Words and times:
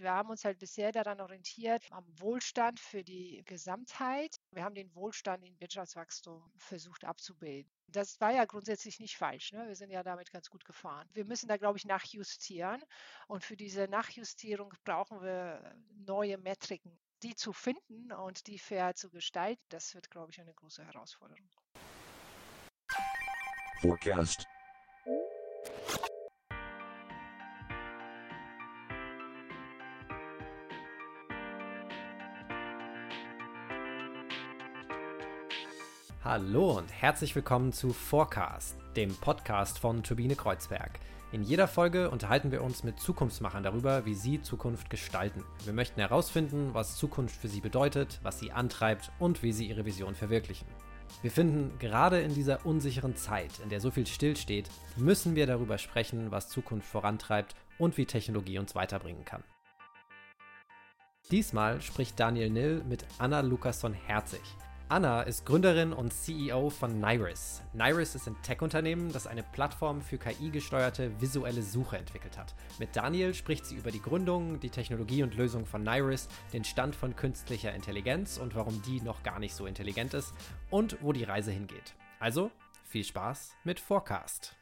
Wir 0.00 0.12
haben 0.12 0.30
uns 0.30 0.46
halt 0.46 0.58
bisher 0.58 0.92
daran 0.92 1.20
orientiert, 1.20 1.84
am 1.90 2.06
Wohlstand 2.18 2.80
für 2.80 3.04
die 3.04 3.42
Gesamtheit. 3.44 4.34
Wir 4.50 4.64
haben 4.64 4.74
den 4.74 4.94
Wohlstand 4.94 5.44
in 5.44 5.60
Wirtschaftswachstum 5.60 6.42
versucht 6.56 7.04
abzubilden. 7.04 7.70
Das 7.86 8.18
war 8.18 8.32
ja 8.32 8.46
grundsätzlich 8.46 8.98
nicht 8.98 9.18
falsch. 9.18 9.52
Ne? 9.52 9.68
Wir 9.68 9.76
sind 9.76 9.90
ja 9.90 10.02
damit 10.02 10.32
ganz 10.32 10.48
gut 10.48 10.64
gefahren. 10.64 11.06
Wir 11.12 11.26
müssen 11.26 11.48
da, 11.48 11.58
glaube 11.58 11.76
ich, 11.76 11.84
nachjustieren. 11.84 12.82
Und 13.28 13.44
für 13.44 13.58
diese 13.58 13.88
Nachjustierung 13.88 14.72
brauchen 14.84 15.20
wir 15.20 15.76
neue 16.06 16.38
Metriken. 16.38 16.98
Die 17.22 17.34
zu 17.34 17.52
finden 17.52 18.10
und 18.10 18.46
die 18.46 18.58
fair 18.58 18.94
zu 18.94 19.10
gestalten, 19.10 19.62
das 19.68 19.94
wird, 19.94 20.10
glaube 20.10 20.32
ich, 20.32 20.40
eine 20.40 20.54
große 20.54 20.82
Herausforderung. 20.82 21.50
Forecast. 23.82 24.49
Hallo 36.30 36.78
und 36.78 36.88
herzlich 36.92 37.34
willkommen 37.34 37.72
zu 37.72 37.92
Forecast, 37.92 38.76
dem 38.94 39.12
Podcast 39.16 39.80
von 39.80 40.04
Turbine 40.04 40.36
Kreuzberg. 40.36 41.00
In 41.32 41.42
jeder 41.42 41.66
Folge 41.66 42.08
unterhalten 42.08 42.52
wir 42.52 42.62
uns 42.62 42.84
mit 42.84 43.00
Zukunftsmachern 43.00 43.64
darüber, 43.64 44.06
wie 44.06 44.14
sie 44.14 44.40
Zukunft 44.40 44.90
gestalten. 44.90 45.42
Wir 45.64 45.72
möchten 45.72 45.98
herausfinden, 45.98 46.70
was 46.72 46.96
Zukunft 46.96 47.34
für 47.34 47.48
sie 47.48 47.60
bedeutet, 47.60 48.20
was 48.22 48.38
sie 48.38 48.52
antreibt 48.52 49.10
und 49.18 49.42
wie 49.42 49.50
sie 49.50 49.66
ihre 49.66 49.84
Vision 49.84 50.14
verwirklichen. 50.14 50.68
Wir 51.20 51.32
finden, 51.32 51.76
gerade 51.80 52.20
in 52.20 52.32
dieser 52.32 52.64
unsicheren 52.64 53.16
Zeit, 53.16 53.58
in 53.58 53.68
der 53.68 53.80
so 53.80 53.90
viel 53.90 54.06
stillsteht, 54.06 54.70
müssen 54.96 55.34
wir 55.34 55.48
darüber 55.48 55.78
sprechen, 55.78 56.30
was 56.30 56.48
Zukunft 56.48 56.86
vorantreibt 56.86 57.56
und 57.76 57.96
wie 57.96 58.06
Technologie 58.06 58.60
uns 58.60 58.76
weiterbringen 58.76 59.24
kann. 59.24 59.42
Diesmal 61.32 61.80
spricht 61.80 62.20
Daniel 62.20 62.50
Nill 62.50 62.84
mit 62.88 63.04
Anna 63.18 63.40
Lukasson-Herzig. 63.40 64.42
Anna 64.90 65.22
ist 65.22 65.46
Gründerin 65.46 65.92
und 65.92 66.12
CEO 66.12 66.68
von 66.68 66.98
Nairis. 66.98 67.62
Nairis 67.74 68.16
ist 68.16 68.26
ein 68.26 68.34
Tech-Unternehmen, 68.42 69.12
das 69.12 69.28
eine 69.28 69.44
Plattform 69.44 70.02
für 70.02 70.18
KI-gesteuerte 70.18 71.12
visuelle 71.20 71.62
Suche 71.62 71.96
entwickelt 71.96 72.36
hat. 72.36 72.56
Mit 72.80 72.96
Daniel 72.96 73.32
spricht 73.32 73.66
sie 73.66 73.76
über 73.76 73.92
die 73.92 74.02
Gründung, 74.02 74.58
die 74.58 74.68
Technologie 74.68 75.22
und 75.22 75.36
Lösung 75.36 75.64
von 75.64 75.84
Nairis, 75.84 76.26
den 76.52 76.64
Stand 76.64 76.96
von 76.96 77.14
künstlicher 77.14 77.72
Intelligenz 77.72 78.36
und 78.36 78.56
warum 78.56 78.82
die 78.82 79.00
noch 79.00 79.22
gar 79.22 79.38
nicht 79.38 79.54
so 79.54 79.64
intelligent 79.64 80.12
ist 80.12 80.34
und 80.70 80.96
wo 81.02 81.12
die 81.12 81.22
Reise 81.22 81.52
hingeht. 81.52 81.94
Also 82.18 82.50
viel 82.82 83.04
Spaß 83.04 83.54
mit 83.62 83.78
Forecast. 83.78 84.56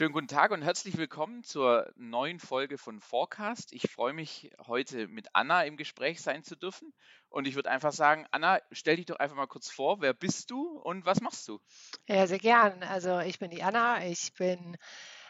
Schönen 0.00 0.14
guten 0.14 0.28
Tag 0.28 0.50
und 0.50 0.62
herzlich 0.62 0.96
willkommen 0.96 1.44
zur 1.44 1.92
neuen 1.94 2.38
Folge 2.38 2.78
von 2.78 3.00
Forecast. 3.00 3.74
Ich 3.74 3.82
freue 3.90 4.14
mich, 4.14 4.50
heute 4.66 5.08
mit 5.08 5.28
Anna 5.34 5.64
im 5.64 5.76
Gespräch 5.76 6.22
sein 6.22 6.42
zu 6.42 6.56
dürfen. 6.56 6.94
Und 7.28 7.46
ich 7.46 7.54
würde 7.54 7.70
einfach 7.70 7.92
sagen, 7.92 8.26
Anna, 8.30 8.60
stell 8.72 8.96
dich 8.96 9.04
doch 9.04 9.18
einfach 9.18 9.36
mal 9.36 9.46
kurz 9.46 9.68
vor. 9.68 10.00
Wer 10.00 10.14
bist 10.14 10.50
du 10.50 10.78
und 10.78 11.04
was 11.04 11.20
machst 11.20 11.46
du? 11.48 11.60
Ja, 12.08 12.26
sehr 12.26 12.38
gern. 12.38 12.82
Also 12.82 13.18
ich 13.18 13.38
bin 13.38 13.50
die 13.50 13.62
Anna. 13.62 14.02
Ich 14.06 14.32
bin 14.32 14.78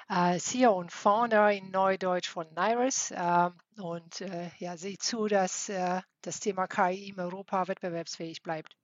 äh, 0.08 0.38
CEO 0.38 0.78
und 0.78 0.92
Founder 0.92 1.50
in 1.50 1.72
Neudeutsch 1.72 2.28
von 2.28 2.46
Nairis 2.54 3.10
äh, 3.10 3.50
und 3.76 4.20
äh, 4.20 4.52
ja, 4.58 4.76
sehe 4.76 4.98
zu, 4.98 5.26
dass 5.26 5.68
äh, 5.68 6.00
das 6.22 6.38
Thema 6.38 6.68
KI 6.68 7.08
in 7.08 7.18
Europa 7.18 7.66
wettbewerbsfähig 7.66 8.44
bleibt. 8.44 8.76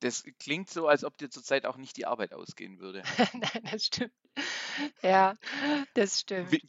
Das 0.00 0.24
klingt 0.38 0.70
so, 0.70 0.86
als 0.86 1.04
ob 1.04 1.16
dir 1.18 1.30
zurzeit 1.30 1.66
auch 1.66 1.76
nicht 1.76 1.96
die 1.96 2.06
Arbeit 2.06 2.32
ausgehen 2.32 2.78
würde. 2.78 3.02
Nein, 3.34 3.68
das 3.70 3.86
stimmt. 3.86 4.12
Ja, 5.02 5.36
das 5.94 6.20
stimmt. 6.20 6.52
Wie, 6.52 6.62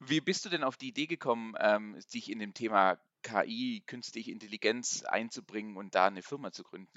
wie 0.00 0.20
bist 0.20 0.44
du 0.44 0.48
denn 0.48 0.62
auf 0.62 0.76
die 0.76 0.88
Idee 0.88 1.06
gekommen, 1.06 1.54
ähm, 1.58 1.98
dich 2.14 2.30
in 2.30 2.38
dem 2.38 2.54
Thema 2.54 2.98
KI, 3.22 3.82
künstliche 3.86 4.30
Intelligenz 4.30 5.02
einzubringen 5.02 5.76
und 5.76 5.94
da 5.94 6.06
eine 6.06 6.22
Firma 6.22 6.52
zu 6.52 6.62
gründen? 6.62 6.92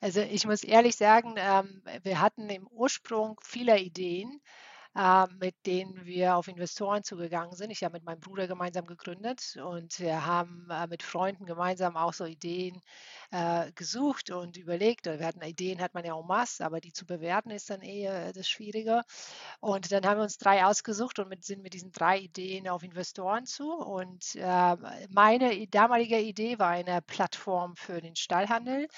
Also 0.00 0.20
ich 0.20 0.46
muss 0.46 0.64
ehrlich 0.64 0.96
sagen, 0.96 1.34
ähm, 1.36 1.82
wir 2.02 2.20
hatten 2.20 2.48
im 2.48 2.66
Ursprung 2.68 3.38
viele 3.42 3.78
Ideen, 3.78 4.40
äh, 4.96 5.26
mit 5.40 5.54
denen 5.66 6.04
wir 6.04 6.36
auf 6.36 6.48
Investoren 6.48 7.04
zugegangen 7.04 7.54
sind. 7.54 7.70
Ich 7.70 7.84
habe 7.84 7.94
mit 7.94 8.04
meinem 8.04 8.20
Bruder 8.20 8.46
gemeinsam 8.46 8.86
gegründet 8.86 9.56
und 9.62 9.98
wir 10.00 10.26
haben 10.26 10.68
äh, 10.70 10.86
mit 10.86 11.02
Freunden 11.02 11.46
gemeinsam 11.46 11.96
auch 11.96 12.12
so 12.12 12.24
Ideen 12.24 12.80
äh, 13.30 13.70
gesucht 13.72 14.30
und 14.30 14.56
überlegt. 14.56 15.06
Wir 15.06 15.24
hatten 15.26 15.42
Ideen, 15.42 15.80
hat 15.80 15.94
man 15.94 16.04
ja 16.04 16.18
en 16.18 16.26
masse, 16.26 16.64
aber 16.64 16.80
die 16.80 16.92
zu 16.92 17.06
bewerten 17.06 17.50
ist 17.50 17.70
dann 17.70 17.82
eher 17.82 18.32
das 18.32 18.48
Schwierige. 18.48 19.02
Und 19.60 19.92
dann 19.92 20.06
haben 20.06 20.18
wir 20.18 20.24
uns 20.24 20.38
drei 20.38 20.64
ausgesucht 20.64 21.18
und 21.18 21.28
mit, 21.28 21.44
sind 21.44 21.62
mit 21.62 21.74
diesen 21.74 21.92
drei 21.92 22.18
Ideen 22.18 22.68
auf 22.68 22.82
Investoren 22.82 23.46
zu. 23.46 23.72
Und 23.72 24.34
äh, 24.36 24.76
meine 25.10 25.66
damalige 25.68 26.20
Idee 26.20 26.58
war 26.58 26.70
eine 26.70 27.02
Plattform 27.02 27.76
für 27.76 28.00
den 28.00 28.16
Stallhandel. 28.16 28.88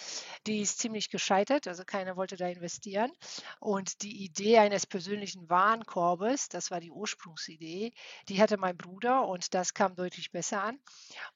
Die 0.47 0.61
ist 0.61 0.79
ziemlich 0.79 1.11
gescheitert, 1.11 1.67
also 1.67 1.85
keiner 1.85 2.17
wollte 2.17 2.37
da 2.37 2.47
investieren. 2.49 3.11
Und 3.59 4.03
die 4.03 4.25
Idee 4.25 4.59
eines 4.59 4.87
persönlichen 4.87 5.49
Warenkorbes, 5.81 6.49
das 6.49 6.71
war 6.71 6.81
die 6.81 6.91
Ursprungsidee, 6.91 7.93
die 8.29 8.41
hatte 8.41 8.57
mein 8.57 8.77
Bruder 8.77 9.27
und 9.27 9.55
das 9.55 9.75
kam 9.75 9.95
deutlich 9.95 10.31
besser 10.31 10.63
an. 10.63 10.79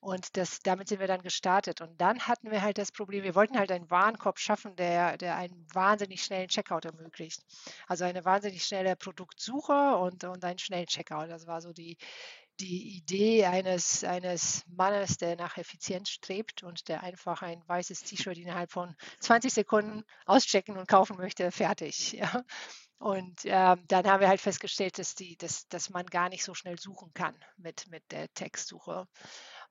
Und 0.01 0.37
das, 0.37 0.61
damit 0.61 0.89
sind 0.89 1.01
wir 1.01 1.07
dann 1.07 1.23
gestartet. 1.23 1.81
Und 1.81 2.01
dann 2.01 2.21
hatten 2.21 2.51
wir 2.51 2.63
halt 2.63 2.79
das 2.79 2.93
Problem, 2.93 3.25
wir 3.25 3.35
wollten 3.35 3.59
halt 3.59 3.73
einen 3.73 3.91
Warenkorb 3.91 4.39
schaffen, 4.39 4.77
der, 4.77 5.17
der 5.17 5.37
einen 5.37 5.67
wahnsinnig 5.73 6.23
schnellen 6.23 6.49
Checkout 6.49 6.85
ermöglicht. 6.85 7.43
Also 7.87 8.05
eine 8.05 8.25
wahnsinnig 8.25 8.65
schnelle 8.65 8.97
Produktsuche 8.97 9.97
und, 9.97 10.25
und 10.25 10.45
einen 10.45 10.59
schnellen 10.59 10.87
Checkout. 10.87 11.31
Das 11.31 11.47
war 11.47 11.61
so 11.61 11.73
die, 11.73 11.97
die 12.61 12.97
Idee 12.97 13.47
eines, 13.47 14.05
eines 14.05 14.65
Mannes, 14.69 15.17
der 15.17 15.37
nach 15.37 15.57
Effizienz 15.57 16.11
strebt 16.11 16.63
und 16.63 16.89
der 16.89 17.03
einfach 17.03 17.43
ein 17.43 17.63
weißes 17.67 18.03
T-Shirt 18.05 18.39
innerhalb 18.39 18.71
von 18.71 18.95
20 19.21 19.53
Sekunden 19.53 20.05
auschecken 20.27 20.77
und 20.77 20.89
kaufen 20.89 21.17
möchte, 21.17 21.51
fertig. 21.51 22.13
Ja. 22.25 22.45
Und 22.99 23.45
äh, 23.45 23.77
dann 23.89 24.07
haben 24.07 24.21
wir 24.21 24.29
halt 24.29 24.41
festgestellt, 24.41 24.99
dass, 24.99 25.15
die, 25.15 25.37
dass, 25.37 25.69
dass 25.69 25.91
man 25.91 26.07
gar 26.07 26.29
nicht 26.29 26.45
so 26.45 26.55
schnell 26.55 26.79
suchen 26.79 27.13
kann 27.13 27.35
mit, 27.57 27.87
mit 27.89 28.03
der 28.13 28.33
Textsuche. 28.35 29.07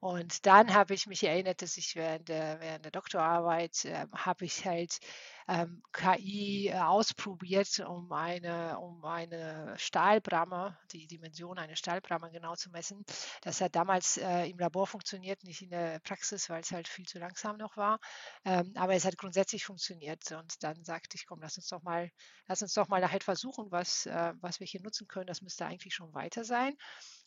Und 0.03 0.46
dann 0.46 0.74
habe 0.74 0.94
ich 0.94 1.08
mich 1.08 1.24
erinnert, 1.24 1.62
dass 1.62 1.78
ich 1.78 1.96
während 1.96 2.28
der, 2.28 2.59
während 2.59 2.84
der 2.84 2.91
Doktorarbeit 2.91 3.86
äh, 3.86 4.06
habe 4.14 4.44
ich 4.44 4.66
halt 4.66 5.00
ähm, 5.47 5.81
KI 5.94 6.68
äh, 6.68 6.74
ausprobiert, 6.78 7.80
um 7.80 8.12
eine, 8.12 8.78
um 8.80 9.06
eine 9.06 9.74
Stahlbramme, 9.78 10.78
die 10.91 11.08
Dimension 11.08 11.58
einer 11.58 11.78
Stahlbramme 11.78 12.31
genau 12.31 12.53
zu 12.56 12.69
messen. 12.72 13.06
Das 13.44 13.62
hat 13.62 13.75
damals 13.78 14.18
äh, 14.18 14.50
im 14.50 14.59
Labor 14.59 14.88
funktioniert, 14.88 15.41
nicht 15.46 15.62
in 15.62 15.69
der 15.69 16.00
Praxis, 16.00 16.50
weil 16.50 16.59
es 16.59 16.72
halt 16.74 16.90
viel 16.90 17.06
zu 17.06 17.18
langsam 17.18 17.56
noch 17.56 17.78
war. 17.78 18.00
Ähm, 18.44 18.74
aber 18.75 18.96
es 18.96 19.06
hat 19.06 19.18
grundsätzlich 19.18 19.64
funktioniert. 19.64 20.34
Und 20.34 20.62
dann 20.64 20.84
sagte 20.84 21.16
ich, 21.16 21.25
komm, 21.28 21.40
lass 21.41 21.56
uns 21.56 21.70
doch 21.70 21.81
mal, 21.81 22.12
lass 22.47 22.62
uns 22.62 22.74
doch 22.74 22.90
mal 22.90 23.00
nachher 23.00 23.22
versuchen, 23.22 23.72
was, 23.72 24.06
äh, 24.06 24.34
was 24.41 24.59
wir 24.59 24.68
hier 24.68 24.81
nutzen 24.81 25.08
können. 25.08 25.28
Das 25.28 25.41
müsste 25.41 25.66
eigentlich 25.66 25.94
schon 25.96 26.14
weiter 26.14 26.44
sein. 26.44 26.75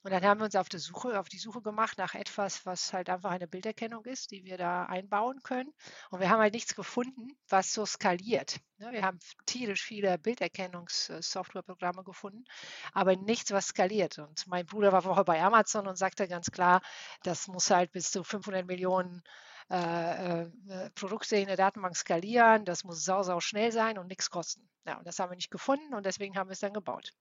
Und 0.06 0.12
dann 0.12 0.24
haben 0.24 0.38
wir 0.38 0.44
uns 0.44 0.54
auf 0.54 0.68
die 0.68 0.78
Suche, 0.78 1.18
auf 1.18 1.28
die 1.28 1.36
Suche 1.36 1.60
gemacht 1.62 1.98
nach 1.98 2.14
etwas, 2.14 2.64
was 2.64 2.92
halt 2.92 3.10
einfach 3.10 3.32
eine 3.32 3.48
Bilderkennung 3.48 4.04
ist, 4.04 4.30
die 4.30 4.44
wir 4.44 4.56
da 4.56 4.84
einbauen 4.84 5.42
können. 5.42 5.74
Und 6.10 6.20
wir 6.20 6.30
haben 6.30 6.38
halt 6.38 6.54
nichts 6.54 6.76
gefunden, 6.76 7.36
was 7.48 7.72
so 7.72 7.84
skaliert. 7.84 8.60
Ne, 8.78 8.92
wir 8.92 9.02
haben 9.02 9.18
tierisch 9.46 9.82
viele 9.82 10.16
Bilderkennungssoftwareprogramme 10.16 12.04
gefunden, 12.04 12.44
aber 12.92 13.16
nichts, 13.16 13.50
was 13.50 13.66
skaliert. 13.66 14.20
Und 14.20 14.46
mein 14.46 14.64
Bruder 14.64 14.92
war 14.92 15.02
vorher 15.02 15.24
bei 15.24 15.42
Amazon 15.42 15.88
und 15.88 15.96
sagte 15.96 16.28
ganz 16.28 16.52
klar, 16.52 16.82
das 17.24 17.48
muss 17.48 17.68
halt 17.70 17.90
bis 17.90 18.12
zu 18.12 18.22
500 18.22 18.64
Millionen 18.64 19.24
äh, 19.72 20.42
äh, 20.42 20.50
Produkte 20.94 21.34
in 21.34 21.48
der 21.48 21.56
Datenbank 21.56 21.96
skalieren, 21.96 22.64
das 22.64 22.84
muss 22.84 23.04
sau, 23.04 23.24
sau 23.24 23.40
schnell 23.40 23.72
sein 23.72 23.98
und 23.98 24.06
nichts 24.06 24.30
kosten. 24.30 24.68
Ja, 24.86 24.98
und 24.98 25.04
das 25.08 25.18
haben 25.18 25.32
wir 25.32 25.36
nicht 25.36 25.50
gefunden 25.50 25.94
und 25.94 26.06
deswegen 26.06 26.36
haben 26.38 26.48
wir 26.48 26.52
es 26.52 26.60
dann 26.60 26.74
gebaut 26.74 27.12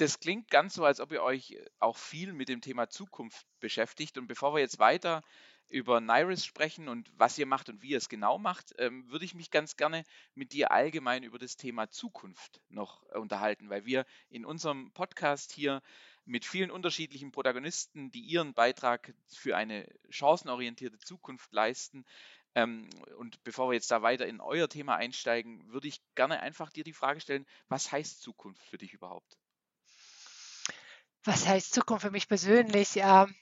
das 0.00 0.18
klingt 0.18 0.50
ganz 0.50 0.74
so, 0.74 0.84
als 0.84 1.00
ob 1.00 1.12
ihr 1.12 1.22
euch 1.22 1.52
äh, 1.52 1.64
auch 1.78 1.96
viel 1.96 2.32
mit 2.32 2.48
dem 2.48 2.60
Thema 2.60 2.88
Zukunft 2.88 3.46
beschäftigt. 3.60 4.16
Und 4.16 4.26
bevor 4.26 4.54
wir 4.54 4.60
jetzt 4.60 4.78
weiter 4.78 5.22
über 5.68 6.00
Nairis 6.00 6.44
sprechen 6.44 6.88
und 6.88 7.12
was 7.16 7.38
ihr 7.38 7.46
macht 7.46 7.68
und 7.68 7.82
wie 7.82 7.90
ihr 7.90 7.98
es 7.98 8.08
genau 8.08 8.38
macht, 8.38 8.74
ähm, 8.78 9.08
würde 9.10 9.24
ich 9.24 9.34
mich 9.34 9.50
ganz 9.50 9.76
gerne 9.76 10.04
mit 10.34 10.52
dir 10.52 10.72
allgemein 10.72 11.22
über 11.22 11.38
das 11.38 11.56
Thema 11.56 11.90
Zukunft 11.90 12.60
noch 12.70 13.04
äh, 13.10 13.18
unterhalten, 13.18 13.68
weil 13.68 13.84
wir 13.84 14.04
in 14.30 14.44
unserem 14.44 14.90
Podcast 14.92 15.52
hier 15.52 15.82
mit 16.24 16.44
vielen 16.44 16.70
unterschiedlichen 16.70 17.30
Protagonisten, 17.30 18.10
die 18.10 18.20
ihren 18.20 18.54
Beitrag 18.54 19.14
für 19.28 19.56
eine 19.56 19.86
chancenorientierte 20.08 20.98
Zukunft 20.98 21.52
leisten. 21.52 22.04
Ähm, 22.54 22.88
und 23.18 23.42
bevor 23.44 23.68
wir 23.68 23.74
jetzt 23.74 23.90
da 23.90 24.02
weiter 24.02 24.26
in 24.26 24.40
euer 24.40 24.68
Thema 24.68 24.96
einsteigen, 24.96 25.70
würde 25.70 25.88
ich 25.88 26.00
gerne 26.14 26.40
einfach 26.40 26.70
dir 26.70 26.84
die 26.84 26.92
Frage 26.92 27.20
stellen, 27.20 27.46
was 27.68 27.92
heißt 27.92 28.22
Zukunft 28.22 28.62
für 28.64 28.78
dich 28.78 28.92
überhaupt? 28.92 29.38
Was 31.24 31.46
heißt 31.46 31.72
Zukunft 31.74 32.02
für 32.04 32.10
mich 32.10 32.28
persönlich? 32.28 32.96
Ähm, 32.96 33.34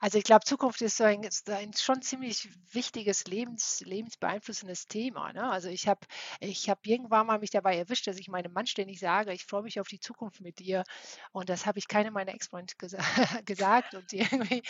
Also 0.00 0.18
ich 0.18 0.24
glaube, 0.24 0.44
Zukunft 0.44 0.80
ist 0.82 0.96
so 0.96 1.04
ein, 1.04 1.28
ein 1.48 1.72
schon 1.72 2.02
ziemlich 2.02 2.48
wichtiges 2.72 3.26
Lebens, 3.26 3.80
lebensbeeinflussendes 3.80 4.86
Thema. 4.86 5.32
Ne? 5.32 5.50
Also 5.50 5.68
ich 5.68 5.88
habe 5.88 6.00
ich 6.38 6.70
hab 6.70 6.86
irgendwann 6.86 7.26
mal 7.26 7.40
mich 7.40 7.50
dabei 7.50 7.76
erwischt, 7.76 8.06
dass 8.06 8.18
ich 8.18 8.28
meinem 8.28 8.52
Mann 8.52 8.66
ständig 8.66 9.00
sage, 9.00 9.32
ich 9.32 9.44
freue 9.44 9.62
mich 9.62 9.80
auf 9.80 9.88
die 9.88 9.98
Zukunft 9.98 10.40
mit 10.40 10.60
dir. 10.60 10.84
Und 11.32 11.48
das 11.48 11.66
habe 11.66 11.78
ich 11.80 11.88
keinem 11.88 12.14
meiner 12.14 12.32
Ex-Freunde 12.32 12.74
gesa 12.78 12.98
gesagt. 13.44 13.94
Und 13.94 14.12
irgendwie 14.12 14.62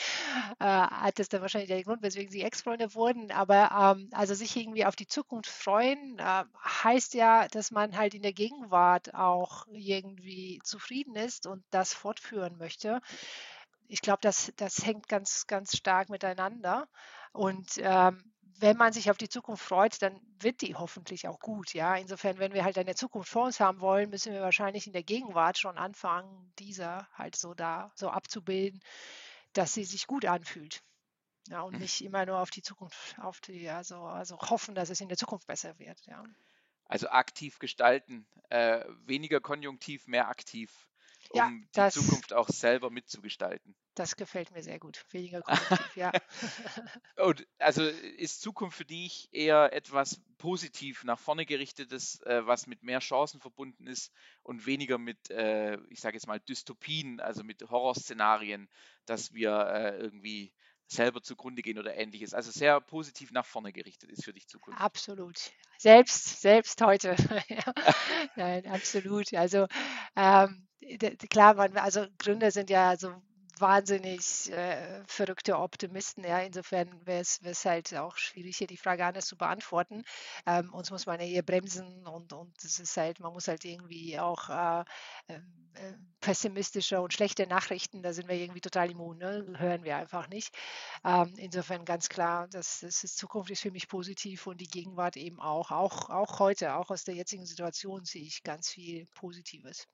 äh, 0.60 0.64
hat 0.64 1.18
das 1.18 1.28
dann 1.28 1.42
wahrscheinlich 1.42 1.68
der 1.68 1.84
Grund, 1.84 2.02
weswegen 2.02 2.30
sie 2.32 2.42
Ex-Freunde 2.42 2.94
wurden. 2.94 3.30
Aber 3.30 3.96
ähm, 3.98 4.08
also 4.12 4.34
sich 4.34 4.56
irgendwie 4.56 4.86
auf 4.86 4.96
die 4.96 5.06
Zukunft 5.06 5.50
freuen, 5.50 6.18
äh, 6.18 6.44
heißt 6.64 7.12
ja, 7.12 7.48
dass 7.48 7.70
man 7.70 7.98
halt 7.98 8.14
in 8.14 8.22
der 8.22 8.32
Gegenwart 8.32 9.14
auch 9.14 9.66
irgendwie 9.70 10.60
zufrieden 10.64 11.16
ist 11.16 11.46
und 11.46 11.62
das 11.70 11.92
fortführen 11.92 12.56
möchte 12.56 13.02
ich 13.88 14.02
glaube, 14.02 14.20
das, 14.20 14.52
das 14.56 14.84
hängt 14.84 15.08
ganz, 15.08 15.46
ganz 15.46 15.76
stark 15.76 16.10
miteinander. 16.10 16.88
Und 17.32 17.78
ähm, 17.78 18.32
wenn 18.60 18.76
man 18.76 18.92
sich 18.92 19.10
auf 19.10 19.16
die 19.16 19.28
Zukunft 19.28 19.64
freut, 19.64 20.00
dann 20.02 20.20
wird 20.40 20.60
die 20.60 20.74
hoffentlich 20.74 21.26
auch 21.26 21.40
gut. 21.40 21.72
Ja, 21.74 21.96
insofern, 21.96 22.38
wenn 22.38 22.52
wir 22.52 22.64
halt 22.64 22.76
eine 22.76 22.94
Zukunft 22.94 23.30
vor 23.30 23.46
uns 23.46 23.60
haben 23.60 23.80
wollen, 23.80 24.10
müssen 24.10 24.32
wir 24.32 24.42
wahrscheinlich 24.42 24.86
in 24.86 24.92
der 24.92 25.02
Gegenwart 25.02 25.58
schon 25.58 25.78
anfangen, 25.78 26.52
dieser 26.58 27.08
halt 27.14 27.36
so 27.36 27.54
da 27.54 27.90
so 27.94 28.10
abzubilden, 28.10 28.80
dass 29.52 29.72
sie 29.74 29.84
sich 29.84 30.06
gut 30.06 30.24
anfühlt. 30.26 30.82
Ja, 31.48 31.62
und 31.62 31.74
mhm. 31.74 31.80
nicht 31.80 32.04
immer 32.04 32.26
nur 32.26 32.40
auf 32.40 32.50
die 32.50 32.62
Zukunft, 32.62 33.18
auf 33.18 33.40
die, 33.40 33.70
also, 33.70 34.02
also 34.02 34.38
hoffen, 34.38 34.74
dass 34.74 34.90
es 34.90 35.00
in 35.00 35.08
der 35.08 35.16
Zukunft 35.16 35.46
besser 35.46 35.78
wird. 35.78 36.04
Ja. 36.06 36.22
Also 36.84 37.08
aktiv 37.08 37.58
gestalten, 37.58 38.26
äh, 38.50 38.84
weniger 39.06 39.40
konjunktiv, 39.40 40.06
mehr 40.06 40.28
aktiv 40.28 40.88
um 41.30 41.66
ja, 41.74 41.88
die 41.90 42.00
Zukunft 42.00 42.32
auch 42.32 42.48
selber 42.48 42.90
mitzugestalten. 42.90 43.74
Das 43.94 44.16
gefällt 44.16 44.52
mir 44.52 44.62
sehr 44.62 44.78
gut. 44.78 45.04
Weniger 45.10 45.42
kollektiv, 45.42 45.96
ja. 45.96 46.12
Und 47.16 47.46
also 47.58 47.82
ist 47.82 48.40
Zukunft 48.40 48.78
für 48.78 48.84
dich 48.84 49.28
eher 49.32 49.72
etwas 49.72 50.20
positiv 50.38 51.04
nach 51.04 51.18
vorne 51.18 51.44
gerichtetes, 51.44 52.20
äh, 52.22 52.46
was 52.46 52.66
mit 52.66 52.82
mehr 52.82 53.00
Chancen 53.00 53.40
verbunden 53.40 53.86
ist 53.86 54.12
und 54.42 54.66
weniger 54.66 54.98
mit, 54.98 55.30
äh, 55.30 55.78
ich 55.90 56.00
sage 56.00 56.16
jetzt 56.16 56.28
mal, 56.28 56.38
Dystopien, 56.38 57.18
also 57.20 57.42
mit 57.42 57.68
Horrorszenarien, 57.68 58.68
dass 59.04 59.34
wir 59.34 59.66
äh, 59.66 59.98
irgendwie 59.98 60.52
selber 60.88 61.22
zugrunde 61.22 61.62
gehen 61.62 61.78
oder 61.78 61.94
ähnliches. 61.94 62.34
Also 62.34 62.50
sehr 62.50 62.80
positiv 62.80 63.30
nach 63.30 63.46
vorne 63.46 63.72
gerichtet 63.72 64.10
ist 64.10 64.24
für 64.24 64.32
dich 64.32 64.48
Zukunft. 64.48 64.80
Absolut. 64.80 65.52
Selbst, 65.76 66.40
selbst 66.40 66.80
heute. 66.82 67.14
Nein, 68.36 68.66
absolut. 68.66 69.32
Also 69.34 69.66
ähm, 70.16 70.66
klar, 71.30 71.54
man, 71.54 71.76
also 71.76 72.06
Gründer 72.18 72.50
sind 72.50 72.70
ja 72.70 72.96
so 72.96 73.14
wahnsinnig 73.60 74.50
äh, 74.52 75.02
verrückte 75.06 75.58
Optimisten. 75.58 76.24
Ja, 76.24 76.40
insofern 76.40 77.06
wäre 77.06 77.20
es 77.20 77.64
halt 77.64 77.94
auch 77.94 78.16
schwierig, 78.16 78.56
hier 78.56 78.66
die 78.66 78.76
Frage 78.76 79.04
anders 79.04 79.26
zu 79.26 79.36
beantworten. 79.36 80.04
Ähm, 80.46 80.72
uns 80.72 80.90
muss 80.90 81.06
man 81.06 81.20
ja 81.20 81.26
hier 81.26 81.42
bremsen 81.42 82.06
und, 82.06 82.32
und 82.32 82.52
das 82.62 82.78
ist 82.78 82.96
halt, 82.96 83.20
man 83.20 83.32
muss 83.32 83.48
halt 83.48 83.64
irgendwie 83.64 84.18
auch 84.18 84.48
äh, 84.48 84.84
ähm, 85.28 85.70
äh, 85.74 85.92
pessimistische 86.20 87.00
und 87.00 87.12
schlechte 87.12 87.46
Nachrichten, 87.46 88.02
da 88.02 88.12
sind 88.12 88.28
wir 88.28 88.36
irgendwie 88.36 88.60
total 88.60 88.90
immun, 88.90 89.18
ne? 89.18 89.46
hören 89.58 89.84
wir 89.84 89.96
einfach 89.96 90.28
nicht. 90.28 90.54
Ähm, 91.04 91.32
insofern 91.36 91.84
ganz 91.84 92.08
klar, 92.08 92.48
das, 92.48 92.80
das 92.80 93.04
ist, 93.04 93.16
Zukunft 93.18 93.50
ist 93.50 93.62
für 93.62 93.70
mich 93.70 93.88
positiv 93.88 94.46
und 94.46 94.60
die 94.60 94.68
Gegenwart 94.68 95.16
eben 95.16 95.40
auch. 95.40 95.70
auch. 95.70 96.10
Auch 96.10 96.38
heute, 96.40 96.74
auch 96.74 96.90
aus 96.90 97.04
der 97.04 97.14
jetzigen 97.14 97.46
Situation 97.46 98.04
sehe 98.04 98.22
ich 98.22 98.42
ganz 98.42 98.70
viel 98.70 99.06
Positives. 99.14 99.86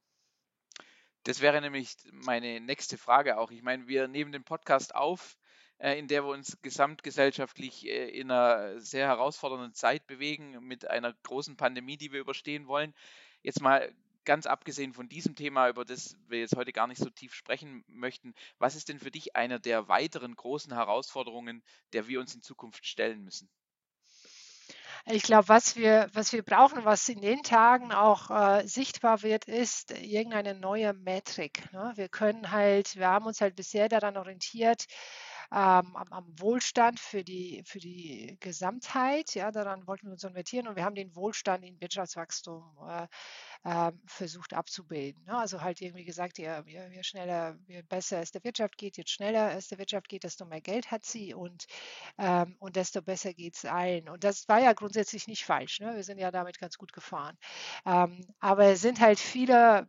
Das 1.25 1.41
wäre 1.41 1.61
nämlich 1.61 1.97
meine 2.13 2.61
nächste 2.61 2.99
Frage 2.99 3.39
auch. 3.39 3.51
Ich 3.51 3.63
meine, 3.63 3.89
wir 3.89 4.09
nehmen 4.09 4.31
den 4.31 4.45
Podcast 4.45 4.95
auf, 4.95 5.39
äh, 5.79 5.99
in 5.99 6.07
der 6.07 6.25
wir 6.25 6.31
uns 6.31 6.61
gesamtgesellschaftlich 6.61 7.87
äh, 7.87 8.11
in 8.11 8.31
einer 8.31 8.79
sehr 8.79 9.07
herausfordernden 9.07 9.73
Zeit 9.73 10.07
bewegen, 10.07 10.67
mit 10.67 10.87
einer 10.89 11.15
großen 11.23 11.57
Pandemie, 11.57 11.97
die 11.97 12.13
wir 12.13 12.21
überstehen 12.21 12.67
wollen. 12.67 12.95
Jetzt 13.43 13.63
mal 13.63 13.91
ganz 14.27 14.45
abgesehen 14.47 14.93
von 14.93 15.09
diesem 15.09 15.35
Thema, 15.35 15.69
über 15.71 15.87
das 15.87 16.17
wir 16.29 16.41
jetzt 16.41 16.57
heute 16.57 16.73
gar 16.73 16.87
nicht 16.87 16.99
so 16.99 17.09
tief 17.09 17.35
sprechen 17.35 17.85
möchten, 17.89 18.35
was 18.59 18.77
ist 18.77 18.91
denn 18.91 18.99
für 18.99 19.11
dich 19.11 19.35
eine 19.35 19.61
der 19.61 19.89
weiteren 19.89 20.35
großen 20.35 20.75
Herausforderungen, 20.75 21.63
der 21.95 22.07
wir 22.07 22.21
uns 22.21 22.35
in 22.35 22.43
Zukunft 22.43 22.87
stellen 22.87 23.25
müssen? 23.25 23.49
Ich 25.07 25.23
glaube, 25.23 25.49
was 25.49 25.77
wir, 25.77 26.09
was 26.15 26.33
wir 26.33 26.43
brauchen, 26.43 26.87
was 26.87 27.07
in 27.11 27.21
den 27.21 27.43
Tagen 27.43 27.93
auch 27.93 28.31
äh, 28.31 28.67
sichtbar 28.67 29.23
wird, 29.23 29.45
ist 29.45 29.91
irgendeine 29.91 30.55
neue 30.55 30.95
Metrik. 30.95 31.71
Ne? 31.73 31.93
Wir 31.97 32.09
können 32.09 32.51
halt, 32.51 32.97
wir 32.97 33.09
haben 33.09 33.27
uns 33.27 33.43
halt 33.43 33.55
bisher 33.55 33.91
daran 33.91 34.17
orientiert, 34.17 34.87
ähm, 35.55 35.95
am, 35.95 36.13
am, 36.13 36.41
Wohlstand 36.41 36.99
für 36.99 37.23
die, 37.23 37.63
für 37.65 37.79
die 37.79 38.37
Gesamtheit. 38.41 39.35
Ja, 39.37 39.53
daran 39.53 39.87
wollten 39.87 40.09
wir 40.09 40.13
uns 40.13 40.25
orientieren 40.25 40.67
und 40.67 40.75
wir 40.75 40.85
haben 40.85 40.97
den 40.97 41.15
Wohlstand 41.15 41.65
in 41.65 41.81
Wirtschaftswachstum 41.81 42.65
äh, 42.89 43.07
äh, 43.63 43.93
versucht 44.05 44.53
abzubilden. 44.53 45.23
Ne? 45.27 45.39
Also 45.39 45.61
halt 45.61 45.81
irgendwie 45.81 46.05
gesagt, 46.05 46.39
je, 46.39 46.61
je, 46.67 46.89
je, 46.91 47.03
schneller, 47.05 47.57
je 47.69 47.83
besser 47.83 48.21
es 48.21 48.33
der 48.33 48.43
Wirtschaft 48.43 48.77
geht, 48.79 48.97
je 48.97 49.05
schneller 49.07 49.55
es 49.57 49.69
der 49.69 49.79
Wirtschaft 49.79 50.09
geht, 50.09 50.25
desto 50.25 50.45
mehr 50.45 50.61
Geld 50.61 50.91
hat 50.91 51.05
sie 51.05 51.35
und, 51.35 51.67
ähm, 52.19 52.57
und 52.59 52.75
desto 52.75 53.01
besser 53.01 53.33
geht 53.33 53.55
es 53.55 53.65
allen. 53.65 54.09
Und 54.09 54.25
das 54.25 54.49
war 54.49 54.61
ja 54.61 54.73
grundsätzlich 54.73 55.29
nicht 55.29 55.45
falsch. 55.45 55.79
Ne? 55.79 55.95
Wir 55.95 56.03
sind 56.03 56.19
ja 56.19 56.33
damit 56.33 56.59
ganz 56.59 56.79
gut 56.79 56.93
gefahren. 56.93 57.39
Ähm, 57.87 58.27
aber 58.41 58.65
es 58.67 58.81
sind 58.81 58.99
halt 58.99 59.21
viele 59.21 59.89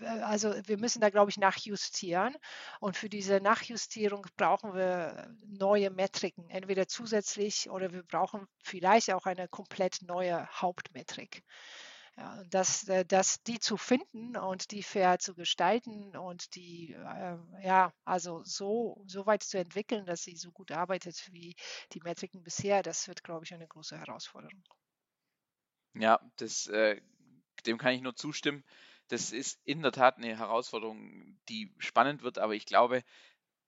also 0.00 0.54
wir 0.66 0.78
müssen 0.78 1.00
da, 1.00 1.10
glaube 1.10 1.30
ich, 1.30 1.38
nachjustieren. 1.38 2.36
Und 2.80 2.96
für 2.96 3.08
diese 3.08 3.40
Nachjustierung 3.40 4.26
brauchen 4.36 4.74
wir 4.74 5.34
neue 5.46 5.90
Metriken, 5.90 6.48
entweder 6.50 6.88
zusätzlich 6.88 7.70
oder 7.70 7.92
wir 7.92 8.02
brauchen 8.02 8.46
vielleicht 8.62 9.12
auch 9.12 9.26
eine 9.26 9.48
komplett 9.48 10.02
neue 10.02 10.46
Hauptmetrik. 10.48 11.42
Ja, 12.16 12.42
das, 12.50 12.88
äh, 12.88 13.04
das, 13.04 13.44
die 13.44 13.60
zu 13.60 13.76
finden 13.76 14.36
und 14.36 14.72
die 14.72 14.82
fair 14.82 15.20
zu 15.20 15.36
gestalten 15.36 16.16
und 16.16 16.56
die, 16.56 16.92
äh, 16.92 17.36
ja, 17.62 17.92
also 18.04 18.42
so, 18.42 19.04
so 19.06 19.24
weit 19.26 19.44
zu 19.44 19.56
entwickeln, 19.56 20.04
dass 20.04 20.22
sie 20.22 20.34
so 20.34 20.50
gut 20.50 20.72
arbeitet 20.72 21.28
wie 21.30 21.54
die 21.92 22.00
Metriken 22.00 22.42
bisher, 22.42 22.82
das 22.82 23.06
wird, 23.06 23.22
glaube 23.22 23.44
ich, 23.44 23.54
eine 23.54 23.68
große 23.68 23.96
Herausforderung. 23.96 24.64
Ja, 25.94 26.18
das, 26.38 26.66
äh, 26.66 27.00
dem 27.66 27.78
kann 27.78 27.94
ich 27.94 28.02
nur 28.02 28.16
zustimmen 28.16 28.64
das 29.08 29.32
ist 29.32 29.60
in 29.64 29.82
der 29.82 29.92
Tat 29.92 30.18
eine 30.18 30.36
Herausforderung, 30.38 31.38
die 31.48 31.74
spannend 31.78 32.22
wird, 32.22 32.38
aber 32.38 32.54
ich 32.54 32.66
glaube, 32.66 33.02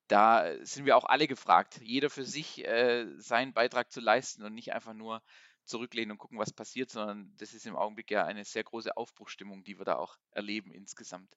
da 0.09 0.45
sind 0.63 0.87
wir 0.87 0.97
auch 0.97 1.05
alle 1.05 1.29
gefragt, 1.29 1.81
jeder 1.83 2.11
für 2.11 2.25
sich 2.25 2.67
äh, 2.67 3.07
seinen 3.19 3.53
Beitrag 3.53 3.93
zu 3.93 4.01
leisten 4.01 4.43
und 4.45 4.55
nicht 4.55 4.73
einfach 4.73 4.93
nur 4.93 5.23
zurücklehnen 5.65 6.13
und 6.13 6.19
gucken, 6.19 6.39
was 6.39 6.53
passiert, 6.53 6.91
sondern 6.91 7.33
das 7.39 7.55
ist 7.55 7.67
im 7.67 7.77
Augenblick 7.77 8.11
ja 8.11 8.25
eine 8.25 8.45
sehr 8.45 8.65
große 8.65 8.97
Aufbruchstimmung, 8.97 9.63
die 9.63 9.79
wir 9.79 9.85
da 9.85 9.97
auch 9.97 10.17
erleben 10.33 10.73
insgesamt. 10.73 11.33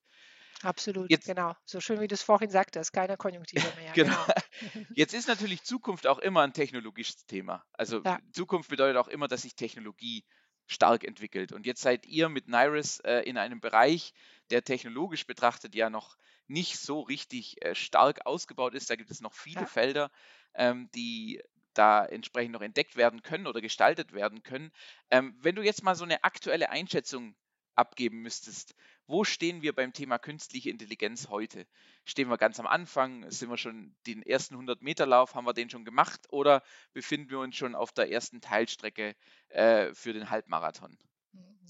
Absolut, 0.63 1.10
Jetzt, 1.10 1.25
genau. 1.25 1.55
So 1.65 1.81
schön 1.81 2.00
wie 2.00 2.07
du 2.07 2.15
es 2.15 2.24
vorhin 2.24 2.50
sagtest, 2.50 2.93
keine 2.93 3.17
Konjunktive 3.17 3.67
mehr. 3.77 3.91
genau. 3.93 4.25
genau. 4.74 4.88
Jetzt 4.95 5.13
ist 5.13 5.27
natürlich 5.27 5.63
Zukunft 5.63 6.07
auch 6.07 6.19
immer 6.19 6.41
ein 6.41 6.53
technologisches 6.53 7.25
Thema. 7.25 7.65
Also 7.74 8.01
ja. 8.03 8.19
Zukunft 8.31 8.69
bedeutet 8.69 8.98
auch 8.98 9.07
immer, 9.07 9.27
dass 9.27 9.41
sich 9.41 9.55
Technologie 9.55 10.24
stark 10.67 11.03
entwickelt. 11.03 11.51
Und 11.51 11.65
jetzt 11.65 11.82
seid 11.82 12.05
ihr 12.05 12.29
mit 12.29 12.48
Nairis 12.48 13.00
äh, 13.00 13.20
in 13.22 13.38
einem 13.38 13.60
Bereich, 13.60 14.13
der 14.50 14.63
technologisch 14.63 15.25
betrachtet 15.25 15.75
ja 15.75 15.89
noch 15.89 16.17
nicht 16.48 16.77
so 16.77 17.01
richtig 17.01 17.63
äh, 17.63 17.75
stark 17.75 18.25
ausgebaut 18.25 18.74
ist. 18.74 18.89
Da 18.89 18.96
gibt 18.96 19.12
es 19.12 19.22
noch 19.22 19.34
viele 19.34 19.62
ja. 19.62 19.67
Felder, 19.67 20.12
ähm, 20.53 20.89
die 20.96 21.41
da 21.74 22.05
entsprechend 22.05 22.53
noch 22.53 22.62
entdeckt 22.62 22.96
werden 22.96 23.24
können 23.24 23.48
oder 23.48 23.62
gestaltet 23.62 24.13
werden 24.13 24.43
können. 24.43 24.72
Ähm, 25.10 25.36
wenn 25.39 25.55
du 25.55 25.63
jetzt 25.63 25.84
mal 25.84 25.96
so 25.96 26.03
eine 26.03 26.24
aktuelle 26.24 26.70
Einschätzung 26.70 27.36
abgeben 27.75 28.21
müsstest, 28.21 28.75
wo 29.05 29.23
stehen 29.23 29.61
wir 29.61 29.73
beim 29.73 29.93
Thema 29.93 30.17
künstliche 30.17 30.69
Intelligenz 30.69 31.27
heute? 31.29 31.67
Stehen 32.05 32.29
wir 32.29 32.37
ganz 32.37 32.59
am 32.59 32.67
Anfang? 32.67 33.29
Sind 33.31 33.49
wir 33.49 33.57
schon 33.57 33.95
den 34.07 34.23
ersten 34.23 34.55
100-Meter-Lauf, 34.55 35.35
haben 35.35 35.45
wir 35.45 35.53
den 35.53 35.69
schon 35.69 35.85
gemacht 35.85 36.21
oder 36.29 36.63
befinden 36.93 37.29
wir 37.29 37.39
uns 37.39 37.55
schon 37.55 37.75
auf 37.75 37.91
der 37.91 38.11
ersten 38.11 38.41
Teilstrecke 38.41 39.15
äh, 39.49 39.93
für 39.93 40.13
den 40.13 40.29
Halbmarathon? 40.29 40.97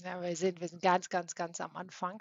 Ja, 0.02 0.20
wir 0.20 0.36
sind, 0.36 0.60
wir 0.60 0.68
sind 0.68 0.82
ganz, 0.82 1.08
ganz, 1.08 1.34
ganz 1.34 1.60
am 1.60 1.76
Anfang. 1.76 2.20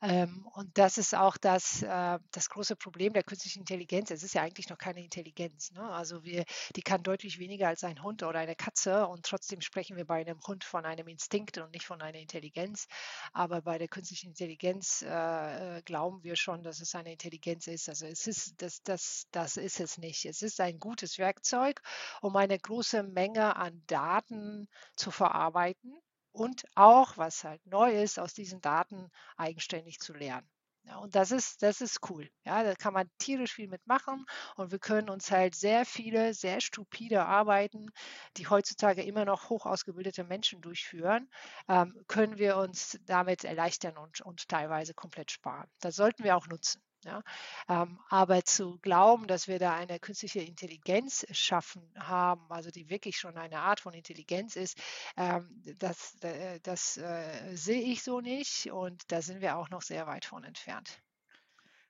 Ähm, 0.00 0.46
und 0.54 0.78
das 0.78 0.96
ist 0.96 1.14
auch 1.14 1.36
das, 1.36 1.82
äh, 1.82 2.18
das 2.30 2.48
große 2.50 2.76
Problem 2.76 3.12
der 3.14 3.24
künstlichen 3.24 3.60
Intelligenz. 3.60 4.10
Es 4.10 4.22
ist 4.22 4.34
ja 4.34 4.42
eigentlich 4.42 4.68
noch 4.68 4.78
keine 4.78 5.02
Intelligenz. 5.02 5.72
Ne? 5.72 5.82
Also 5.82 6.22
wir, 6.22 6.44
die 6.76 6.82
kann 6.82 7.02
deutlich 7.02 7.38
weniger 7.40 7.68
als 7.68 7.82
ein 7.82 8.02
Hund 8.02 8.22
oder 8.22 8.38
eine 8.38 8.54
Katze 8.54 9.08
und 9.08 9.26
trotzdem 9.26 9.60
sprechen 9.60 9.96
wir 9.96 10.04
bei 10.04 10.20
einem 10.20 10.38
Hund 10.46 10.62
von 10.62 10.84
einem 10.84 11.08
Instinkt 11.08 11.58
und 11.58 11.72
nicht 11.72 11.86
von 11.86 12.00
einer 12.00 12.18
Intelligenz. 12.18 12.86
Aber 13.32 13.62
bei 13.62 13.78
der 13.78 13.88
künstlichen 13.88 14.28
Intelligenz 14.28 15.02
äh, 15.02 15.78
äh 15.78 15.82
glauben 15.82 16.22
wir 16.22 16.36
schon, 16.36 16.62
dass 16.62 16.80
es 16.80 16.94
eine 16.94 17.12
Intelligenz 17.12 17.66
ist. 17.66 17.88
Also 17.88 18.06
es 18.06 18.26
ist, 18.26 18.62
das, 18.62 18.82
das, 18.82 19.26
das 19.32 19.56
ist 19.56 19.80
es 19.80 19.98
nicht. 19.98 20.26
Es 20.26 20.42
ist 20.42 20.60
ein 20.60 20.78
gutes 20.78 21.18
Werkzeug, 21.18 21.80
um 22.20 22.36
eine 22.36 22.58
große 22.58 23.02
Menge 23.02 23.56
an 23.56 23.82
Daten 23.86 24.68
zu 24.94 25.10
verarbeiten 25.10 25.98
und 26.32 26.64
auch, 26.74 27.16
was 27.16 27.44
halt 27.44 27.64
neu 27.66 27.92
ist, 27.92 28.18
aus 28.18 28.34
diesen 28.34 28.60
Daten 28.60 29.10
eigenständig 29.36 29.98
zu 30.00 30.12
lernen. 30.14 30.48
Ja, 30.84 30.96
und 30.98 31.14
das 31.14 31.30
ist, 31.32 31.62
das 31.62 31.80
ist 31.82 31.98
cool. 32.10 32.30
Ja, 32.44 32.62
da 32.62 32.74
kann 32.74 32.94
man 32.94 33.10
tierisch 33.18 33.52
viel 33.54 33.68
mitmachen 33.68 34.24
und 34.56 34.70
wir 34.72 34.78
können 34.78 35.10
uns 35.10 35.30
halt 35.30 35.54
sehr 35.54 35.84
viele, 35.84 36.32
sehr 36.34 36.60
stupide 36.62 37.26
Arbeiten, 37.26 37.90
die 38.38 38.46
heutzutage 38.48 39.02
immer 39.02 39.24
noch 39.26 39.50
hoch 39.50 39.66
ausgebildete 39.66 40.24
Menschen 40.24 40.62
durchführen, 40.62 41.28
ähm, 41.68 41.94
können 42.08 42.38
wir 42.38 42.56
uns 42.56 42.98
damit 43.04 43.44
erleichtern 43.44 43.98
und, 43.98 44.20
und 44.22 44.48
teilweise 44.48 44.94
komplett 44.94 45.30
sparen. 45.30 45.68
Das 45.80 45.96
sollten 45.96 46.24
wir 46.24 46.36
auch 46.36 46.46
nutzen. 46.46 46.82
Ja? 47.04 47.22
Ähm, 47.68 48.00
aber 48.08 48.44
zu 48.44 48.78
glauben, 48.80 49.26
dass 49.26 49.48
wir 49.48 49.58
da 49.58 49.74
eine 49.74 49.98
künstliche 50.00 50.40
Intelligenz 50.40 51.26
schaffen 51.30 51.92
haben, 51.98 52.50
also 52.50 52.70
die 52.70 52.90
wirklich 52.90 53.18
schon 53.18 53.36
eine 53.36 53.60
Art 53.60 53.80
von 53.80 53.94
Intelligenz 53.94 54.56
ist, 54.56 54.78
ähm, 55.16 55.62
das, 55.78 56.16
äh, 56.22 56.60
das 56.60 56.96
äh, 56.96 57.54
sehe 57.56 57.82
ich 57.82 58.02
so 58.02 58.20
nicht 58.20 58.70
und 58.70 59.10
da 59.12 59.22
sind 59.22 59.40
wir 59.40 59.56
auch 59.56 59.70
noch 59.70 59.82
sehr 59.82 60.06
weit 60.06 60.24
von 60.24 60.44
entfernt. 60.44 61.00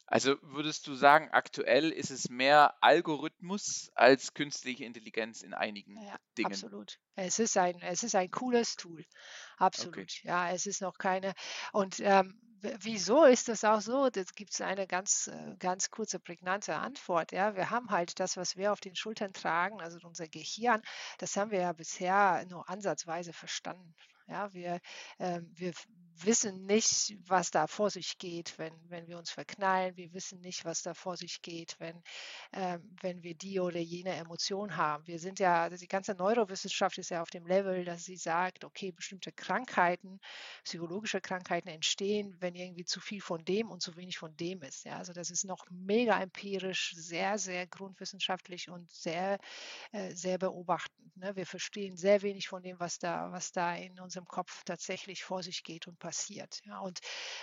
Also 0.07 0.37
würdest 0.43 0.87
du 0.87 0.95
sagen, 0.95 1.29
aktuell 1.31 1.91
ist 1.93 2.11
es 2.11 2.29
mehr 2.31 2.83
Algorithmus 2.83 3.91
als 3.95 4.35
künstliche 4.35 4.85
Intelligenz 4.85 5.43
in 5.43 5.55
einigen 5.55 6.03
Ja, 6.03 6.17
Dingen? 6.37 6.47
absolut. 6.47 6.99
Es 7.15 7.39
ist 7.39 7.57
ein, 7.57 7.81
es 7.83 8.03
ist 8.05 8.15
ein 8.15 8.31
cooles 8.31 8.77
Tool. 8.77 9.05
Okay. 9.77 10.07
Absolut. 10.07 10.23
Ja, 10.23 10.51
es 10.51 10.67
ist 10.67 10.81
noch 10.81 10.99
keine. 10.99 11.35
Und 11.73 12.01
ähm, 12.01 12.41
wieso 12.81 13.25
ist 13.25 13.49
das 13.49 13.65
auch 13.65 13.81
so? 13.81 14.11
Das 14.11 14.35
gibt 14.35 14.53
es 14.53 14.61
eine 14.61 14.87
ganz, 14.87 15.29
äh, 15.29 15.57
ganz 15.59 15.91
kurze, 15.91 16.19
prägnante 16.19 16.75
Antwort. 16.75 17.33
Ja, 17.33 17.57
wir 17.57 17.71
haben 17.71 17.91
halt 17.91 18.19
das, 18.21 18.37
was 18.37 18.57
wir 18.57 18.73
auf 18.73 18.81
den 18.81 18.97
Schultern 18.97 19.33
tragen, 19.33 19.81
also 19.81 19.99
unser 20.07 20.29
Gehirn, 20.29 20.83
das 21.19 21.37
haben 21.37 21.51
wir 21.51 21.61
ja 21.61 21.73
bisher 21.73 22.45
nur 22.49 22.69
ansatzweise 22.69 23.33
verstanden. 23.33 23.95
Ja, 24.27 24.53
wir, 24.53 24.81
ähm, 25.19 25.51
wir 25.55 25.73
wissen 26.25 26.67
nicht, 26.67 27.17
was 27.27 27.51
da 27.51 27.67
vor 27.67 27.91
sich 27.91 28.19
geht, 28.19 28.59
wenn, 28.59 28.73
wenn 28.89 29.07
wir 29.07 29.19
uns 29.19 29.31
verknallen. 29.31 29.97
Wir 29.97 30.13
wissen 30.13 30.41
nicht, 30.41 30.65
was 30.65 30.83
da 30.83 30.95
vor 30.95 31.17
sich 31.17 31.43
geht, 31.43 31.77
wenn, 31.79 32.03
ähm, 32.53 32.97
wenn 33.01 33.23
wir 33.23 33.35
die 33.35 33.61
oder 33.61 33.79
jene 33.79 34.15
Emotion 34.15 34.77
haben. 34.77 35.07
Wir 35.07 35.19
sind 35.19 35.39
ja, 35.39 35.63
also 35.63 35.77
die 35.77 35.89
ganze 35.89 36.15
Neurowissenschaft 36.15 36.99
ist 36.99 37.11
ja 37.11 37.23
auf 37.23 37.31
dem 37.31 37.47
Level, 37.47 37.85
dass 37.85 38.05
sie 38.05 38.17
sagt, 38.17 38.65
okay, 38.65 38.93
bestimmte 38.93 39.33
Krankheiten, 39.33 40.19
psychologische 40.65 41.21
Krankheiten 41.21 41.69
entstehen, 41.69 42.37
wenn 42.41 42.55
irgendwie 42.55 42.85
zu 42.85 43.01
viel 43.01 43.21
von 43.21 43.45
dem 43.45 43.71
und 43.71 43.83
zu 43.83 43.97
wenig 43.97 44.19
von 44.19 44.37
dem 44.37 44.63
ist. 44.63 44.85
Ja, 44.85 44.97
also 44.97 45.13
das 45.13 45.31
ist 45.31 45.45
noch 45.45 45.65
mega 45.71 46.21
empirisch, 46.21 46.95
sehr, 46.97 47.39
sehr 47.39 47.67
grundwissenschaftlich 47.67 48.69
und 48.69 48.91
sehr, 48.91 49.39
äh, 49.93 50.15
sehr 50.15 50.39
beobachtend. 50.39 51.17
Ne? 51.17 51.35
Wir 51.37 51.47
verstehen 51.47 51.97
sehr 51.97 52.23
wenig 52.23 52.49
von 52.49 52.63
dem, 52.63 52.79
was 52.81 52.99
da, 52.99 53.31
was 53.33 53.53
da 53.53 53.75
in 53.75 53.99
unserem 54.01 54.27
Kopf 54.27 54.65
tatsächlich 54.65 55.25
vor 55.25 55.43
sich 55.43 55.63
geht 55.63 55.87
und 55.87 55.99
passiert. 55.99 56.08
Ja? 56.65 56.79
Und 56.81 57.01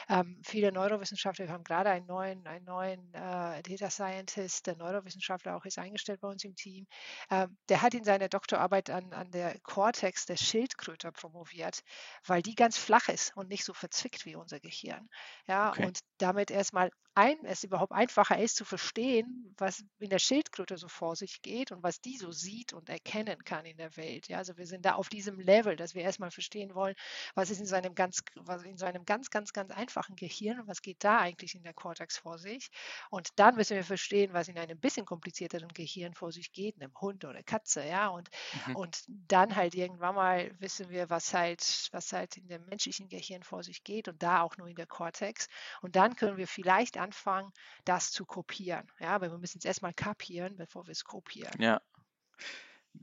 ähm, 0.09 0.41
viele 0.45 0.71
Neurowissenschaftler, 0.71 1.45
wir 1.47 1.53
haben 1.53 1.63
gerade 1.63 1.89
einen 1.89 2.05
neuen, 2.05 2.45
einen 2.47 2.65
neuen 2.65 3.13
äh, 3.13 3.61
Data 3.63 3.89
Scientist, 3.89 4.67
der 4.67 4.75
Neurowissenschaftler 4.75 5.55
auch 5.55 5.65
ist 5.65 5.77
eingestellt 5.79 6.21
bei 6.21 6.27
uns 6.27 6.43
im 6.43 6.55
Team. 6.55 6.87
Ähm, 7.29 7.57
der 7.69 7.81
hat 7.81 7.93
in 7.93 8.03
seiner 8.03 8.29
Doktorarbeit 8.29 8.89
an, 8.89 9.13
an 9.13 9.31
der 9.31 9.59
Cortex 9.61 10.25
der 10.25 10.37
Schildkröte 10.37 11.11
promoviert, 11.11 11.81
weil 12.25 12.41
die 12.41 12.55
ganz 12.55 12.77
flach 12.77 13.09
ist 13.09 13.35
und 13.35 13.49
nicht 13.49 13.63
so 13.65 13.73
verzwickt 13.73 14.25
wie 14.25 14.35
unser 14.35 14.59
Gehirn. 14.59 15.09
Ja, 15.47 15.73
Okay. 15.73 15.85
und 15.85 15.99
damit 16.17 16.51
erstmal 16.51 16.91
ein, 17.15 17.37
es 17.45 17.63
überhaupt 17.63 17.91
einfacher 17.93 18.37
ist 18.39 18.55
zu 18.57 18.65
verstehen, 18.65 19.53
was 19.57 19.83
in 19.99 20.09
der 20.09 20.19
Schildkröte 20.19 20.77
so 20.77 20.87
vor 20.87 21.15
sich 21.15 21.41
geht 21.41 21.71
und 21.71 21.81
was 21.83 22.01
die 22.01 22.17
so 22.17 22.31
sieht 22.31 22.73
und 22.73 22.89
erkennen 22.89 23.43
kann 23.45 23.65
in 23.65 23.77
der 23.77 23.95
Welt. 23.97 24.27
Ja, 24.27 24.37
also 24.39 24.57
wir 24.57 24.67
sind 24.67 24.85
da 24.85 24.93
auf 24.95 25.09
diesem 25.09 25.39
Level, 25.39 25.75
dass 25.75 25.95
wir 25.95 26.03
erstmal 26.03 26.31
verstehen 26.31 26.75
wollen, 26.75 26.95
was 27.33 27.49
ist 27.49 27.59
in 27.59 27.65
so 27.65 27.75
einem 27.75 27.95
ganz, 27.95 28.21
was 28.35 28.63
in 28.63 28.77
so 28.77 28.85
einem 28.85 29.05
ganz, 29.05 29.29
ganz, 29.29 29.53
ganz 29.53 29.71
einfachen 29.71 30.15
Gehirn 30.15 30.59
und 30.59 30.67
was 30.67 30.81
geht 30.81 31.03
da 31.03 31.19
eigentlich 31.19 31.55
in 31.55 31.63
der 31.63 31.73
Cortex 31.73 32.17
vor 32.17 32.37
sich. 32.37 32.69
Und 33.09 33.29
dann 33.39 33.55
müssen 33.55 33.75
wir 33.75 33.83
verstehen, 33.83 34.33
was 34.33 34.47
in 34.47 34.57
einem 34.57 34.79
bisschen 34.79 35.05
komplizierteren 35.05 35.69
Gehirn 35.69 36.13
vor 36.13 36.31
sich 36.31 36.51
geht, 36.51 36.81
einem 36.81 36.93
Hund 36.99 37.25
oder 37.25 37.43
Katze, 37.43 37.85
ja. 37.85 38.07
Und, 38.09 38.29
Mhm. 38.53 38.73
und 38.73 39.03
dann 39.07 39.55
halt 39.55 39.75
irgendwann 39.75 40.15
mal 40.15 40.51
wissen 40.59 40.89
wir, 40.89 41.09
was 41.09 41.33
halt, 41.33 41.89
was 41.91 42.11
halt 42.13 42.37
in 42.37 42.47
dem 42.47 42.65
menschlichen 42.65 43.09
Gehirn 43.09 43.43
vor 43.43 43.63
sich 43.63 43.83
geht 43.83 44.07
und 44.07 44.21
da 44.23 44.41
auch 44.41 44.57
nur 44.57 44.67
in 44.67 44.75
der 44.75 44.87
Cortex. 44.87 45.47
Und 45.81 45.95
dann 45.95 46.15
können 46.15 46.37
wir 46.37 46.47
vielleicht 46.47 46.97
anfangen, 47.05 47.51
das 47.85 48.11
zu 48.11 48.25
kopieren. 48.25 48.91
Ja, 48.99 49.09
aber 49.09 49.31
wir 49.31 49.37
müssen 49.37 49.59
es 49.59 49.65
erstmal 49.65 49.93
kapieren, 49.93 50.57
bevor 50.57 50.85
wir 50.87 50.91
es 50.91 51.03
kopieren. 51.03 51.61
Ja. 51.61 51.81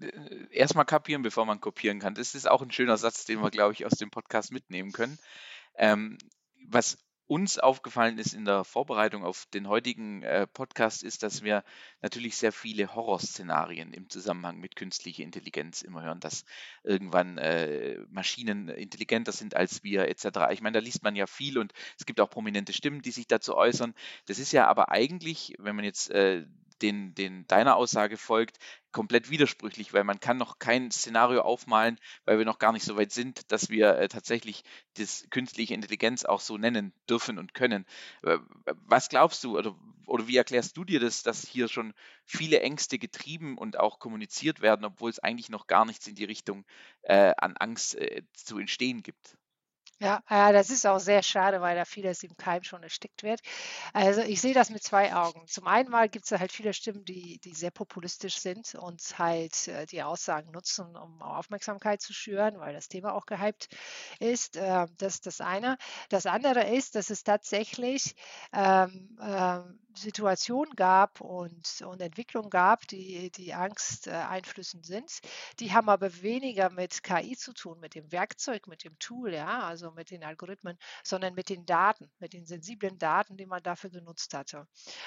Äh, 0.00 0.46
Erstmal 0.50 0.84
kapieren, 0.84 1.22
bevor 1.22 1.46
man 1.46 1.60
kopieren 1.60 2.00
kann. 2.00 2.14
Das 2.14 2.34
ist 2.34 2.48
auch 2.48 2.62
ein 2.62 2.70
schöner 2.70 2.96
Satz, 2.96 3.24
den 3.24 3.40
wir, 3.40 3.50
glaube 3.50 3.72
ich, 3.74 3.86
aus 3.86 3.92
dem 3.92 4.10
Podcast 4.10 4.52
mitnehmen 4.52 4.92
können. 4.92 5.18
Ähm, 5.76 6.18
was 6.68 6.98
uns 7.32 7.58
aufgefallen 7.58 8.18
ist 8.18 8.34
in 8.34 8.44
der 8.44 8.62
Vorbereitung 8.62 9.24
auf 9.24 9.46
den 9.54 9.66
heutigen 9.66 10.22
äh, 10.22 10.46
Podcast, 10.46 11.02
ist, 11.02 11.22
dass 11.22 11.42
wir 11.42 11.64
natürlich 12.02 12.36
sehr 12.36 12.52
viele 12.52 12.94
Horrorszenarien 12.94 13.94
im 13.94 14.10
Zusammenhang 14.10 14.58
mit 14.58 14.76
künstlicher 14.76 15.22
Intelligenz 15.22 15.80
immer 15.80 16.02
hören, 16.02 16.20
dass 16.20 16.44
irgendwann 16.84 17.38
äh, 17.38 18.00
Maschinen 18.10 18.68
intelligenter 18.68 19.32
sind 19.32 19.56
als 19.56 19.82
wir 19.82 20.08
etc. 20.08 20.50
Ich 20.50 20.60
meine, 20.60 20.74
da 20.74 20.84
liest 20.84 21.02
man 21.04 21.16
ja 21.16 21.26
viel 21.26 21.56
und 21.56 21.72
es 21.98 22.04
gibt 22.04 22.20
auch 22.20 22.28
prominente 22.28 22.74
Stimmen, 22.74 23.00
die 23.00 23.12
sich 23.12 23.28
dazu 23.28 23.56
äußern. 23.56 23.94
Das 24.26 24.38
ist 24.38 24.52
ja 24.52 24.68
aber 24.68 24.90
eigentlich, 24.90 25.54
wenn 25.58 25.74
man 25.74 25.86
jetzt 25.86 26.10
äh, 26.10 26.44
den, 26.82 27.14
den 27.14 27.46
deiner 27.46 27.76
Aussage 27.76 28.16
folgt, 28.16 28.58
komplett 28.92 29.30
widersprüchlich, 29.30 29.92
weil 29.92 30.04
man 30.04 30.20
kann 30.20 30.36
noch 30.36 30.58
kein 30.58 30.90
Szenario 30.90 31.42
aufmalen, 31.42 31.98
weil 32.24 32.38
wir 32.38 32.44
noch 32.44 32.58
gar 32.58 32.72
nicht 32.72 32.84
so 32.84 32.96
weit 32.96 33.12
sind, 33.12 33.50
dass 33.50 33.70
wir 33.70 33.96
äh, 33.96 34.08
tatsächlich 34.08 34.62
das 34.94 35.26
künstliche 35.30 35.74
Intelligenz 35.74 36.24
auch 36.24 36.40
so 36.40 36.58
nennen 36.58 36.92
dürfen 37.08 37.38
und 37.38 37.54
können. 37.54 37.86
Äh, 38.22 38.38
Was 38.86 39.08
glaubst 39.08 39.42
du 39.44 39.58
oder, 39.58 39.74
oder 40.06 40.28
wie 40.28 40.36
erklärst 40.36 40.76
du 40.76 40.84
dir 40.84 41.00
das, 41.00 41.22
dass 41.22 41.46
hier 41.46 41.68
schon 41.68 41.94
viele 42.26 42.60
Ängste 42.60 42.98
getrieben 42.98 43.56
und 43.56 43.78
auch 43.78 43.98
kommuniziert 43.98 44.60
werden, 44.60 44.84
obwohl 44.84 45.10
es 45.10 45.18
eigentlich 45.18 45.48
noch 45.48 45.66
gar 45.66 45.84
nichts 45.84 46.06
in 46.06 46.14
die 46.14 46.24
Richtung 46.24 46.64
äh, 47.02 47.32
an 47.38 47.56
Angst 47.56 47.94
äh, 47.96 48.22
zu 48.34 48.58
entstehen 48.58 49.02
gibt? 49.02 49.36
Ja, 50.02 50.20
ja, 50.28 50.50
das 50.50 50.70
ist 50.70 50.84
auch 50.84 50.98
sehr 50.98 51.22
schade, 51.22 51.60
weil 51.60 51.76
da 51.76 51.84
vieles 51.84 52.24
im 52.24 52.36
Keim 52.36 52.64
schon 52.64 52.82
erstickt 52.82 53.22
wird. 53.22 53.40
Also 53.92 54.20
ich 54.22 54.40
sehe 54.40 54.52
das 54.52 54.68
mit 54.70 54.82
zwei 54.82 55.14
Augen. 55.14 55.46
Zum 55.46 55.68
einen 55.68 55.88
mal 55.90 56.08
gibt 56.08 56.24
es 56.24 56.32
halt 56.40 56.50
viele 56.50 56.72
Stimmen, 56.74 57.04
die, 57.04 57.38
die 57.38 57.54
sehr 57.54 57.70
populistisch 57.70 58.38
sind 58.38 58.74
und 58.74 59.00
halt 59.18 59.68
äh, 59.68 59.86
die 59.86 60.02
Aussagen 60.02 60.50
nutzen, 60.50 60.96
um 60.96 61.22
Aufmerksamkeit 61.22 62.00
zu 62.02 62.12
schüren, 62.12 62.58
weil 62.58 62.72
das 62.74 62.88
Thema 62.88 63.14
auch 63.14 63.26
gehypt 63.26 63.68
ist. 64.18 64.56
Äh, 64.56 64.86
das 64.98 65.14
ist 65.14 65.26
das 65.26 65.40
eine. 65.40 65.76
Das 66.08 66.26
andere 66.26 66.64
ist, 66.74 66.96
dass 66.96 67.08
es 67.10 67.22
tatsächlich 67.22 68.16
ähm, 68.52 69.16
ähm, 69.22 69.78
Situationen 69.94 70.74
gab 70.76 71.20
und, 71.20 71.82
und 71.82 72.00
Entwicklungen 72.00 72.50
gab, 72.50 72.86
die, 72.88 73.30
die 73.30 73.54
Angst 73.54 74.06
äh, 74.06 74.22
sind. 74.82 75.20
Die 75.60 75.72
haben 75.72 75.88
aber 75.88 76.22
weniger 76.22 76.70
mit 76.70 77.02
KI 77.02 77.36
zu 77.36 77.52
tun, 77.52 77.80
mit 77.80 77.94
dem 77.94 78.10
Werkzeug, 78.12 78.66
mit 78.66 78.84
dem 78.84 78.98
Tool, 78.98 79.34
ja, 79.34 79.60
also 79.60 79.90
mit 79.90 80.10
den 80.10 80.24
Algorithmen, 80.24 80.78
sondern 81.04 81.34
mit 81.34 81.48
den 81.48 81.66
Daten, 81.66 82.10
mit 82.18 82.32
den 82.32 82.46
sensiblen 82.46 82.98
Daten, 82.98 83.36
die 83.36 83.46
man 83.46 83.62
dafür 83.62 83.90
genutzt 83.90 84.34
hatte. 84.34 84.66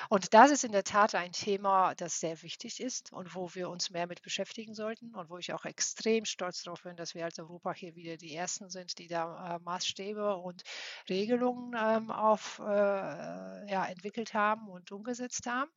Und 0.10 0.34
das 0.34 0.52
ist 0.52 0.64
in 0.64 0.72
der 0.72 0.84
Tat 0.84 1.16
ein 1.16 1.32
Thema, 1.32 1.96
das 1.96 2.20
sehr 2.20 2.42
wichtig 2.42 2.82
ist 2.82 3.12
und 3.12 3.36
wo 3.36 3.54
wir 3.54 3.70
uns 3.70 3.90
mehr 3.90 4.08
mit 4.08 4.22
beschäftigen 4.22 4.74
sollten 4.74 5.14
und 5.16 5.30
wo 5.30 5.38
ich 5.38 5.54
auch 5.54 5.66
extrem 5.66 6.26
stolz 6.26 6.64
darauf 6.64 6.84
bin, 6.84 6.96
dass 6.96 7.16
wir 7.16 7.26
als 7.26 7.40
Europa 7.40 7.74
hier 7.74 7.96
wieder 7.96 8.18
die 8.18 8.36
Ersten 8.36 8.70
sind, 8.70 8.98
die 9.00 9.08
da 9.08 9.56
äh, 9.56 9.60
Maßstäbe 9.60 10.36
und 10.38 10.64
Regelungen 11.10 11.76
ähm, 11.80 12.12
auf, 12.12 12.60
äh, 12.60 13.72
ja, 13.72 13.86
entwickelt 13.86 14.34
haben 14.34 14.68
und 14.76 14.92
umgesetzt 14.92 15.48
haben. 15.48 15.72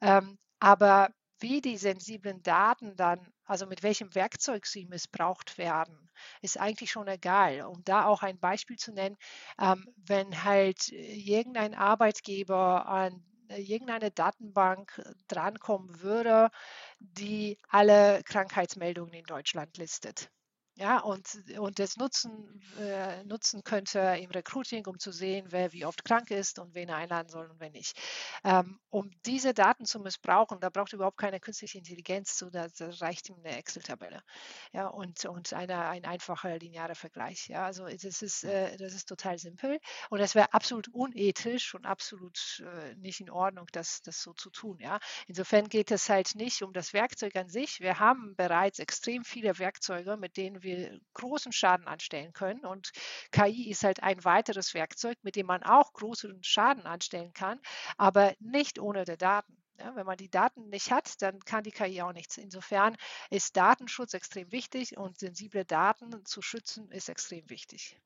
Ähm, 0.00 0.38
aber 0.60 1.10
wie 1.40 1.60
die 1.60 1.76
sensiblen 1.76 2.42
Daten 2.42 2.94
dann, 2.96 3.20
also 3.44 3.66
mit 3.66 3.82
welchem 3.82 4.14
Werkzeug 4.14 4.64
sie 4.66 4.86
missbraucht 4.86 5.58
werden, 5.58 6.10
ist 6.40 6.58
eigentlich 6.58 6.92
schon 6.92 7.08
egal. 7.08 7.62
Um 7.62 7.82
da 7.84 8.06
auch 8.06 8.22
ein 8.22 8.38
Beispiel 8.38 8.76
zu 8.76 8.92
nennen, 8.92 9.16
ähm, 9.60 9.88
wenn 9.96 10.44
halt 10.44 10.88
irgendein 10.90 11.74
Arbeitgeber 11.74 12.86
an 12.86 13.24
irgendeine 13.48 14.10
Datenbank 14.10 15.02
drankommen 15.28 16.00
würde, 16.00 16.48
die 17.00 17.58
alle 17.68 18.22
Krankheitsmeldungen 18.24 19.12
in 19.14 19.24
Deutschland 19.24 19.76
listet. 19.76 20.30
Ja, 20.76 21.00
und, 21.00 21.28
und 21.58 21.78
das 21.78 21.98
nutzen, 21.98 22.62
äh, 22.80 23.22
nutzen 23.24 23.62
könnte 23.62 23.98
im 24.18 24.30
Recruiting, 24.30 24.86
um 24.86 24.98
zu 24.98 25.12
sehen, 25.12 25.48
wer 25.50 25.70
wie 25.74 25.84
oft 25.84 26.02
krank 26.02 26.30
ist 26.30 26.58
und 26.58 26.74
wen 26.74 26.88
er 26.88 26.96
einladen 26.96 27.28
soll 27.28 27.46
und 27.50 27.60
wen 27.60 27.72
nicht. 27.72 27.94
Ähm, 28.42 28.80
um 28.88 29.10
diese 29.26 29.52
Daten 29.52 29.84
zu 29.84 30.00
missbrauchen, 30.00 30.60
da 30.60 30.70
braucht 30.70 30.94
überhaupt 30.94 31.18
keine 31.18 31.40
künstliche 31.40 31.76
Intelligenz 31.76 32.36
zu, 32.36 32.48
da, 32.48 32.68
reicht 33.00 33.28
ihm 33.28 33.36
eine 33.44 33.58
Excel-Tabelle. 33.58 34.22
Ja, 34.72 34.86
und, 34.86 35.26
und 35.26 35.52
eine, 35.52 35.88
ein 35.88 36.06
einfacher 36.06 36.56
linearer 36.58 36.94
Vergleich. 36.94 37.48
Ja, 37.48 37.66
also 37.66 37.86
das 37.86 38.22
ist, 38.22 38.42
äh, 38.44 38.74
das 38.78 38.94
ist 38.94 39.06
total 39.08 39.36
simpel 39.38 39.78
und 40.08 40.20
es 40.20 40.34
wäre 40.34 40.54
absolut 40.54 40.88
unethisch 40.88 41.74
und 41.74 41.84
absolut 41.84 42.62
äh, 42.64 42.94
nicht 42.94 43.20
in 43.20 43.28
Ordnung, 43.30 43.66
das, 43.72 44.00
das 44.00 44.22
so 44.22 44.32
zu 44.32 44.48
tun. 44.48 44.78
Ja, 44.80 45.00
insofern 45.26 45.68
geht 45.68 45.90
es 45.90 46.08
halt 46.08 46.34
nicht 46.34 46.62
um 46.62 46.72
das 46.72 46.94
Werkzeug 46.94 47.36
an 47.36 47.50
sich. 47.50 47.80
Wir 47.80 47.98
haben 47.98 48.34
bereits 48.36 48.78
extrem 48.78 49.22
viele 49.22 49.58
Werkzeuge, 49.58 50.16
mit 50.16 50.38
denen 50.38 50.61
wir 50.62 51.00
großen 51.14 51.52
Schaden 51.52 51.86
anstellen 51.86 52.32
können. 52.32 52.64
Und 52.64 52.92
KI 53.30 53.70
ist 53.70 53.84
halt 53.84 54.02
ein 54.02 54.24
weiteres 54.24 54.74
Werkzeug, 54.74 55.18
mit 55.22 55.36
dem 55.36 55.46
man 55.46 55.62
auch 55.62 55.92
großen 55.92 56.42
Schaden 56.42 56.86
anstellen 56.86 57.32
kann, 57.32 57.60
aber 57.96 58.34
nicht 58.40 58.78
ohne 58.78 59.04
die 59.04 59.16
Daten. 59.16 59.56
Ja, 59.78 59.96
wenn 59.96 60.04
man 60.04 60.18
die 60.18 60.30
Daten 60.30 60.68
nicht 60.68 60.92
hat, 60.92 61.20
dann 61.22 61.40
kann 61.40 61.64
die 61.64 61.70
KI 61.70 62.02
auch 62.02 62.12
nichts. 62.12 62.36
Insofern 62.36 62.94
ist 63.30 63.56
Datenschutz 63.56 64.12
extrem 64.12 64.52
wichtig 64.52 64.98
und 64.98 65.18
sensible 65.18 65.64
Daten 65.64 66.24
zu 66.26 66.42
schützen 66.42 66.90
ist 66.92 67.08
extrem 67.08 67.48
wichtig. 67.48 67.98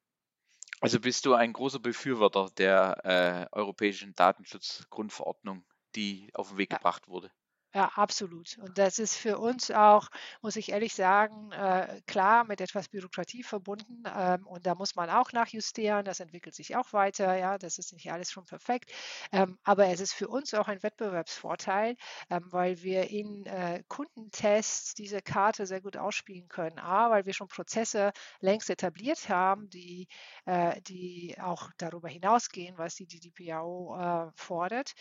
Also 0.80 1.00
bist 1.00 1.26
du 1.26 1.34
ein 1.34 1.52
großer 1.52 1.80
Befürworter 1.80 2.50
der 2.56 3.04
äh, 3.04 3.56
europäischen 3.56 4.14
Datenschutzgrundverordnung, 4.14 5.64
die 5.94 6.30
auf 6.34 6.50
den 6.50 6.58
Weg 6.58 6.70
ja. 6.70 6.76
gebracht 6.76 7.08
wurde? 7.08 7.32
Ja, 7.74 7.90
absolut. 7.94 8.56
Und 8.58 8.78
das 8.78 8.98
ist 8.98 9.16
für 9.16 9.36
uns 9.38 9.70
auch, 9.70 10.08
muss 10.40 10.56
ich 10.56 10.70
ehrlich 10.72 10.94
sagen, 10.94 11.52
äh, 11.52 12.00
klar 12.06 12.44
mit 12.44 12.62
etwas 12.62 12.88
Bürokratie 12.88 13.42
verbunden. 13.42 14.02
Ähm, 14.16 14.46
und 14.46 14.66
da 14.66 14.74
muss 14.74 14.94
man 14.96 15.10
auch 15.10 15.32
nachjustieren. 15.32 16.06
Das 16.06 16.20
entwickelt 16.20 16.54
sich 16.54 16.74
auch 16.74 16.94
weiter. 16.94 17.36
Ja, 17.36 17.58
das 17.58 17.76
ist 17.78 17.92
nicht 17.92 18.10
alles 18.10 18.30
schon 18.32 18.46
perfekt. 18.46 18.92
Ähm, 19.30 19.58
aber 19.62 19.88
es 19.88 20.00
ist 20.00 20.14
für 20.14 20.28
uns 20.28 20.54
auch 20.54 20.68
ein 20.68 20.82
Wettbewerbsvorteil, 20.82 21.96
ähm, 22.30 22.44
weil 22.50 22.80
wir 22.82 23.10
in 23.10 23.44
äh, 23.44 23.82
Kundentests 23.88 24.94
diese 24.94 25.20
Karte 25.20 25.66
sehr 25.66 25.82
gut 25.82 25.98
ausspielen 25.98 26.48
können. 26.48 26.78
A, 26.78 27.10
weil 27.10 27.26
wir 27.26 27.34
schon 27.34 27.48
Prozesse 27.48 28.12
längst 28.40 28.70
etabliert 28.70 29.28
haben, 29.28 29.68
die, 29.68 30.08
äh, 30.46 30.80
die 30.80 31.36
auch 31.42 31.70
darüber 31.76 32.08
hinausgehen, 32.08 32.78
was 32.78 32.94
die 32.94 33.06
DDPO 33.06 33.96
äh, 33.98 34.30
fordert 34.34 34.94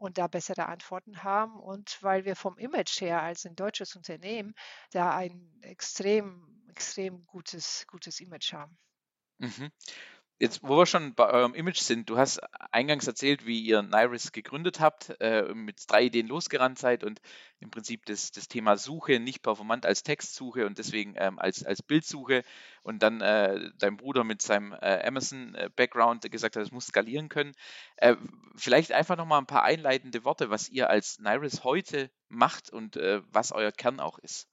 und 0.00 0.18
da 0.18 0.26
bessere 0.28 0.66
Antworten 0.66 1.22
haben. 1.22 1.58
Und 1.58 1.97
weil 2.02 2.24
wir 2.24 2.36
vom 2.36 2.58
Image 2.58 3.00
her 3.00 3.22
als 3.22 3.46
ein 3.46 3.56
deutsches 3.56 3.96
Unternehmen 3.96 4.54
da 4.90 5.16
ein 5.16 5.58
extrem, 5.62 6.64
extrem 6.68 7.24
gutes, 7.26 7.86
gutes 7.88 8.20
Image 8.20 8.52
haben. 8.52 8.78
Mhm. 9.40 9.70
Jetzt, 10.40 10.62
wo 10.62 10.76
wir 10.78 10.86
schon 10.86 11.14
bei 11.14 11.28
eurem 11.30 11.52
Image 11.54 11.80
sind, 11.80 12.08
du 12.08 12.16
hast 12.16 12.38
eingangs 12.70 13.08
erzählt, 13.08 13.44
wie 13.44 13.60
ihr 13.60 13.82
Nairis 13.82 14.30
gegründet 14.30 14.78
habt, 14.78 15.16
äh, 15.20 15.52
mit 15.52 15.82
drei 15.88 16.04
Ideen 16.04 16.28
losgerannt 16.28 16.78
seid 16.78 17.02
und 17.02 17.20
im 17.58 17.72
Prinzip 17.72 18.06
das, 18.06 18.30
das 18.30 18.46
Thema 18.46 18.76
Suche 18.76 19.18
nicht 19.18 19.42
performant 19.42 19.84
als 19.84 20.04
Textsuche 20.04 20.64
und 20.64 20.78
deswegen 20.78 21.14
ähm, 21.16 21.40
als, 21.40 21.64
als 21.64 21.82
Bildsuche 21.82 22.44
und 22.84 23.02
dann 23.02 23.20
äh, 23.20 23.72
dein 23.78 23.96
Bruder 23.96 24.22
mit 24.22 24.40
seinem 24.40 24.72
äh, 24.74 25.02
Amazon-Background 25.04 26.30
gesagt 26.30 26.54
hat, 26.54 26.62
es 26.62 26.70
muss 26.70 26.86
skalieren 26.86 27.28
können. 27.28 27.52
Äh, 27.96 28.14
vielleicht 28.54 28.92
einfach 28.92 29.16
nochmal 29.16 29.40
ein 29.40 29.46
paar 29.46 29.64
einleitende 29.64 30.24
Worte, 30.24 30.50
was 30.50 30.68
ihr 30.68 30.88
als 30.88 31.18
Nairis 31.18 31.64
heute 31.64 32.12
macht 32.28 32.70
und 32.70 32.96
äh, 32.96 33.22
was 33.32 33.50
euer 33.50 33.72
Kern 33.72 33.98
auch 33.98 34.20
ist. 34.20 34.46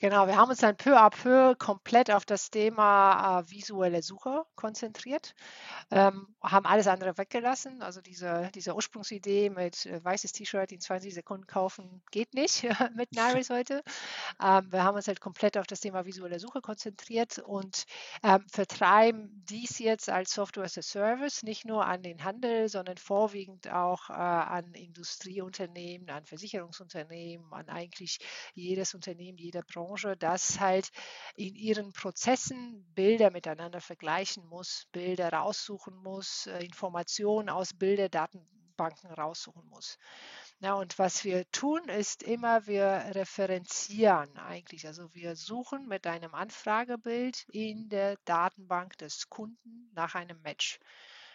Genau, 0.00 0.26
wir 0.28 0.36
haben 0.36 0.50
uns 0.50 0.60
dann 0.60 0.76
peu 0.76 0.96
à 0.96 1.10
peu 1.10 1.54
komplett 1.56 2.10
auf 2.10 2.24
das 2.24 2.50
Thema 2.50 3.40
äh, 3.40 3.50
visuelle 3.50 4.02
Suche 4.02 4.44
konzentriert, 4.54 5.34
ähm, 5.90 6.28
haben 6.42 6.66
alles 6.66 6.86
andere 6.86 7.18
weggelassen. 7.18 7.82
Also 7.82 8.00
diese, 8.00 8.50
diese 8.54 8.74
Ursprungsidee 8.74 9.50
mit 9.50 9.86
äh, 9.86 10.02
weißes 10.04 10.32
T-Shirt 10.32 10.72
in 10.72 10.80
20 10.80 11.14
Sekunden 11.14 11.46
kaufen 11.46 12.02
geht 12.12 12.34
nicht 12.34 12.62
mit 12.94 13.12
Naris 13.12 13.50
heute. 13.50 13.82
Ähm, 14.42 14.70
wir 14.70 14.84
haben 14.84 14.96
uns 14.96 15.08
halt 15.08 15.20
komplett 15.20 15.58
auf 15.58 15.66
das 15.66 15.80
Thema 15.80 16.04
visuelle 16.06 16.38
Suche 16.38 16.60
konzentriert 16.60 17.38
und 17.38 17.84
ähm, 18.22 18.44
vertreiben 18.50 19.42
dies 19.48 19.78
jetzt 19.78 20.10
als 20.10 20.32
Software 20.32 20.64
as 20.64 20.78
a 20.78 20.82
Service 20.82 21.42
nicht 21.42 21.64
nur 21.64 21.86
an 21.86 22.02
den 22.02 22.24
Handel, 22.24 22.68
sondern 22.68 22.98
vorwiegend 22.98 23.70
auch 23.72 24.10
äh, 24.10 24.12
an 24.14 24.74
Industrieunternehmen, 24.74 26.08
an 26.10 26.24
Versicherungsunternehmen, 26.26 27.52
an 27.52 27.68
eigentlich 27.68 28.18
jedes 28.54 28.94
Unternehmen, 28.94 29.37
jeder 29.38 29.62
Branche, 29.62 30.16
das 30.16 30.60
halt 30.60 30.90
in 31.36 31.54
ihren 31.54 31.92
Prozessen 31.92 32.84
Bilder 32.94 33.30
miteinander 33.30 33.80
vergleichen 33.80 34.44
muss, 34.46 34.86
Bilder 34.92 35.32
raussuchen 35.32 35.96
muss, 35.96 36.46
äh, 36.46 36.64
Informationen 36.64 37.48
aus 37.48 37.72
Bilderdatenbanken 37.74 39.10
raussuchen 39.10 39.66
muss. 39.68 39.98
Ja, 40.60 40.74
und 40.74 40.98
was 40.98 41.24
wir 41.24 41.48
tun, 41.52 41.88
ist 41.88 42.24
immer, 42.24 42.66
wir 42.66 43.12
referenzieren 43.14 44.36
eigentlich. 44.38 44.86
Also 44.86 45.14
wir 45.14 45.36
suchen 45.36 45.86
mit 45.86 46.06
einem 46.06 46.34
Anfragebild 46.34 47.46
in 47.50 47.88
der 47.88 48.16
Datenbank 48.24 48.98
des 48.98 49.28
Kunden 49.28 49.90
nach 49.94 50.16
einem 50.16 50.40
Match. 50.42 50.80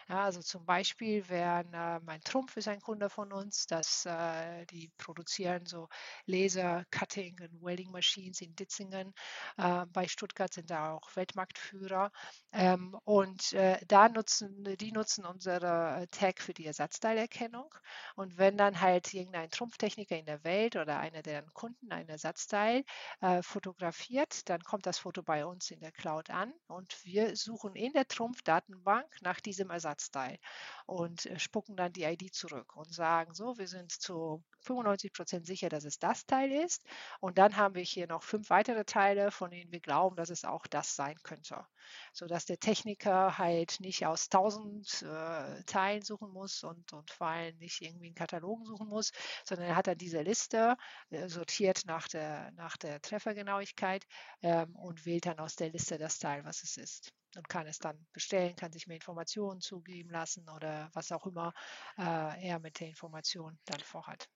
Ja, 0.10 0.24
also 0.26 0.42
zum 0.42 0.66
Beispiel 0.66 1.28
wären 1.30 1.74
äh, 1.74 2.00
mein 2.02 2.22
Trumpf 2.22 2.58
ist 2.58 2.68
ein 2.68 2.82
Kunde 2.82 3.10
von 3.10 3.32
uns, 3.34 3.66
dass 3.66 4.06
äh, 4.06 4.66
die 4.68 4.90
produzieren 4.98 5.66
so 5.66 5.88
Laser, 6.26 6.86
Cutting 6.92 7.38
und 7.42 7.62
Welding 7.64 7.92
Machines 7.92 8.42
in 8.42 8.56
Ditzingen. 8.56 9.14
Äh, 9.58 9.86
bei 9.88 10.08
Stuttgart 10.08 10.54
sind 10.54 10.70
da 10.70 10.94
auch 10.94 11.16
Weltmarktführer. 11.16 12.12
Ähm, 12.52 12.96
und 13.04 13.54
äh, 13.54 13.80
da 13.88 14.10
nutzen, 14.10 14.64
die 14.78 14.92
nutzen 14.92 15.26
unsere 15.26 16.08
Tag 16.12 16.42
für 16.42 16.54
die 16.54 16.66
Ersatzteilerkennung. 16.66 17.74
Und 18.16 18.38
wenn 18.38 18.58
dann 18.58 18.80
halt 18.82 19.14
irgendein 19.14 19.50
Trumpftechniker 19.50 20.18
in 20.18 20.26
der 20.26 20.44
Welt 20.44 20.76
oder 20.76 21.00
einer 21.00 21.22
deren 21.22 21.52
Kunden 21.54 21.92
ein 21.92 22.10
Ersatzteil 22.10 22.84
äh, 23.22 23.42
fotografiert, 23.44 24.50
dann 24.50 24.62
kommt 24.64 24.86
das 24.86 25.00
Foto 25.00 25.24
bei 25.24 25.46
uns 25.46 25.72
in 25.72 25.80
der 25.80 25.92
Cloud 25.92 26.30
an 26.30 26.54
und 26.68 27.04
wir 27.04 27.36
suchen 27.36 27.76
in 27.76 27.94
der 27.94 28.08
Trumpf-Datenbank 28.08 29.08
nach 29.22 29.40
diesem 29.40 29.70
Ersatzteil. 29.70 29.94
Ersatzteil 30.04 30.38
und 30.86 31.26
äh, 31.26 31.40
spucken 31.40 31.76
dann 31.76 31.94
die 31.94 32.04
ID 32.04 32.34
zurück 32.34 32.76
und 32.76 32.94
sagen 32.94 33.34
so, 33.34 33.58
wir 33.58 33.68
sind 33.68 33.92
zu 33.92 34.44
95 34.62 35.14
Prozent 35.14 35.46
sicher, 35.46 35.70
dass 35.70 35.84
es 35.86 36.00
das 36.00 36.26
Teil 36.26 36.52
ist. 36.52 36.84
Und 37.20 37.38
dann 37.38 37.56
haben 37.58 37.76
wir 37.76 37.84
hier 37.84 38.08
noch 38.08 38.24
fünf 38.24 38.50
weitere 38.50 38.84
Teile, 38.86 39.32
von 39.32 39.52
denen 39.52 39.72
wir 39.72 39.80
glauben, 39.80 40.16
dass 40.16 40.30
es 40.30 40.46
auch 40.46 40.68
das 40.68 40.96
sein 40.96 41.16
könnte. 41.24 41.66
Sodass 42.14 42.46
der 42.46 42.60
Techniker 42.60 43.38
halt 43.38 43.80
nicht 43.80 44.06
aus 44.06 44.30
tausend 44.30 45.04
äh, 45.04 45.64
Teilen 45.64 46.02
suchen 46.02 46.32
muss 46.32 46.64
und, 46.64 46.94
und 46.94 47.12
vor 47.12 47.28
allem 47.28 47.58
nicht 47.58 47.82
irgendwie 47.82 48.08
in 48.08 48.16
Katalogen 48.16 48.66
suchen 48.66 48.88
muss, 48.88 49.12
sondern 49.46 49.68
er 49.68 49.76
hat 49.76 49.88
dann 49.88 49.98
diese 49.98 50.22
Liste 50.22 50.76
äh, 51.10 51.28
sortiert 51.28 51.84
nach 51.86 52.08
der, 52.08 52.52
nach 52.54 52.78
der 52.78 53.02
Treffergenauigkeit 53.02 54.06
ähm, 54.42 54.76
und 54.76 55.06
wählt 55.06 55.26
dann 55.26 55.40
aus 55.40 55.56
der 55.56 55.70
Liste 55.70 55.98
das 55.98 56.20
Teil, 56.20 56.46
was 56.46 56.64
es 56.64 56.78
ist 56.78 57.14
und 57.38 57.50
kann 57.50 57.68
es 57.68 57.80
dann 57.80 58.06
bestellen, 58.14 58.56
kann 58.56 58.72
sich 58.72 58.88
mehr 58.88 58.98
Informationen 58.98 59.62
zugeben 59.62 60.10
lassen 60.10 60.48
oder 60.50 60.90
was 60.94 61.12
auch 61.12 61.26
immer 61.26 61.54
äh, 61.98 62.48
er 62.48 62.60
mit 62.60 62.80
der 62.80 62.88
Information 62.88 63.58
dann 63.66 63.80
vorhat. 63.80 64.30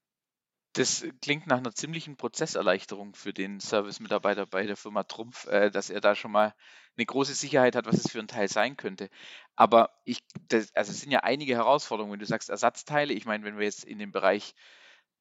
Das 0.73 1.03
klingt 1.21 1.47
nach 1.47 1.57
einer 1.57 1.73
ziemlichen 1.73 2.17
Prozesserleichterung 2.17 3.15
für 3.15 3.33
den 3.33 3.59
Service-Mitarbeiter 3.59 4.45
bei 4.45 4.67
der 4.67 4.77
Firma 4.77 5.03
Trumpf, 5.03 5.47
äh, 5.47 5.71
dass 5.71 5.89
er 5.89 6.01
da 6.01 6.13
schon 6.13 6.31
mal 6.31 6.53
eine 6.97 7.05
große 7.05 7.33
Sicherheit 7.33 7.75
hat, 7.75 7.87
was 7.87 7.95
es 7.95 8.11
für 8.11 8.19
ein 8.19 8.27
Teil 8.27 8.47
sein 8.47 8.77
könnte. 8.77 9.09
Aber 9.55 9.89
ich, 10.03 10.23
das, 10.49 10.75
also 10.75 10.91
es 10.91 11.01
sind 11.01 11.11
ja 11.11 11.21
einige 11.21 11.55
Herausforderungen, 11.55 12.13
wenn 12.13 12.19
du 12.19 12.27
sagst 12.27 12.49
Ersatzteile. 12.49 13.13
Ich 13.13 13.25
meine, 13.25 13.43
wenn 13.43 13.57
wir 13.57 13.65
jetzt 13.65 13.85
in 13.85 13.97
den 13.97 14.11
Bereich 14.11 14.53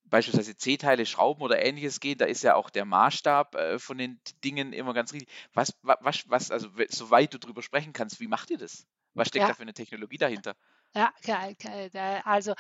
beispielsweise 0.06 0.56
C-Teile, 0.56 1.06
Schrauben 1.06 1.42
oder 1.42 1.64
ähnliches 1.64 2.00
gehen, 2.00 2.18
da 2.18 2.24
ist 2.24 2.42
ja 2.42 2.54
auch 2.54 2.70
der 2.70 2.84
Maßstab 2.84 3.54
äh, 3.54 3.78
von 3.78 3.98
den 3.98 4.20
Dingen 4.44 4.72
immer 4.72 4.94
ganz 4.94 5.12
richtig. 5.12 5.32
Was, 5.54 5.74
was, 5.82 6.28
was, 6.28 6.50
also 6.50 6.68
soweit 6.88 7.34
du 7.34 7.38
drüber 7.38 7.62
sprechen 7.62 7.92
kannst, 7.92 8.20
wie 8.20 8.28
macht 8.28 8.50
ihr 8.50 8.58
das? 8.58 8.86
Was 9.14 9.28
steckt 9.28 9.42
ja. 9.42 9.48
da 9.48 9.54
für 9.54 9.62
eine 9.62 9.74
Technologie 9.74 10.18
dahinter? 10.18 10.54
Ja, 10.94 11.12
also 12.24 12.54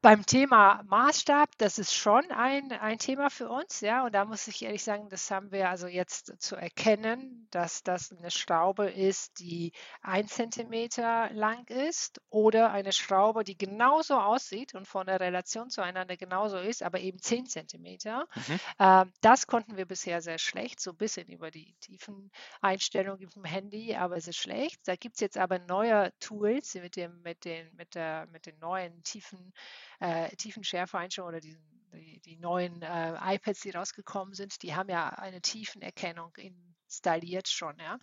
beim 0.00 0.24
Thema 0.26 0.82
Maßstab, 0.86 1.50
das 1.58 1.78
ist 1.78 1.94
schon 1.94 2.30
ein, 2.30 2.72
ein 2.72 2.98
Thema 2.98 3.30
für 3.30 3.48
uns, 3.48 3.80
ja, 3.80 4.04
und 4.04 4.14
da 4.14 4.24
muss 4.24 4.46
ich 4.48 4.62
ehrlich 4.62 4.84
sagen, 4.84 5.08
das 5.08 5.30
haben 5.30 5.50
wir 5.50 5.68
also 5.68 5.86
jetzt 5.86 6.40
zu 6.40 6.56
erkennen, 6.56 7.46
dass 7.50 7.82
das 7.82 8.12
eine 8.12 8.30
Schraube 8.30 8.90
ist, 8.90 9.40
die 9.40 9.72
ein 10.02 10.28
Zentimeter 10.28 11.30
lang 11.32 11.66
ist 11.68 12.20
oder 12.30 12.70
eine 12.70 12.92
Schraube, 12.92 13.44
die 13.44 13.56
genauso 13.56 14.14
aussieht 14.18 14.74
und 14.74 14.86
von 14.86 15.06
der 15.06 15.20
Relation 15.20 15.70
zueinander 15.70 16.16
genauso 16.16 16.58
ist, 16.58 16.82
aber 16.82 17.00
eben 17.00 17.18
zehn 17.20 17.46
Zentimeter. 17.46 18.26
Mhm. 18.34 18.60
Ähm, 18.78 19.12
das 19.20 19.46
konnten 19.46 19.76
wir 19.76 19.86
bisher 19.86 20.20
sehr 20.20 20.38
schlecht, 20.38 20.80
so 20.80 20.90
ein 20.90 20.96
bisschen 20.96 21.28
über 21.28 21.50
die 21.50 21.74
tiefen 21.80 22.30
Einstellungen 22.60 23.28
im 23.34 23.44
Handy, 23.44 23.94
aber 23.94 24.16
es 24.16 24.28
ist 24.28 24.36
schlecht. 24.36 24.80
Da 24.86 24.96
gibt 24.96 25.14
es 25.16 25.20
jetzt 25.20 25.38
aber 25.38 25.58
neue 25.58 26.12
Tools 26.20 26.74
mit, 26.74 26.96
dem, 26.96 27.20
mit, 27.22 27.44
den, 27.44 27.74
mit, 27.74 27.94
der, 27.94 28.26
mit 28.26 28.46
den 28.46 28.58
neuen 28.58 29.02
tiefen 29.02 29.52
äh, 30.00 30.34
Tiefenschärfeinstellung 30.36 31.28
oder 31.28 31.40
diesen, 31.40 31.62
die, 31.92 32.20
die 32.20 32.36
neuen 32.36 32.82
äh, 32.82 33.34
iPads, 33.34 33.60
die 33.60 33.70
rausgekommen 33.70 34.34
sind, 34.34 34.62
die 34.62 34.74
haben 34.74 34.88
ja 34.88 35.08
eine 35.08 35.40
Tiefenerkennung 35.40 36.34
installiert 36.36 37.48
schon. 37.48 37.78
Ja? 37.78 37.98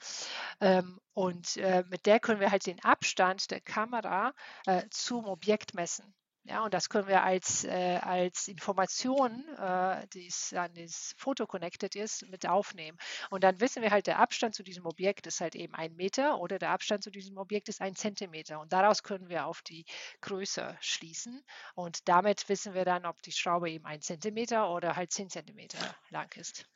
Ähm, 0.60 0.99
und 1.13 1.58
äh, 1.58 1.84
mit 1.89 2.05
der 2.05 2.19
können 2.19 2.39
wir 2.39 2.51
halt 2.51 2.65
den 2.65 2.84
Abstand 2.84 3.51
der 3.51 3.62
Kamera 3.62 4.34
äh, 4.65 4.84
zum 4.89 5.25
Objekt 5.25 5.73
messen. 5.73 6.13
Ja, 6.47 6.63
und 6.63 6.75
das 6.75 6.89
können 6.89 7.08
wir 7.08 7.23
als, 7.23 7.63
äh, 7.63 7.97
als 8.01 8.47
Information, 8.47 9.43
äh, 9.58 10.08
die 10.13 10.31
an 10.55 10.73
das 10.75 11.15
Foto 11.17 11.47
connected 11.47 11.95
ist, 11.95 12.27
mit 12.29 12.45
aufnehmen. 12.47 12.99
Und 13.31 13.43
dann 13.43 13.60
wissen 13.60 13.81
wir 13.81 13.89
halt, 13.89 14.05
der 14.05 14.19
Abstand 14.19 14.53
zu 14.53 14.62
diesem 14.62 14.86
Objekt 14.86 15.25
ist 15.25 15.41
halt 15.41 15.55
eben 15.55 15.73
ein 15.73 15.95
Meter 15.95 16.39
oder 16.39 16.60
der 16.60 16.69
Abstand 16.69 17.03
zu 17.03 17.10
diesem 17.10 17.38
Objekt 17.38 17.67
ist 17.67 17.81
ein 17.81 17.95
Zentimeter. 17.95 18.60
Und 18.60 18.73
daraus 18.73 19.01
können 19.01 19.27
wir 19.27 19.47
auf 19.47 19.63
die 19.63 19.86
Größe 20.21 20.77
schließen. 20.81 21.43
Und 21.73 22.08
damit 22.08 22.47
wissen 22.47 22.75
wir 22.75 22.86
dann, 22.86 23.08
ob 23.08 23.23
die 23.23 23.31
Schraube 23.31 23.71
eben 23.71 23.86
ein 23.86 24.01
Zentimeter 24.01 24.69
oder 24.69 24.95
halt 24.95 25.12
zehn 25.12 25.29
Zentimeter 25.31 25.95
lang 26.12 26.31
ist. 26.38 26.67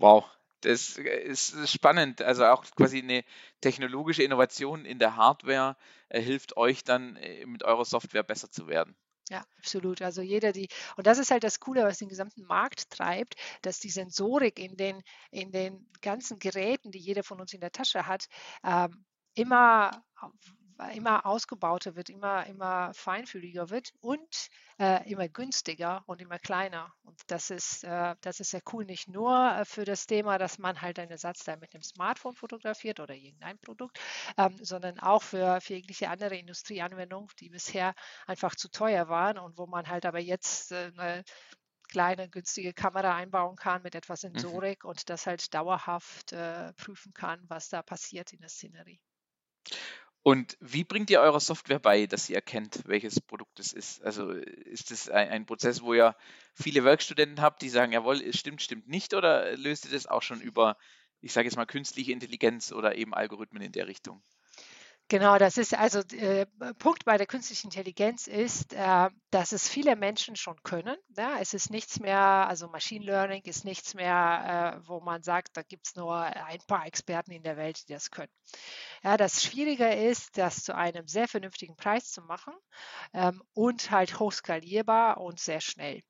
Wow, 0.00 0.24
Das 0.60 0.96
ist 0.96 1.70
spannend. 1.70 2.22
Also 2.22 2.44
auch 2.46 2.64
quasi 2.76 2.98
eine 2.98 3.24
technologische 3.60 4.22
Innovation 4.22 4.84
in 4.84 4.98
der 4.98 5.16
Hardware 5.16 5.76
äh, 6.08 6.20
hilft 6.20 6.56
euch 6.56 6.84
dann 6.84 7.16
äh, 7.16 7.46
mit 7.46 7.62
eurer 7.62 7.84
Software 7.84 8.22
besser 8.22 8.50
zu 8.50 8.68
werden. 8.68 8.94
Ja, 9.30 9.44
absolut. 9.58 10.02
Also 10.02 10.22
jeder, 10.22 10.50
die, 10.52 10.68
und 10.96 11.06
das 11.06 11.18
ist 11.18 11.30
halt 11.30 11.44
das 11.44 11.60
Coole, 11.60 11.84
was 11.84 11.98
den 11.98 12.08
gesamten 12.08 12.42
Markt 12.42 12.90
treibt, 12.90 13.36
dass 13.62 13.78
die 13.78 13.90
Sensorik 13.90 14.58
in 14.58 14.76
den, 14.76 15.02
in 15.30 15.52
den 15.52 15.88
ganzen 16.00 16.40
Geräten, 16.40 16.90
die 16.90 16.98
jeder 16.98 17.22
von 17.22 17.40
uns 17.40 17.52
in 17.52 17.60
der 17.60 17.70
Tasche 17.70 18.06
hat, 18.06 18.26
ähm, 18.64 19.04
immer 19.34 20.04
immer 20.94 21.26
ausgebauter 21.26 21.96
wird, 21.96 22.10
immer, 22.10 22.46
immer 22.46 22.92
feinfühliger 22.94 23.70
wird 23.70 23.92
und 24.00 24.48
äh, 24.78 25.08
immer 25.10 25.28
günstiger 25.28 26.02
und 26.06 26.20
immer 26.20 26.38
kleiner. 26.38 26.92
Und 27.02 27.20
das 27.26 27.50
ist, 27.50 27.84
äh, 27.84 28.16
das 28.20 28.40
ist 28.40 28.50
sehr 28.50 28.62
cool, 28.72 28.84
nicht 28.84 29.08
nur 29.08 29.32
äh, 29.32 29.64
für 29.64 29.84
das 29.84 30.06
Thema, 30.06 30.38
dass 30.38 30.58
man 30.58 30.80
halt 30.80 30.98
einen 30.98 31.10
Ersatzteil 31.10 31.58
mit 31.58 31.74
einem 31.74 31.82
Smartphone 31.82 32.34
fotografiert 32.34 33.00
oder 33.00 33.14
irgendein 33.14 33.58
Produkt, 33.58 33.98
ähm, 34.36 34.56
sondern 34.62 34.98
auch 35.00 35.22
für, 35.22 35.60
für 35.60 35.74
jegliche 35.74 36.08
andere 36.08 36.36
Industrieanwendung, 36.36 37.30
die 37.40 37.50
bisher 37.50 37.94
einfach 38.26 38.54
zu 38.54 38.68
teuer 38.70 39.08
waren 39.08 39.38
und 39.38 39.58
wo 39.58 39.66
man 39.66 39.88
halt 39.88 40.06
aber 40.06 40.20
jetzt 40.20 40.72
äh, 40.72 40.92
eine 40.96 41.24
kleine, 41.90 42.28
günstige 42.28 42.72
Kamera 42.72 43.16
einbauen 43.16 43.56
kann 43.56 43.82
mit 43.82 43.94
etwas 43.94 44.22
mhm. 44.22 44.34
Sensorik 44.34 44.84
mhm. 44.84 44.90
und 44.90 45.10
das 45.10 45.26
halt 45.26 45.52
dauerhaft 45.54 46.32
äh, 46.32 46.72
prüfen 46.74 47.12
kann, 47.12 47.44
was 47.48 47.68
da 47.68 47.82
passiert 47.82 48.32
in 48.32 48.40
der 48.40 48.48
Szenerie. 48.48 49.00
Und 50.22 50.58
wie 50.60 50.84
bringt 50.84 51.08
ihr 51.08 51.20
eurer 51.20 51.40
Software 51.40 51.78
bei, 51.78 52.06
dass 52.06 52.26
sie 52.26 52.34
erkennt, 52.34 52.82
welches 52.86 53.20
Produkt 53.20 53.58
es 53.58 53.72
ist? 53.72 54.02
Also 54.02 54.30
ist 54.32 54.90
es 54.90 55.08
ein, 55.08 55.28
ein, 55.30 55.46
Prozess, 55.46 55.80
wo 55.80 55.94
ihr 55.94 56.14
viele 56.54 56.84
Werkstudenten 56.84 57.40
habt, 57.40 57.62
die 57.62 57.70
sagen, 57.70 57.92
jawohl, 57.92 58.20
es 58.20 58.38
stimmt, 58.38 58.60
stimmt 58.60 58.86
nicht, 58.86 59.14
oder 59.14 59.56
löst 59.56 59.86
ihr 59.86 59.92
das 59.92 60.06
auch 60.06 60.20
schon 60.20 60.42
über, 60.42 60.76
ich 61.22 61.32
sage 61.32 61.46
jetzt 61.46 61.56
mal, 61.56 61.64
künstliche 61.64 62.12
Intelligenz 62.12 62.70
oder 62.70 62.96
eben 62.96 63.14
Algorithmen 63.14 63.62
in 63.62 63.72
der 63.72 63.86
Richtung? 63.86 64.22
Genau, 65.10 65.38
das 65.38 65.58
ist 65.58 65.74
also 65.74 65.98
äh, 66.16 66.46
Punkt 66.78 67.04
bei 67.04 67.16
der 67.16 67.26
künstlichen 67.26 67.66
Intelligenz 67.66 68.28
ist, 68.28 68.72
äh, 68.74 69.10
dass 69.32 69.50
es 69.50 69.68
viele 69.68 69.96
Menschen 69.96 70.36
schon 70.36 70.62
können. 70.62 70.96
Ja? 71.16 71.38
Es 71.40 71.52
ist 71.52 71.68
nichts 71.68 71.98
mehr, 71.98 72.20
also 72.20 72.68
Machine 72.68 73.04
Learning 73.04 73.42
ist 73.42 73.64
nichts 73.64 73.94
mehr, 73.94 74.78
äh, 74.84 74.88
wo 74.88 75.00
man 75.00 75.24
sagt, 75.24 75.56
da 75.56 75.62
gibt 75.62 75.88
es 75.88 75.96
nur 75.96 76.14
ein 76.16 76.60
paar 76.68 76.86
Experten 76.86 77.32
in 77.32 77.42
der 77.42 77.56
Welt, 77.56 77.88
die 77.88 77.92
das 77.92 78.12
können. 78.12 78.30
Ja, 79.02 79.16
das 79.16 79.42
Schwierige 79.42 79.92
ist, 79.92 80.38
das 80.38 80.62
zu 80.62 80.76
einem 80.76 81.08
sehr 81.08 81.26
vernünftigen 81.26 81.74
Preis 81.74 82.12
zu 82.12 82.22
machen 82.22 82.54
ähm, 83.12 83.42
und 83.52 83.90
halt 83.90 84.20
hochskalierbar 84.20 85.18
und 85.20 85.40
sehr 85.40 85.60
schnell. 85.60 86.02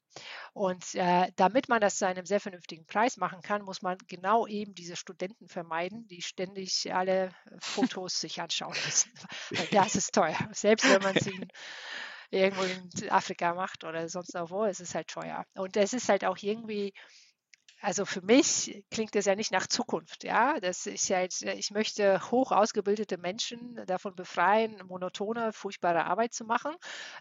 Und 0.53 0.95
äh, 0.95 1.31
damit 1.37 1.69
man 1.69 1.81
das 1.81 1.99
zu 1.99 2.07
einem 2.07 2.27
sehr 2.27 2.41
vernünftigen 2.41 2.85
Preis 2.87 3.17
machen 3.17 3.41
kann, 3.43 3.63
muss 3.63 3.83
man 3.83 3.97
genau 4.09 4.47
eben 4.47 4.75
diese 4.75 4.97
Studenten 4.97 5.49
vermeiden, 5.49 6.07
die 6.09 6.23
ständig 6.23 6.93
alle 6.93 7.33
Fotos 7.61 8.21
sich 8.21 8.41
anschauen 8.41 8.77
müssen. 8.85 9.13
Das 9.73 9.95
ist 9.95 10.15
teuer. 10.15 10.37
Selbst 10.53 10.91
wenn 10.91 11.03
man 11.03 11.15
sie 11.15 11.47
irgendwo 12.31 12.63
in 12.63 13.11
Afrika 13.11 13.55
macht 13.55 13.85
oder 13.85 14.09
sonst 14.09 14.37
auch 14.37 14.51
wo, 14.51 14.65
es 14.65 14.81
ist 14.81 14.95
halt 14.95 15.09
teuer. 15.09 15.45
Und 15.55 15.77
es 15.77 15.93
ist 15.93 16.09
halt 16.09 16.25
auch 16.25 16.39
irgendwie 16.41 16.93
also 17.83 18.05
für 18.05 18.21
mich 18.23 18.85
klingt 18.91 19.15
das 19.15 19.25
ja 19.25 19.35
nicht 19.35 19.53
nach 19.53 19.67
Zukunft, 19.67 20.25
ja. 20.25 20.61
Das 20.61 20.87
ist 20.87 21.09
ja 21.09 21.21
jetzt, 21.21 21.43
ich 21.43 21.71
möchte 21.71 22.31
hoch 22.31 22.53
ausgebildete 22.53 23.17
Menschen 23.17 23.81
davon 23.87 24.15
befreien, 24.15 24.83
monotone, 24.87 25.53
furchtbare 25.53 26.05
Arbeit 26.05 26.35
zu 26.35 26.45
machen. 26.45 26.75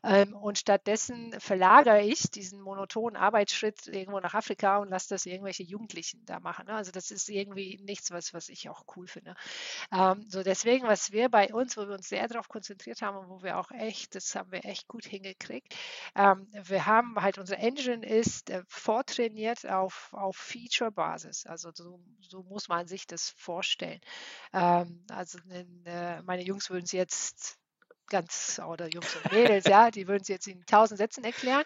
Ähm, 0.03 0.35
und 0.35 0.57
stattdessen 0.57 1.33
verlagere 1.39 2.01
ich 2.01 2.29
diesen 2.31 2.61
monotonen 2.61 3.15
Arbeitsschritt 3.15 3.87
irgendwo 3.87 4.19
nach 4.19 4.33
Afrika 4.33 4.77
und 4.79 4.89
lasse 4.89 5.09
das 5.09 5.25
irgendwelche 5.25 5.63
Jugendlichen 5.63 6.25
da 6.25 6.39
machen. 6.39 6.65
Ne? 6.67 6.73
Also 6.73 6.91
das 6.91 7.11
ist 7.11 7.29
irgendwie 7.29 7.79
nichts, 7.83 8.11
was, 8.11 8.33
was 8.33 8.49
ich 8.49 8.69
auch 8.69 8.83
cool 8.97 9.07
finde. 9.07 9.35
Ähm, 9.93 10.25
so 10.29 10.43
deswegen, 10.43 10.87
was 10.87 11.11
wir 11.11 11.29
bei 11.29 11.53
uns, 11.53 11.77
wo 11.77 11.87
wir 11.87 11.95
uns 11.95 12.09
sehr 12.09 12.27
darauf 12.27 12.49
konzentriert 12.49 13.01
haben 13.01 13.17
und 13.17 13.29
wo 13.29 13.43
wir 13.43 13.57
auch 13.57 13.71
echt, 13.71 14.15
das 14.15 14.35
haben 14.35 14.51
wir 14.51 14.65
echt 14.65 14.87
gut 14.87 15.05
hingekriegt. 15.05 15.75
Ähm, 16.15 16.47
wir 16.51 16.85
haben 16.85 17.15
halt, 17.21 17.37
unsere 17.37 17.61
Engine 17.61 18.05
ist 18.05 18.49
äh, 18.49 18.63
vortrainiert 18.67 19.65
auf, 19.65 20.09
auf 20.13 20.48
Feature-Basis. 20.49 21.45
Also 21.45 21.71
so, 21.73 21.99
so, 22.21 22.43
muss 22.43 22.67
man 22.69 22.87
sich 22.87 23.07
das 23.07 23.29
vorstellen. 23.31 24.01
Ähm, 24.53 25.05
also 25.09 25.39
in, 25.49 25.85
äh, 25.85 26.21
meine 26.23 26.43
Jungs 26.43 26.69
würden 26.69 26.85
es 26.85 26.91
jetzt 26.93 27.58
ganz, 28.09 28.59
oder 28.65 28.87
Jungs 28.87 29.15
und 29.15 29.31
Mädels, 29.31 29.65
ja, 29.65 29.91
die 29.91 30.07
würden 30.07 30.21
es 30.21 30.27
jetzt 30.27 30.47
in 30.47 30.65
tausend 30.65 30.97
Sätzen 30.97 31.23
erklären. 31.23 31.63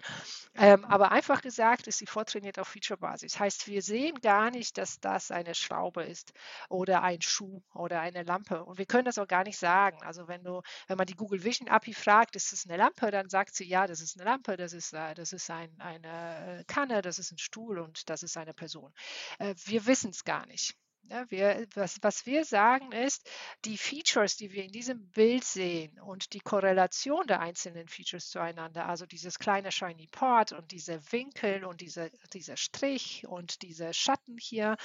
Ähm, 0.56 0.86
aber 0.86 1.12
einfach 1.12 1.42
gesagt 1.42 1.88
ist 1.88 1.98
sie 1.98 2.06
vortrainiert 2.06 2.60
auf 2.60 2.68
Feature-Basis. 2.68 3.40
Heißt, 3.40 3.68
wir 3.68 3.82
sehen 3.82 4.20
gar 4.22 4.52
nicht, 4.52 4.78
dass 4.78 5.00
das 5.00 5.32
eine 5.32 5.56
Schraube 5.56 6.04
ist 6.04 6.34
oder 6.70 7.02
ein 7.02 7.22
Schuh 7.22 7.62
oder 7.74 8.02
eine 8.02 8.24
Lampe. 8.24 8.64
Und 8.64 8.78
wir 8.78 8.86
können 8.86 9.06
das 9.06 9.18
auch 9.18 9.28
gar 9.28 9.44
nicht 9.44 9.58
sagen. 9.58 9.98
Also 10.04 10.28
wenn 10.28 10.44
du, 10.44 10.62
wenn 10.88 10.98
man 10.98 11.08
die 11.08 11.16
Google 11.16 11.44
Vision 11.44 11.70
API 11.70 11.94
fragt, 11.94 12.36
ist 12.36 12.54
es 12.54 12.66
eine 12.68 12.78
Lampe, 12.78 13.10
dann 13.10 13.30
sagt 13.30 13.56
sie, 13.56 13.68
ja, 13.68 13.88
das 13.88 14.02
ist 14.02 14.20
eine 14.20 14.30
Lampe, 14.30 14.58
das 14.58 14.74
ist, 14.74 14.94
äh, 14.94 15.16
das 15.16 15.34
ist 15.34 15.50
ein, 15.50 15.74
eine 15.80 16.64
Kanne, 16.68 17.02
das 17.02 17.20
ist 17.20 17.32
ein 17.32 17.38
Stuhl 17.38 17.80
und 17.80 18.10
das 18.10 18.24
ist 18.24 18.38
eine 18.38 18.54
Person. 18.54 18.94
Äh, 19.40 19.56
wir 19.66 19.86
wissen 19.86 20.12
es 20.12 20.24
gar 20.24 20.46
nicht. 20.46 20.76
Ja, 21.10 21.30
wir, 21.30 21.68
was, 21.76 22.02
was 22.02 22.26
wir 22.26 22.46
sagen 22.46 22.94
ist, 22.94 23.30
die 23.66 23.78
Features, 23.78 24.38
die 24.38 24.54
wir 24.54 24.64
in 24.64 24.72
diesem 24.72 25.10
Bild 25.12 25.44
sehen 25.44 26.00
und 26.00 26.34
die 26.34 26.40
Korrelation 26.40 27.28
der 27.28 27.42
einzelnen 27.42 27.90
Features 27.90 28.30
zueinander, 28.30 28.88
also 28.88 29.06
dieses 29.06 29.38
kleine 29.38 29.72
Shiny 29.72 30.08
Part 30.08 30.54
und 30.54 30.72
diese 30.72 31.02
Winkel 31.12 31.66
und 31.66 31.82
diese, 31.82 32.10
dieser 32.34 32.56
Strich 32.56 33.28
und 33.28 33.62
diese 33.64 33.94
Schatten 33.94 34.38
hier, 34.40 34.78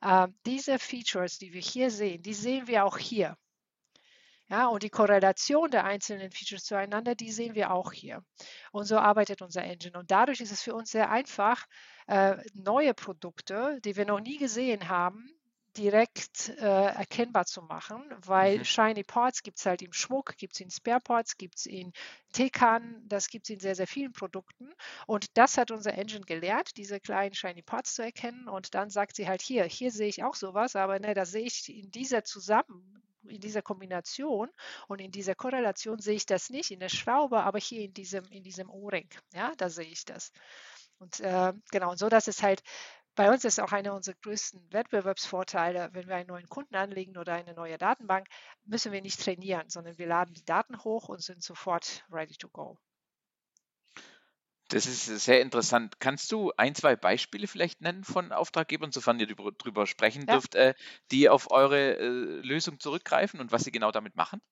äh, 0.00 0.28
diese 0.46 0.78
Features, 0.78 1.38
die 1.38 1.52
wir 1.52 1.60
hier 1.60 1.90
sehen, 1.90 2.22
die 2.22 2.34
sehen 2.34 2.66
wir 2.66 2.84
auch 2.84 2.96
hier. 2.96 3.36
Ja, 4.48 4.68
und 4.68 4.82
die 4.82 4.90
Korrelation 4.90 5.70
der 5.70 5.84
einzelnen 5.84 6.30
Features 6.30 6.64
zueinander, 6.64 7.14
die 7.14 7.32
sehen 7.32 7.54
wir 7.54 7.72
auch 7.72 7.92
hier. 7.92 8.24
Und 8.72 8.84
so 8.84 8.96
arbeitet 8.96 9.42
unser 9.42 9.64
Engine. 9.64 9.98
Und 9.98 10.10
dadurch 10.10 10.40
ist 10.40 10.52
es 10.52 10.62
für 10.62 10.74
uns 10.74 10.90
sehr 10.90 11.10
einfach, 11.10 11.66
äh, 12.06 12.36
neue 12.54 12.94
Produkte, 12.94 13.80
die 13.84 13.96
wir 13.96 14.06
noch 14.06 14.20
nie 14.20 14.38
gesehen 14.38 14.88
haben, 14.88 15.35
direkt 15.76 16.50
äh, 16.58 16.86
erkennbar 16.86 17.44
zu 17.46 17.62
machen, 17.62 18.02
weil 18.24 18.58
mhm. 18.58 18.64
Shiny 18.64 19.04
Parts 19.04 19.42
gibt 19.42 19.58
es 19.58 19.66
halt 19.66 19.82
im 19.82 19.92
Schmuck, 19.92 20.36
gibt 20.36 20.54
es 20.54 20.60
in 20.60 20.70
Spare 20.70 21.00
Parts, 21.00 21.36
gibt 21.36 21.56
es 21.58 21.66
in 21.66 21.92
Tekan, 22.32 23.02
das 23.06 23.28
gibt 23.28 23.46
es 23.46 23.50
in 23.50 23.60
sehr, 23.60 23.74
sehr 23.74 23.86
vielen 23.86 24.12
Produkten. 24.12 24.72
Und 25.06 25.36
das 25.36 25.58
hat 25.58 25.70
unser 25.70 25.94
Engine 25.94 26.24
gelehrt, 26.24 26.76
diese 26.76 27.00
kleinen 27.00 27.34
Shiny 27.34 27.62
Parts 27.62 27.94
zu 27.94 28.02
erkennen. 28.02 28.48
Und 28.48 28.74
dann 28.74 28.90
sagt 28.90 29.16
sie 29.16 29.28
halt 29.28 29.42
hier, 29.42 29.64
hier 29.64 29.90
sehe 29.90 30.08
ich 30.08 30.22
auch 30.22 30.34
sowas, 30.34 30.76
aber 30.76 30.98
ne, 30.98 31.14
da 31.14 31.24
sehe 31.24 31.44
ich 31.44 31.68
in 31.68 31.90
dieser 31.90 32.24
zusammen, 32.24 33.02
in 33.28 33.40
dieser 33.40 33.62
Kombination 33.62 34.48
und 34.88 35.00
in 35.00 35.10
dieser 35.10 35.34
Korrelation 35.34 35.98
sehe 35.98 36.14
ich 36.14 36.26
das 36.26 36.50
nicht 36.50 36.70
in 36.70 36.80
der 36.80 36.88
Schraube, 36.88 37.40
aber 37.40 37.58
hier 37.58 37.82
in 37.82 37.92
diesem, 37.92 38.24
in 38.26 38.42
diesem 38.42 38.70
O-Ring, 38.70 39.08
ja, 39.34 39.52
da 39.56 39.68
sehe 39.68 39.86
ich 39.86 40.04
das. 40.04 40.32
Und 40.98 41.20
äh, 41.20 41.52
genau, 41.70 41.90
und 41.90 41.98
so 41.98 42.08
dass 42.08 42.28
es 42.28 42.42
halt 42.42 42.62
bei 43.16 43.30
uns 43.30 43.44
ist 43.44 43.58
auch 43.58 43.72
einer 43.72 43.94
unserer 43.94 44.14
größten 44.22 44.72
Wettbewerbsvorteile, 44.72 45.88
wenn 45.92 46.06
wir 46.06 46.16
einen 46.16 46.28
neuen 46.28 46.48
Kunden 46.48 46.76
anlegen 46.76 47.16
oder 47.16 47.32
eine 47.32 47.54
neue 47.54 47.78
Datenbank, 47.78 48.28
müssen 48.64 48.92
wir 48.92 49.00
nicht 49.00 49.20
trainieren, 49.20 49.68
sondern 49.68 49.98
wir 49.98 50.06
laden 50.06 50.34
die 50.34 50.44
Daten 50.44 50.84
hoch 50.84 51.08
und 51.08 51.22
sind 51.22 51.42
sofort 51.42 52.04
ready 52.10 52.36
to 52.36 52.48
go. 52.48 52.78
Das 54.68 54.86
ist 54.86 55.06
sehr 55.06 55.40
interessant. 55.40 56.00
Kannst 56.00 56.30
du 56.32 56.52
ein, 56.56 56.74
zwei 56.74 56.96
Beispiele 56.96 57.46
vielleicht 57.46 57.80
nennen 57.80 58.04
von 58.04 58.32
Auftraggebern, 58.32 58.90
sofern 58.90 59.20
ihr 59.20 59.28
darüber 59.28 59.86
sprechen 59.86 60.24
ja. 60.26 60.34
dürft, 60.34 60.54
äh, 60.56 60.74
die 61.12 61.28
auf 61.28 61.50
eure 61.52 61.98
äh, 61.98 62.08
Lösung 62.42 62.80
zurückgreifen 62.80 63.40
und 63.40 63.52
was 63.52 63.62
sie 63.62 63.70
genau 63.70 63.92
damit 63.92 64.16
machen? 64.16 64.42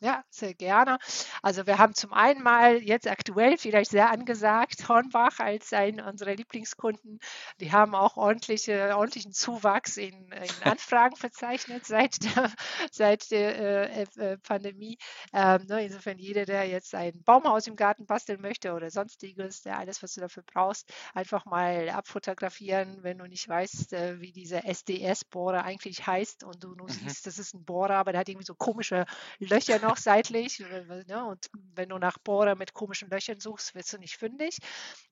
Ja, 0.00 0.22
sehr 0.30 0.54
gerne. 0.54 0.98
Also 1.42 1.66
wir 1.66 1.78
haben 1.78 1.92
zum 1.92 2.12
einen 2.12 2.40
mal 2.40 2.80
jetzt 2.84 3.08
aktuell 3.08 3.58
vielleicht 3.58 3.90
sehr 3.90 4.10
angesagt 4.10 4.88
Hornbach 4.88 5.40
als 5.40 5.72
einen 5.72 6.00
unserer 6.00 6.36
Lieblingskunden. 6.36 7.18
Die 7.58 7.72
haben 7.72 7.96
auch 7.96 8.16
ordentliche, 8.16 8.96
ordentlichen 8.96 9.32
Zuwachs 9.32 9.96
in, 9.96 10.30
in 10.30 10.38
Anfragen 10.62 11.16
verzeichnet 11.16 11.84
seit 11.84 12.22
der, 12.22 12.52
seit 12.92 13.32
der 13.32 13.90
äh, 13.90 14.06
äh, 14.18 14.38
Pandemie. 14.38 14.98
Ähm, 15.32 15.66
ne, 15.66 15.84
insofern 15.84 16.18
jeder, 16.18 16.44
der 16.44 16.68
jetzt 16.68 16.94
ein 16.94 17.20
Baumhaus 17.24 17.66
im 17.66 17.74
Garten 17.74 18.06
basteln 18.06 18.40
möchte 18.40 18.74
oder 18.74 18.90
sonstiges, 18.90 19.62
der 19.62 19.78
alles, 19.78 20.00
was 20.00 20.14
du 20.14 20.20
dafür 20.20 20.44
brauchst, 20.44 20.92
einfach 21.12 21.44
mal 21.44 21.88
abfotografieren, 21.88 23.02
wenn 23.02 23.18
du 23.18 23.26
nicht 23.26 23.48
weißt, 23.48 23.94
äh, 23.94 24.20
wie 24.20 24.30
dieser 24.30 24.64
SDS-Bohrer 24.64 25.64
eigentlich 25.64 26.06
heißt 26.06 26.44
und 26.44 26.62
du 26.62 26.76
nur 26.76 26.88
mhm. 26.88 26.92
siehst, 26.92 27.26
das 27.26 27.40
ist 27.40 27.54
ein 27.54 27.64
Bohrer, 27.64 27.96
aber 27.96 28.12
der 28.12 28.20
hat 28.20 28.28
irgendwie 28.28 28.46
so 28.46 28.54
komische 28.54 29.04
Löcher 29.40 29.80
noch 29.80 29.87
auch 29.88 29.96
seitlich. 29.96 30.60
Ne? 31.06 31.24
Und 31.24 31.50
wenn 31.74 31.88
du 31.88 31.98
nach 31.98 32.18
Bohrer 32.18 32.54
mit 32.54 32.74
komischen 32.74 33.10
Löchern 33.10 33.40
suchst, 33.40 33.74
wirst 33.74 33.92
du 33.92 33.98
nicht 33.98 34.16
fündig. 34.16 34.58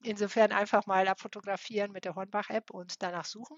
Insofern 0.02 0.52
einfach 0.52 0.86
mal 0.86 1.08
abfotografieren 1.08 1.92
mit 1.92 2.04
der 2.04 2.14
Hornbach-App 2.14 2.70
und 2.70 3.02
danach 3.02 3.24
suchen. 3.24 3.56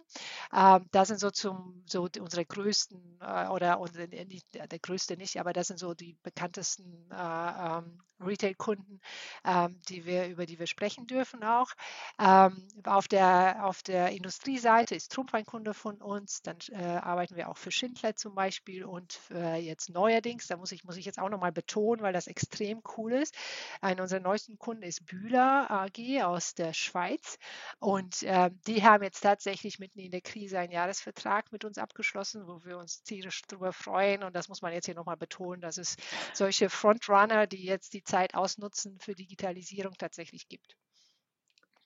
Ähm, 0.52 0.86
das 0.90 1.08
sind 1.08 1.20
so 1.20 1.30
zum 1.30 1.82
so 1.86 2.08
unsere 2.20 2.44
größten 2.44 3.18
äh, 3.20 3.48
oder 3.48 3.80
unsere, 3.80 4.08
nicht, 4.08 4.46
der 4.54 4.78
größte 4.78 5.16
nicht, 5.16 5.38
aber 5.38 5.52
das 5.52 5.68
sind 5.68 5.78
so 5.78 5.94
die 5.94 6.16
bekanntesten 6.22 7.10
äh, 7.10 7.78
ähm, 7.78 8.00
Retail-Kunden, 8.20 9.00
ähm, 9.44 9.80
die 9.88 10.04
wir, 10.04 10.28
über 10.28 10.46
die 10.46 10.58
wir 10.58 10.66
sprechen 10.66 11.06
dürfen 11.06 11.44
auch. 11.44 11.70
Ähm, 12.18 12.66
auf, 12.84 13.08
der, 13.08 13.64
auf 13.64 13.82
der 13.82 14.10
Industrieseite 14.10 14.94
ist 14.94 15.12
Trump 15.12 15.32
ein 15.34 15.44
Kunde 15.44 15.74
von 15.74 16.00
uns. 16.00 16.42
Dann 16.42 16.58
äh, 16.70 16.82
arbeiten 16.82 17.36
wir 17.36 17.48
auch 17.48 17.56
für 17.56 17.70
Schindler 17.70 18.16
zum 18.16 18.34
Beispiel 18.34 18.84
und 18.84 19.20
äh, 19.30 19.56
jetzt 19.56 19.90
neuerdings, 19.90 20.46
da 20.46 20.56
muss 20.56 20.72
ich, 20.72 20.84
muss 20.84 20.96
ich 20.96 21.06
jetzt 21.08 21.18
auch 21.18 21.28
nochmal 21.28 21.52
betonen, 21.52 22.02
weil 22.02 22.12
das 22.12 22.26
extrem 22.26 22.82
cool 22.96 23.12
ist. 23.12 23.36
Einer 23.80 24.02
unserer 24.02 24.20
neuesten 24.20 24.58
Kunden 24.58 24.82
ist 24.82 25.06
Bühler 25.06 25.70
AG 25.70 26.22
aus 26.22 26.54
der 26.54 26.72
Schweiz 26.72 27.38
und 27.78 28.22
äh, 28.22 28.50
die 28.66 28.82
haben 28.82 29.02
jetzt 29.02 29.20
tatsächlich 29.20 29.78
mitten 29.78 29.98
in 29.98 30.10
der 30.10 30.20
Krise 30.20 30.58
einen 30.58 30.72
Jahresvertrag 30.72 31.50
mit 31.52 31.64
uns 31.64 31.78
abgeschlossen, 31.78 32.46
wo 32.46 32.64
wir 32.64 32.78
uns 32.78 33.02
tierisch 33.02 33.42
darüber 33.48 33.72
freuen 33.72 34.22
und 34.22 34.34
das 34.36 34.48
muss 34.48 34.62
man 34.62 34.72
jetzt 34.72 34.86
hier 34.86 34.94
nochmal 34.94 35.16
betonen, 35.16 35.60
dass 35.60 35.78
es 35.78 35.96
solche 36.32 36.70
Frontrunner, 36.70 37.46
die 37.46 37.64
jetzt 37.64 37.94
die 37.94 38.04
Zeit 38.04 38.34
ausnutzen 38.34 38.98
für 39.00 39.14
Digitalisierung 39.14 39.94
tatsächlich 39.98 40.48
gibt. 40.48 40.76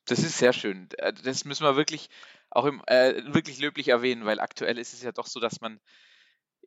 Das 0.06 0.18
ist 0.18 0.38
sehr 0.38 0.52
schön. 0.52 0.88
Äh, 0.98 1.12
das 1.12 1.44
müssen 1.44 1.64
wir 1.64 1.76
wirklich 1.76 2.10
auch 2.50 2.64
im, 2.64 2.82
äh, 2.86 3.22
wirklich 3.32 3.58
löblich 3.58 3.88
erwähnen, 3.88 4.24
weil 4.24 4.40
aktuell 4.40 4.78
ist 4.78 4.92
es 4.92 5.02
ja 5.02 5.12
doch 5.12 5.26
so, 5.26 5.40
dass 5.40 5.60
man 5.60 5.80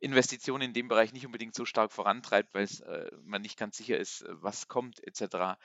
Investitionen 0.01 0.63
in 0.63 0.73
dem 0.73 0.87
Bereich 0.87 1.13
nicht 1.13 1.25
unbedingt 1.25 1.55
so 1.55 1.65
stark 1.65 1.91
vorantreibt, 1.91 2.53
weil 2.53 2.65
äh, 2.65 3.09
man 3.23 3.41
nicht 3.41 3.57
ganz 3.57 3.77
sicher 3.77 3.97
ist, 3.97 4.21
äh, 4.21 4.29
was 4.41 4.67
kommt 4.67 5.05
etc. 5.05 5.57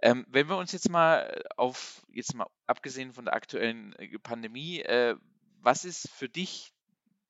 Ähm, 0.00 0.24
wenn 0.28 0.48
wir 0.48 0.56
uns 0.56 0.72
jetzt 0.72 0.90
mal 0.90 1.44
auf, 1.56 2.02
jetzt 2.12 2.34
mal 2.34 2.46
abgesehen 2.66 3.12
von 3.12 3.24
der 3.24 3.34
aktuellen 3.34 3.94
äh, 3.94 4.18
Pandemie, 4.18 4.80
äh, 4.80 5.16
was 5.60 5.84
ist 5.84 6.08
für 6.10 6.28
dich 6.28 6.72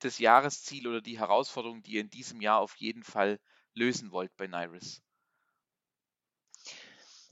das 0.00 0.18
Jahresziel 0.18 0.86
oder 0.86 1.00
die 1.00 1.18
Herausforderung, 1.18 1.82
die 1.82 1.92
ihr 1.92 2.00
in 2.02 2.10
diesem 2.10 2.40
Jahr 2.40 2.60
auf 2.60 2.76
jeden 2.76 3.02
Fall 3.02 3.40
lösen 3.74 4.12
wollt 4.12 4.36
bei 4.36 4.46
Nairis? 4.46 5.02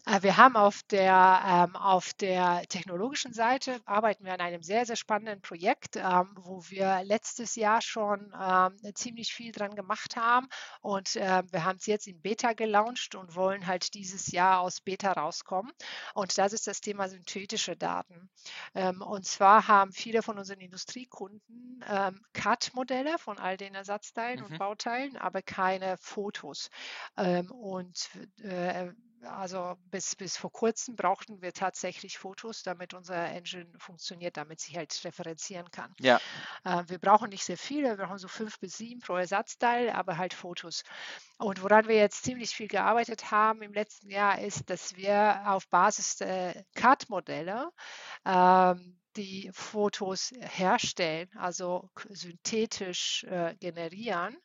Äh, 0.06 0.22
wir 0.22 0.36
haben 0.36 0.56
auf 0.56 0.82
der, 0.84 1.66
ähm, 1.68 1.76
auf 1.76 2.14
der 2.14 2.62
technologischen 2.68 3.32
Seite 3.32 3.80
arbeiten 3.84 4.24
wir 4.24 4.32
an 4.32 4.40
einem 4.40 4.62
sehr, 4.62 4.86
sehr 4.86 4.96
spannenden 4.96 5.42
Projekt, 5.42 5.96
ähm, 5.96 6.30
wo 6.36 6.62
wir 6.68 7.02
letztes 7.04 7.56
Jahr 7.56 7.82
schon 7.82 8.32
ähm, 8.40 8.76
ziemlich 8.94 9.34
viel 9.34 9.52
dran 9.52 9.74
gemacht 9.74 10.16
haben 10.16 10.48
und 10.80 11.16
wir 11.16 11.64
haben 11.64 11.76
es 11.78 11.86
jetzt 11.86 12.06
in 12.06 12.20
Beta 12.20 12.52
gelauncht 12.52 13.14
und 13.14 13.34
wollen 13.34 13.66
halt 13.66 13.94
dieses 13.94 14.30
Jahr 14.30 14.60
aus 14.60 14.80
Beta 14.80 15.12
rauskommen. 15.12 15.72
Und 16.14 16.36
das 16.38 16.52
ist 16.52 16.66
das 16.66 16.80
Thema 16.80 17.08
synthetische 17.08 17.76
Daten. 17.76 18.28
Und 18.74 19.26
zwar 19.26 19.66
haben 19.66 19.92
viele 19.92 20.22
von 20.22 20.38
unseren 20.38 20.60
Industriekunden 20.60 21.84
CAD-Modelle 22.32 23.18
von 23.18 23.38
all 23.38 23.56
den 23.56 23.74
Ersatzteilen 23.74 24.40
mhm. 24.40 24.46
und 24.46 24.58
Bauteilen, 24.58 25.16
aber 25.16 25.42
keine 25.42 25.96
Fotos. 25.98 26.70
Und 27.16 28.10
äh, 28.42 28.92
also 29.22 29.76
bis, 29.90 30.14
bis 30.16 30.36
vor 30.36 30.52
kurzem 30.52 30.96
brauchten 30.96 31.40
wir 31.42 31.52
tatsächlich 31.52 32.18
Fotos, 32.18 32.62
damit 32.62 32.94
unser 32.94 33.26
Engine 33.28 33.66
funktioniert, 33.78 34.36
damit 34.36 34.60
sie 34.60 34.76
halt 34.76 34.98
referenzieren 35.04 35.70
kann. 35.70 35.94
Ja. 35.98 36.20
Äh, 36.64 36.84
wir 36.86 36.98
brauchen 36.98 37.30
nicht 37.30 37.44
sehr 37.44 37.58
viele, 37.58 37.98
wir 37.98 38.06
brauchen 38.06 38.18
so 38.18 38.28
fünf 38.28 38.58
bis 38.60 38.76
sieben 38.76 39.00
pro 39.00 39.16
Ersatzteil, 39.16 39.90
aber 39.90 40.18
halt 40.18 40.34
Fotos. 40.34 40.82
Und 41.38 41.62
woran 41.62 41.88
wir 41.88 41.96
jetzt 41.96 42.24
ziemlich 42.24 42.50
viel 42.50 42.68
gearbeitet 42.68 43.30
haben 43.30 43.62
im 43.62 43.72
letzten 43.72 44.10
Jahr, 44.10 44.40
ist, 44.40 44.68
dass 44.70 44.96
wir 44.96 45.42
auf 45.46 45.68
Basis 45.68 46.16
der 46.16 46.64
CAD-Modelle 46.74 47.70
ähm, 48.24 48.98
die 49.16 49.50
Fotos 49.52 50.32
herstellen, 50.40 51.28
also 51.36 51.90
synthetisch 52.10 53.24
äh, 53.24 53.54
generieren 53.58 54.36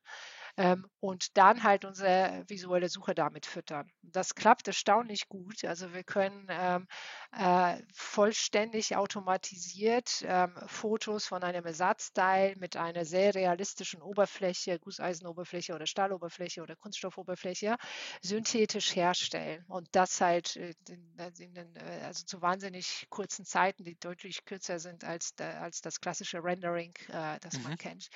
ähm, 0.58 0.86
und 1.00 1.38
dann 1.38 1.64
halt 1.64 1.86
unsere 1.86 2.44
visuelle 2.48 2.90
Suche 2.90 3.16
damit 3.16 3.46
füttern. 3.46 3.90
Das 4.02 4.36
klappt 4.36 4.68
erstaunlich 4.68 5.28
gut. 5.28 5.64
Also 5.66 5.94
wir 5.94 6.04
können 6.04 6.48
ähm, 6.50 6.88
äh, 7.32 7.82
vollständig 7.94 8.96
automatisiert 8.96 10.24
ähm, 10.26 10.54
Fotos 10.68 11.26
von 11.26 11.44
einem 11.44 11.66
Ersatzteil 11.66 12.56
mit 12.58 12.78
einer 12.78 13.06
sehr 13.06 13.34
realistischen 13.36 14.02
Oberfläche, 14.02 14.80
Gusseisenoberfläche 14.80 15.74
oder 15.74 15.86
Stahloberfläche 15.86 16.62
oder 16.62 16.76
Kunststoffoberfläche 16.76 17.78
synthetisch 18.22 18.96
herstellen. 18.96 19.64
Und 19.68 19.88
das 19.94 20.22
halt 20.22 20.56
in, 20.56 21.18
in 21.40 21.54
den, 21.54 21.76
äh, 21.76 22.02
also 22.06 22.26
zu 22.26 22.42
wahnsinnig 22.42 23.08
kurzen 23.10 23.46
Zeiten, 23.46 23.84
die 23.84 23.96
deutlich 24.00 24.46
kürzer 24.46 24.80
sind 24.80 25.04
als, 25.04 25.34
als 25.40 25.82
das 25.82 26.00
klassische 26.02 26.44
Rendering, 26.44 26.94
äh, 27.10 27.40
das 27.40 27.58
mhm. 27.58 27.64
man 27.64 27.78
kennt. 27.78 28.10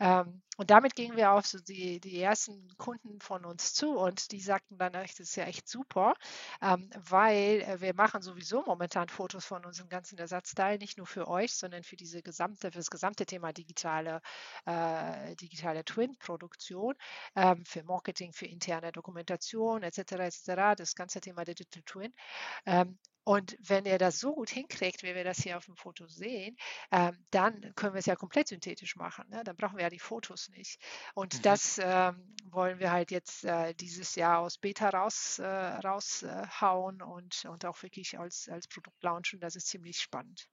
Ähm, 0.00 0.42
und 0.56 0.70
damit 0.70 0.94
gingen 0.94 1.16
wir 1.16 1.32
auf 1.32 1.46
so 1.46 1.58
die, 1.64 2.00
die 2.00 2.20
ersten 2.20 2.68
Kunden 2.76 3.20
von 3.20 3.44
uns 3.44 3.74
zu 3.74 3.98
und 3.98 4.32
die 4.32 4.40
sagten 4.40 4.78
dann, 4.78 4.92
das 4.92 5.20
ist 5.20 5.36
ja 5.36 5.44
echt 5.44 5.68
super, 5.68 6.14
ähm, 6.62 6.90
weil 6.96 7.62
äh, 7.62 7.80
wir 7.80 7.94
machen 7.94 8.22
sowieso 8.22 8.62
momentan 8.62 9.08
Fotos 9.08 9.44
von 9.44 9.64
unseren 9.64 9.88
ganzen 9.88 10.18
Ersatzteilen, 10.18 10.78
nicht 10.78 10.98
nur 10.98 11.06
für 11.06 11.28
euch, 11.28 11.54
sondern 11.54 11.82
für 11.82 11.96
diese 11.96 12.22
gesamte, 12.22 12.70
für 12.70 12.78
das 12.78 12.90
gesamte 12.90 13.26
Thema 13.26 13.52
digitale, 13.52 14.20
äh, 14.66 15.34
digitale 15.36 15.84
Twin-Produktion, 15.84 16.94
ähm, 17.36 17.64
für 17.64 17.82
Marketing, 17.84 18.32
für 18.32 18.46
interne 18.46 18.92
Dokumentation 18.92 19.82
etc. 19.82 20.12
etc. 20.12 20.76
Das 20.76 20.94
ganze 20.94 21.20
Thema 21.20 21.44
Digital 21.44 21.82
Twin. 21.84 22.12
Ähm, 22.66 22.98
und 23.24 23.56
wenn 23.58 23.86
ihr 23.86 23.98
das 23.98 24.20
so 24.20 24.34
gut 24.34 24.50
hinkriegt, 24.50 25.02
wie 25.02 25.14
wir 25.14 25.24
das 25.24 25.38
hier 25.38 25.56
auf 25.56 25.64
dem 25.64 25.76
Foto 25.76 26.06
sehen, 26.06 26.56
ähm, 26.92 27.16
dann 27.30 27.74
können 27.74 27.94
wir 27.94 27.98
es 27.98 28.06
ja 28.06 28.16
komplett 28.16 28.48
synthetisch 28.48 28.96
machen. 28.96 29.24
Ne? 29.30 29.42
Dann 29.44 29.56
brauchen 29.56 29.76
wir 29.76 29.84
ja 29.84 29.90
die 29.90 29.98
Fotos 29.98 30.50
nicht. 30.50 30.78
Und 31.14 31.38
mhm. 31.38 31.42
das 31.42 31.80
ähm, 31.82 32.34
wollen 32.44 32.78
wir 32.78 32.92
halt 32.92 33.10
jetzt 33.10 33.44
äh, 33.44 33.74
dieses 33.74 34.14
Jahr 34.14 34.40
aus 34.40 34.58
Beta 34.58 34.90
raus, 34.90 35.38
äh, 35.38 35.46
raushauen 35.46 37.00
und, 37.00 37.46
und 37.46 37.64
auch 37.64 37.82
wirklich 37.82 38.18
als, 38.18 38.48
als 38.48 38.68
Produkt 38.68 39.02
launchen. 39.02 39.40
Das 39.40 39.56
ist 39.56 39.68
ziemlich 39.68 39.98
spannend. 39.98 40.46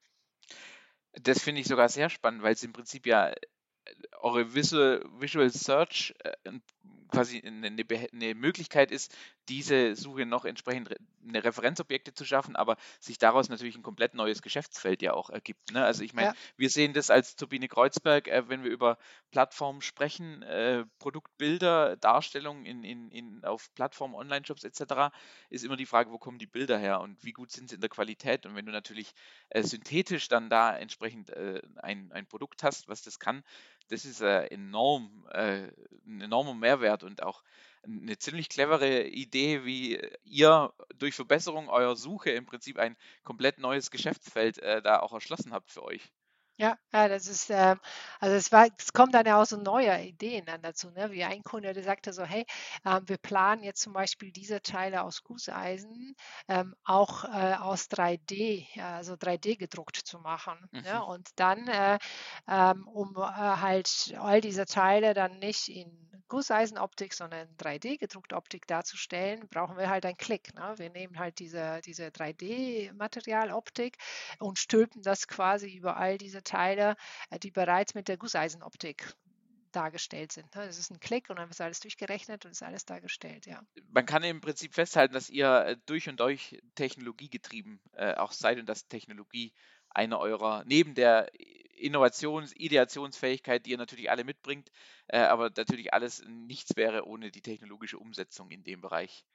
Das 1.14 1.44
finde 1.44 1.60
ich 1.60 1.68
sogar 1.68 1.90
sehr 1.90 2.10
spannend, 2.10 2.42
weil 2.42 2.54
es 2.54 2.64
im 2.64 2.72
Prinzip 2.72 3.06
ja 3.06 3.34
eure 4.20 4.54
Visual, 4.54 5.04
Visual 5.20 5.50
Search 5.50 6.14
äh, 6.24 6.32
quasi 7.12 7.42
eine, 7.46 7.68
eine, 7.68 8.36
Möglichkeit 8.36 8.92
ist, 8.92 9.16
diese 9.50 9.96
Suche 9.96 10.26
noch 10.26 10.46
entsprechend 10.46 10.96
eine 11.28 11.44
Referenzobjekte 11.44 12.14
zu 12.14 12.26
schaffen, 12.26 12.56
aber 12.56 12.78
sich 13.00 13.18
daraus 13.18 13.50
natürlich 13.50 13.76
ein 13.76 13.84
komplett 13.84 14.14
neues 14.14 14.42
Geschäftsfeld 14.42 15.02
ja 15.02 15.14
auch 15.14 15.30
ergibt. 15.30 15.72
Ne? 15.72 15.84
Also 15.86 16.04
ich 16.04 16.14
meine, 16.14 16.30
ja. 16.30 16.34
wir 16.58 16.70
sehen 16.70 16.94
das 16.94 17.10
als 17.10 17.36
Turbine 17.36 17.68
Kreuzberg, 17.68 18.28
äh, 18.28 18.48
wenn 18.50 18.64
wir 18.64 18.72
über 18.72 18.98
Plattformen 19.30 19.82
sprechen, 19.82 20.42
äh, 20.44 20.86
Produktbilder, 21.00 21.98
Darstellungen 21.98 22.66
in, 22.66 22.84
in, 22.84 23.12
in, 23.12 23.44
auf 23.44 23.74
Plattformen, 23.76 24.16
Online-Shops 24.16 24.64
etc., 24.64 25.14
ist 25.50 25.66
immer 25.66 25.78
die 25.78 25.86
Frage, 25.86 26.12
wo 26.12 26.18
kommen 26.18 26.40
die 26.40 26.48
Bilder 26.48 26.78
her 26.78 27.02
und 27.02 27.24
wie 27.24 27.34
gut 27.34 27.52
sind 27.52 27.70
sie 27.70 27.76
in 27.76 27.82
der 27.82 27.90
Qualität. 27.90 28.46
Und 28.46 28.56
wenn 28.56 28.66
du 28.66 28.72
natürlich 28.72 29.14
äh, 29.50 29.62
synthetisch 29.64 30.30
dann 30.30 30.50
da 30.50 30.76
entsprechend 30.76 31.30
äh, 31.30 31.62
ein, 31.76 32.12
ein 32.12 32.26
Produkt 32.26 32.64
hast, 32.64 32.88
was 32.88 33.02
das 33.02 33.20
kann, 33.20 33.44
das 33.92 34.06
ist 34.06 34.22
äh, 34.22 34.46
enorm, 34.46 35.28
äh, 35.32 35.68
ein 36.06 36.22
enormer 36.22 36.54
Mehrwert 36.54 37.01
und 37.04 37.24
auch 37.24 37.44
eine 37.84 38.18
ziemlich 38.18 38.50
clevere 38.50 39.04
Idee, 39.04 39.66
wie 39.66 40.00
ihr 40.24 40.74
durch 40.96 41.16
Verbesserung 41.16 41.70
eurer 41.70 41.96
Suche 41.96 42.32
im 42.32 42.46
Prinzip 42.46 42.78
ein 42.78 42.96
komplett 43.24 43.58
neues 43.60 43.92
Geschäftsfeld 43.92 44.60
äh, 44.60 44.82
da 44.82 45.00
auch 45.00 45.14
erschlossen 45.14 45.54
habt 45.54 45.72
für 45.72 45.84
euch. 45.84 46.12
Ja, 46.62 46.78
ja, 46.94 47.08
das 47.08 47.26
ist, 47.26 47.50
ähm, 47.50 47.80
also 48.20 48.36
es 48.36 48.52
war, 48.52 48.68
es 48.78 48.94
kommt 48.94 49.16
dann 49.16 49.26
ja 49.26 49.42
auch 49.42 49.46
so 49.46 49.58
neue 49.58 50.00
Ideen 50.04 50.46
dann 50.46 50.62
dazu, 50.62 50.92
ne? 50.92 51.12
Wie 51.12 51.24
ein 51.24 51.42
Kunde, 51.42 51.74
der 51.74 51.82
sagte 51.82 52.14
so, 52.14 52.24
hey, 52.24 52.46
ähm, 52.86 53.02
wir 53.08 53.18
planen 53.18 53.64
jetzt 53.64 53.82
zum 53.82 53.94
Beispiel 53.94 54.32
diese 54.32 54.62
Teile 54.62 55.02
aus 55.02 55.24
Gusseisen 55.24 56.16
ähm, 56.48 56.76
auch 56.84 57.24
äh, 57.24 57.56
aus 57.56 57.90
3D, 57.90 58.80
also 58.80 59.16
3D 59.16 59.58
gedruckt 59.58 59.96
zu 59.96 60.20
machen. 60.20 60.60
Ne? 60.72 60.82
Mhm. 60.82 60.86
Ne? 60.86 61.04
Und 61.04 61.30
dann, 61.38 61.68
äh, 61.68 61.98
ähm, 62.48 62.88
um 62.88 63.16
äh, 63.16 63.22
halt 63.22 64.14
all 64.20 64.40
diese 64.40 64.66
Teile 64.66 65.16
dann 65.16 65.40
nicht 65.40 65.68
in 65.68 66.11
Gusseisenoptik, 66.32 67.14
sondern 67.14 67.46
3D-gedruckte 67.58 68.38
Optik 68.38 68.66
darzustellen, 68.66 69.50
brauchen 69.50 69.78
wir 69.78 69.90
halt 69.90 70.06
einen 70.06 70.16
Klick. 70.16 70.56
Ne? 70.56 70.74
Wir 70.78 70.90
nehmen 70.90 71.20
halt 71.20 71.40
diese, 71.40 71.82
diese 71.84 72.08
3D-Materialoptik 72.08 73.98
und 74.40 74.58
stülpen 74.58 75.02
das 75.02 75.28
quasi 75.28 75.76
über 75.76 75.98
all 75.98 76.18
diese 76.18 76.42
Teile, 76.42 76.96
äh, 77.32 77.38
die 77.38 77.52
bereits 77.52 77.96
mit 77.96 78.08
der 78.08 78.16
Gusseisenoptik 78.16 79.14
dargestellt 79.74 80.32
sind. 80.32 80.56
Ne? 80.56 80.66
Das 80.66 80.78
ist 80.78 80.90
ein 80.90 81.02
Klick 81.02 81.30
und 81.30 81.36
dann 81.36 81.50
wird 81.50 81.60
alles 81.60 81.82
durchgerechnet 81.82 82.46
und 82.46 82.52
ist 82.52 82.64
alles 82.64 82.86
dargestellt, 82.86 83.46
ja. 83.46 83.62
Man 83.90 84.06
kann 84.06 84.24
im 84.24 84.40
Prinzip 84.40 84.74
festhalten, 84.74 85.14
dass 85.14 85.30
ihr 85.30 85.66
äh, 85.66 85.78
durch 85.86 86.08
und 86.08 86.22
durch 86.22 86.62
Technologie 86.76 87.30
getrieben 87.30 87.82
äh, 87.92 88.14
auch 88.14 88.32
seid 88.32 88.58
und 88.58 88.70
dass 88.70 88.88
Technologie 88.88 89.52
eine 89.90 90.18
eurer, 90.18 90.64
neben 90.66 90.96
der 90.96 91.30
Innovations-, 91.82 92.54
Ideationsfähigkeit, 92.56 93.66
die 93.66 93.72
ihr 93.72 93.78
natürlich 93.78 94.10
alle 94.10 94.24
mitbringt, 94.24 94.72
äh, 95.08 95.20
aber 95.20 95.52
natürlich 95.56 95.94
alles 95.94 96.24
nichts 96.28 96.76
wäre 96.76 97.06
ohne 97.06 97.32
die 97.32 97.42
technologische 97.42 98.00
Umsetzung 98.00 98.50
in 98.52 98.64
dem 98.64 98.82
Bereich. 98.82 99.26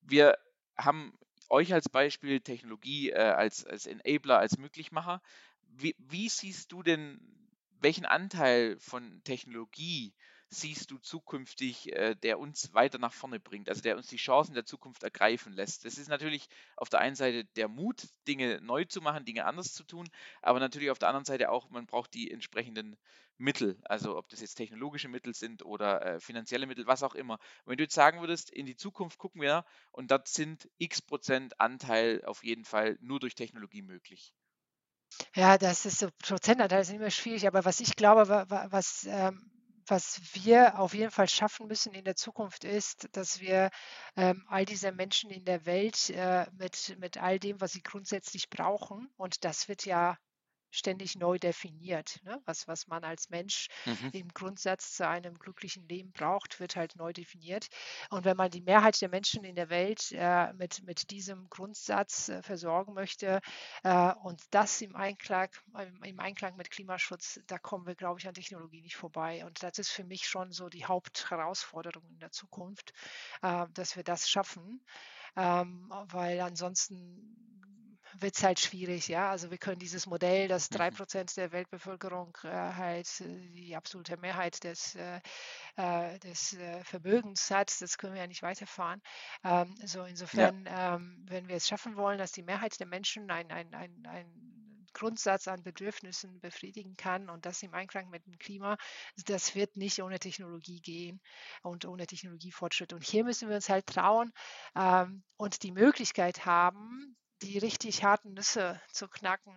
Wir 0.00 0.38
haben 0.76 1.18
euch 1.48 1.72
als 1.72 1.88
Beispiel 1.88 2.40
Technologie 2.40 3.10
äh, 3.10 3.18
als, 3.18 3.64
als 3.64 3.86
Enabler, 3.86 4.38
als 4.38 4.58
Möglichmacher. 4.58 5.22
Wie, 5.62 5.94
wie 5.98 6.28
siehst 6.28 6.72
du 6.72 6.82
denn, 6.82 7.20
welchen 7.80 8.06
Anteil 8.06 8.78
von 8.78 9.22
Technologie 9.24 10.14
siehst 10.50 10.90
du 10.90 10.98
zukünftig, 10.98 11.92
äh, 11.94 12.14
der 12.14 12.38
uns 12.38 12.72
weiter 12.74 12.98
nach 12.98 13.12
vorne 13.12 13.40
bringt, 13.40 13.68
also 13.68 13.82
der 13.82 13.96
uns 13.96 14.08
die 14.08 14.16
Chancen 14.16 14.54
der 14.54 14.64
Zukunft 14.64 15.02
ergreifen 15.02 15.52
lässt? 15.52 15.84
Das 15.84 15.98
ist 15.98 16.08
natürlich 16.08 16.48
auf 16.76 16.88
der 16.88 17.00
einen 17.00 17.16
Seite 17.16 17.44
der 17.56 17.68
Mut, 17.68 18.08
Dinge 18.26 18.60
neu 18.62 18.84
zu 18.84 19.00
machen, 19.00 19.24
Dinge 19.24 19.44
anders 19.44 19.72
zu 19.74 19.84
tun, 19.84 20.08
aber 20.42 20.60
natürlich 20.60 20.90
auf 20.90 20.98
der 20.98 21.08
anderen 21.08 21.24
Seite 21.24 21.50
auch, 21.50 21.70
man 21.70 21.86
braucht 21.86 22.14
die 22.14 22.30
entsprechenden 22.30 22.96
Mittel, 23.36 23.78
also 23.84 24.16
ob 24.16 24.28
das 24.28 24.40
jetzt 24.40 24.56
technologische 24.56 25.08
Mittel 25.08 25.32
sind 25.34 25.64
oder 25.64 26.04
äh, 26.04 26.20
finanzielle 26.20 26.66
Mittel, 26.66 26.86
was 26.86 27.02
auch 27.02 27.14
immer. 27.14 27.34
Und 27.34 27.70
wenn 27.70 27.76
du 27.76 27.84
jetzt 27.84 27.94
sagen 27.94 28.20
würdest, 28.20 28.50
in 28.50 28.66
die 28.66 28.76
Zukunft 28.76 29.18
gucken 29.18 29.40
wir 29.40 29.64
und 29.92 30.10
dort 30.10 30.28
sind 30.28 30.68
x 30.78 31.00
Prozent 31.00 31.60
Anteil 31.60 32.24
auf 32.24 32.42
jeden 32.42 32.64
Fall 32.64 32.98
nur 33.00 33.20
durch 33.20 33.36
Technologie 33.36 33.82
möglich. 33.82 34.34
Ja, 35.34 35.56
das 35.56 35.86
ist 35.86 36.00
so 36.00 36.08
Prozentanteil 36.18 36.82
ist 36.82 36.90
immer 36.90 37.10
schwierig, 37.10 37.46
aber 37.46 37.64
was 37.64 37.80
ich 37.80 37.96
glaube, 37.96 38.46
was 38.48 39.06
ähm, 39.08 39.50
was 39.90 40.20
wir 40.34 40.78
auf 40.78 40.94
jeden 40.94 41.10
Fall 41.10 41.28
schaffen 41.28 41.66
müssen 41.66 41.94
in 41.94 42.04
der 42.04 42.16
Zukunft 42.16 42.64
ist, 42.64 43.08
dass 43.12 43.40
wir 43.40 43.70
ähm, 44.16 44.44
all 44.48 44.64
diese 44.64 44.92
Menschen 44.92 45.30
in 45.30 45.44
der 45.44 45.66
Welt 45.66 46.10
äh, 46.10 46.46
mit, 46.58 46.96
mit 46.98 47.16
all 47.18 47.38
dem, 47.38 47.60
was 47.60 47.72
sie 47.72 47.82
grundsätzlich 47.82 48.50
brauchen, 48.50 49.08
und 49.16 49.44
das 49.44 49.68
wird 49.68 49.84
ja 49.84 50.16
ständig 50.70 51.16
neu 51.16 51.38
definiert. 51.38 52.20
Ne? 52.24 52.40
Was, 52.44 52.68
was 52.68 52.86
man 52.86 53.04
als 53.04 53.30
Mensch 53.30 53.68
mhm. 53.84 54.10
im 54.12 54.28
Grundsatz 54.28 54.94
zu 54.94 55.08
einem 55.08 55.38
glücklichen 55.38 55.88
Leben 55.88 56.12
braucht, 56.12 56.60
wird 56.60 56.76
halt 56.76 56.96
neu 56.96 57.12
definiert. 57.12 57.68
Und 58.10 58.24
wenn 58.24 58.36
man 58.36 58.50
die 58.50 58.60
Mehrheit 58.60 59.00
der 59.00 59.08
Menschen 59.08 59.44
in 59.44 59.54
der 59.54 59.70
Welt 59.70 60.12
äh, 60.12 60.52
mit, 60.54 60.82
mit 60.84 61.10
diesem 61.10 61.48
Grundsatz 61.48 62.28
äh, 62.28 62.42
versorgen 62.42 62.94
möchte 62.94 63.40
äh, 63.82 64.12
und 64.22 64.42
das 64.50 64.80
im 64.80 64.96
Einklang, 64.96 65.50
im, 66.04 66.20
Einklang 66.20 66.56
mit 66.56 66.70
Klimaschutz, 66.70 67.40
da 67.46 67.58
kommen 67.58 67.86
wir, 67.86 67.94
glaube 67.94 68.20
ich, 68.20 68.28
an 68.28 68.34
Technologie 68.34 68.82
nicht 68.82 68.96
vorbei. 68.96 69.44
Und 69.44 69.62
das 69.62 69.78
ist 69.78 69.90
für 69.90 70.04
mich 70.04 70.26
schon 70.26 70.52
so 70.52 70.68
die 70.68 70.84
Hauptherausforderung 70.84 72.08
in 72.10 72.18
der 72.18 72.30
Zukunft, 72.30 72.92
äh, 73.42 73.66
dass 73.74 73.96
wir 73.96 74.04
das 74.04 74.28
schaffen. 74.28 74.82
Ähm, 75.36 75.92
weil 76.08 76.40
ansonsten 76.40 77.48
wird 78.14 78.36
es 78.36 78.42
halt 78.42 78.60
schwierig, 78.60 79.08
ja. 79.08 79.30
Also 79.30 79.50
wir 79.50 79.58
können 79.58 79.78
dieses 79.78 80.06
Modell, 80.06 80.48
dass 80.48 80.68
drei 80.68 80.90
mhm. 80.90 80.96
Prozent 80.96 81.36
der 81.36 81.52
Weltbevölkerung 81.52 82.36
äh, 82.44 82.48
halt 82.48 83.08
äh, 83.20 83.48
die 83.50 83.76
absolute 83.76 84.16
Mehrheit 84.16 84.62
des, 84.64 84.94
äh, 84.94 85.20
äh, 85.76 86.18
des 86.20 86.54
äh, 86.54 86.84
Vermögens 86.84 87.50
hat, 87.50 87.80
das 87.80 87.98
können 87.98 88.14
wir 88.14 88.22
ja 88.22 88.26
nicht 88.26 88.42
weiterfahren. 88.42 89.00
Ähm, 89.44 89.74
so 89.84 90.04
insofern, 90.04 90.64
ja. 90.66 90.96
ähm, 90.96 91.24
wenn 91.28 91.48
wir 91.48 91.56
es 91.56 91.68
schaffen 91.68 91.96
wollen, 91.96 92.18
dass 92.18 92.32
die 92.32 92.42
Mehrheit 92.42 92.78
der 92.80 92.86
Menschen 92.86 93.30
ein, 93.30 93.50
ein, 93.50 93.74
ein, 93.74 94.06
ein 94.06 94.58
Grundsatz 94.98 95.46
an 95.46 95.62
Bedürfnissen 95.62 96.40
befriedigen 96.40 96.96
kann 96.96 97.30
und 97.30 97.46
das 97.46 97.62
im 97.62 97.72
Einklang 97.74 98.10
mit 98.10 98.26
dem 98.26 98.38
Klima, 98.38 98.76
das 99.26 99.54
wird 99.54 99.76
nicht 99.76 100.02
ohne 100.02 100.18
Technologie 100.18 100.80
gehen 100.80 101.20
und 101.62 101.84
ohne 101.84 102.06
Technologiefortschritt. 102.06 102.92
Und 102.92 103.04
hier 103.04 103.24
müssen 103.24 103.48
wir 103.48 103.56
uns 103.56 103.68
halt 103.68 103.86
trauen 103.86 104.32
ähm, 104.74 105.22
und 105.36 105.62
die 105.62 105.72
Möglichkeit 105.72 106.46
haben, 106.46 107.16
die 107.42 107.58
richtig 107.58 108.04
harten 108.04 108.34
Nüsse 108.34 108.80
zu 108.92 109.08
knacken 109.08 109.56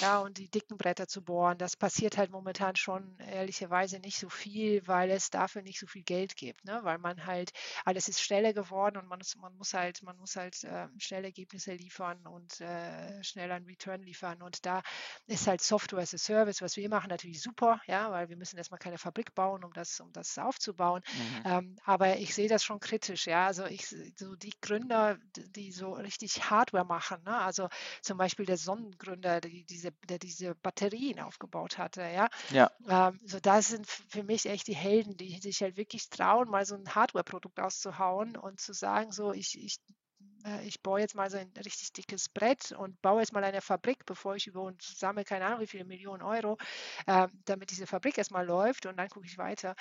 ja, 0.00 0.20
und 0.20 0.38
die 0.38 0.48
dicken 0.48 0.76
Bretter 0.76 1.06
zu 1.06 1.22
bohren. 1.22 1.58
Das 1.58 1.76
passiert 1.76 2.16
halt 2.16 2.30
momentan 2.30 2.76
schon 2.76 3.18
ehrlicherweise 3.18 3.98
nicht 3.98 4.18
so 4.18 4.28
viel, 4.28 4.86
weil 4.86 5.10
es 5.10 5.30
dafür 5.30 5.62
nicht 5.62 5.78
so 5.78 5.86
viel 5.86 6.02
Geld 6.02 6.36
gibt, 6.36 6.64
ne? 6.64 6.80
weil 6.82 6.98
man 6.98 7.26
halt, 7.26 7.52
alles 7.84 8.08
ist 8.08 8.22
schneller 8.22 8.52
geworden 8.52 8.96
und 8.96 9.06
man, 9.06 9.20
man 9.38 9.56
muss 9.56 9.74
halt, 9.74 10.02
man 10.02 10.16
muss 10.16 10.36
halt 10.36 10.62
äh, 10.64 10.88
schnelle 10.98 11.28
Ergebnisse 11.28 11.74
liefern 11.74 12.26
und 12.26 12.60
äh, 12.60 13.22
schnell 13.22 13.50
einen 13.52 13.66
Return 13.66 14.02
liefern. 14.02 14.42
Und 14.42 14.64
da 14.64 14.82
ist 15.26 15.46
halt 15.46 15.60
Software 15.60 16.02
as 16.02 16.14
a 16.14 16.18
Service, 16.18 16.62
was 16.62 16.76
wir 16.76 16.88
machen, 16.88 17.08
natürlich 17.08 17.42
super, 17.42 17.80
ja, 17.86 18.10
weil 18.10 18.28
wir 18.28 18.36
müssen 18.36 18.56
erstmal 18.56 18.78
keine 18.78 18.98
Fabrik 18.98 19.34
bauen, 19.34 19.64
um 19.64 19.72
das, 19.72 20.00
um 20.00 20.12
das 20.12 20.38
aufzubauen. 20.38 21.02
Mhm. 21.12 21.42
Ähm, 21.44 21.76
aber 21.84 22.16
ich 22.16 22.34
sehe 22.34 22.48
das 22.48 22.64
schon 22.64 22.80
kritisch, 22.80 23.26
ja. 23.26 23.46
Also 23.46 23.64
ich 23.66 23.86
so 24.16 24.36
die 24.36 24.54
Gründer, 24.60 25.18
die 25.36 25.72
so 25.72 25.92
richtig 25.92 26.50
Hardware 26.50 26.84
machen, 26.84 27.22
ne? 27.24 27.36
also 27.38 27.68
zum 28.02 28.18
Beispiel 28.18 28.46
der 28.46 28.56
Sonnengründer, 28.56 29.40
die, 29.50 29.64
diese, 29.64 29.92
der 30.08 30.18
diese 30.18 30.54
Batterien 30.54 31.20
aufgebaut 31.20 31.78
hatte. 31.78 32.02
Ja, 32.02 32.28
ja. 32.48 32.70
Ähm, 32.88 33.20
so 33.24 33.40
das 33.40 33.68
sind 33.68 33.86
für 33.88 34.22
mich 34.24 34.46
echt 34.46 34.68
die 34.68 34.76
Helden, 34.76 35.16
die 35.16 35.38
sich 35.40 35.62
halt 35.62 35.76
wirklich 35.76 36.08
trauen, 36.10 36.48
mal 36.50 36.64
so 36.66 36.76
ein 36.76 36.94
Hardware-Produkt 36.94 37.60
auszuhauen 37.60 38.36
und 38.36 38.60
zu 38.60 38.72
sagen, 38.74 39.12
so 39.12 39.32
ich, 39.32 39.58
ich 39.62 39.78
äh, 40.44 40.66
ich 40.66 40.82
baue 40.82 41.00
jetzt 41.00 41.14
mal 41.14 41.30
so 41.30 41.36
ein 41.38 41.52
richtig 41.64 41.92
dickes 41.92 42.28
Brett 42.28 42.72
und 42.72 43.00
baue 43.02 43.20
jetzt 43.20 43.32
mal 43.32 43.44
eine 43.44 43.60
Fabrik, 43.60 44.04
bevor 44.06 44.36
ich 44.36 44.46
über 44.46 44.62
und 44.62 44.82
sammle 44.82 45.24
keine 45.24 45.46
Ahnung 45.46 45.60
wie 45.60 45.66
viele 45.66 45.84
Millionen 45.84 46.22
Euro, 46.22 46.56
äh, 47.06 47.28
damit 47.44 47.70
diese 47.70 47.86
Fabrik 47.86 48.18
erstmal 48.18 48.46
läuft 48.46 48.86
und 48.86 48.96
dann 48.96 49.08
gucke 49.08 49.26
ich 49.26 49.38
weiter. 49.38 49.74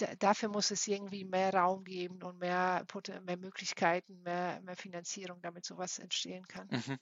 D 0.00 0.16
dafür 0.18 0.48
muss 0.48 0.70
es 0.70 0.86
irgendwie 0.86 1.24
mehr 1.24 1.52
Raum 1.54 1.84
geben 1.84 2.22
und 2.22 2.38
mehr, 2.38 2.84
mehr 3.24 3.36
Möglichkeiten, 3.36 4.22
mehr, 4.22 4.60
mehr 4.62 4.76
Finanzierung, 4.76 5.40
damit 5.42 5.64
sowas 5.64 5.98
entstehen 5.98 6.46
kann. 6.46 6.70
Mhm. 6.70 6.96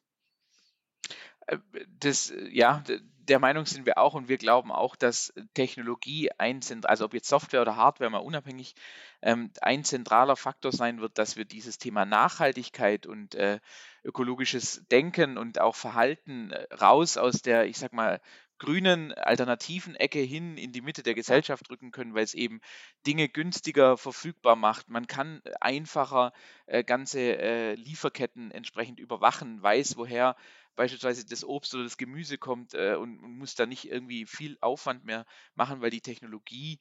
Das, 2.00 2.32
ja, 2.50 2.82
der 3.28 3.38
Meinung 3.38 3.66
sind 3.66 3.87
wir 3.87 3.98
auch 3.98 4.14
und 4.14 4.28
wir 4.28 4.38
glauben 4.38 4.72
auch, 4.72 4.96
dass 4.96 5.32
Technologie 5.54 6.30
ein, 6.38 6.61
also 6.84 7.04
ob 7.04 7.14
jetzt 7.14 7.28
Software 7.28 7.62
oder 7.62 7.76
Hardware 7.76 8.11
mal 8.11 8.18
unabhängig, 8.18 8.74
ähm, 9.22 9.50
ein 9.61 9.84
zentraler 9.84 10.37
Faktor 10.37 10.72
sein 10.72 11.00
wird, 11.00 11.18
dass 11.18 11.37
wir 11.37 11.44
dieses 11.44 11.78
Thema 11.78 12.04
Nachhaltigkeit 12.04 13.06
und 13.06 13.34
äh, 13.34 13.61
ökologisches 14.04 14.87
Denken 14.90 15.37
und 15.37 15.61
auch 15.61 15.74
Verhalten 15.74 16.52
äh, 16.52 16.74
raus 16.74 17.16
aus 17.16 17.42
der, 17.42 17.66
ich 17.66 17.78
sag 17.78 17.92
mal, 17.92 18.20
grünen 18.59 19.12
alternativen 19.12 19.94
Ecke 19.94 20.21
hin 20.21 20.57
in 20.57 20.73
die 20.73 20.81
Mitte 20.81 21.03
der 21.03 21.14
Gesellschaft 21.14 21.71
rücken 21.71 21.90
können, 21.90 22.14
weil 22.14 22.25
es 22.25 22.35
eben 22.35 22.61
Dinge 23.07 23.29
günstiger 23.29 23.97
verfügbar 23.97 24.57
macht. 24.57 24.88
Man 24.88 25.07
kann 25.07 25.42
einfacher 25.61 26.33
äh, 26.66 26.85
ganze 26.85 27.21
äh, 27.21 27.75
Lieferketten 27.75 28.51
entsprechend 28.51 29.01
überwachen, 29.01 29.62
weiß, 29.62 29.97
woher 29.97 30.37
beispielsweise 30.77 31.27
das 31.27 31.44
Obst 31.44 31.75
oder 31.75 31.85
das 31.85 31.97
Gemüse 31.97 32.38
kommt 32.38 32.75
äh, 32.75 32.94
und, 32.94 33.18
und 33.18 33.38
muss 33.38 33.55
da 33.55 33.66
nicht 33.66 33.90
irgendwie 33.90 34.27
viel 34.27 34.57
Aufwand 34.61 35.05
mehr 35.05 35.27
machen, 35.55 35.81
weil 35.81 35.90
die 35.90 36.01
Technologie 36.01 36.79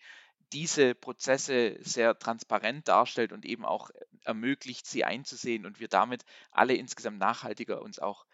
diese 0.54 0.96
Prozesse 0.96 1.78
sehr 1.82 2.18
transparent 2.18 2.88
darstellt 2.88 3.34
und 3.34 3.46
eben 3.46 3.66
auch 3.66 3.90
ermöglicht, 4.24 4.86
sie 4.86 5.04
einzusehen 5.04 5.66
und 5.66 5.80
wir 5.80 5.88
damit 5.88 6.24
alle 6.52 6.76
insgesamt 6.76 7.18
nachhaltiger 7.18 7.82
uns 7.82 8.00
auch 8.00 8.26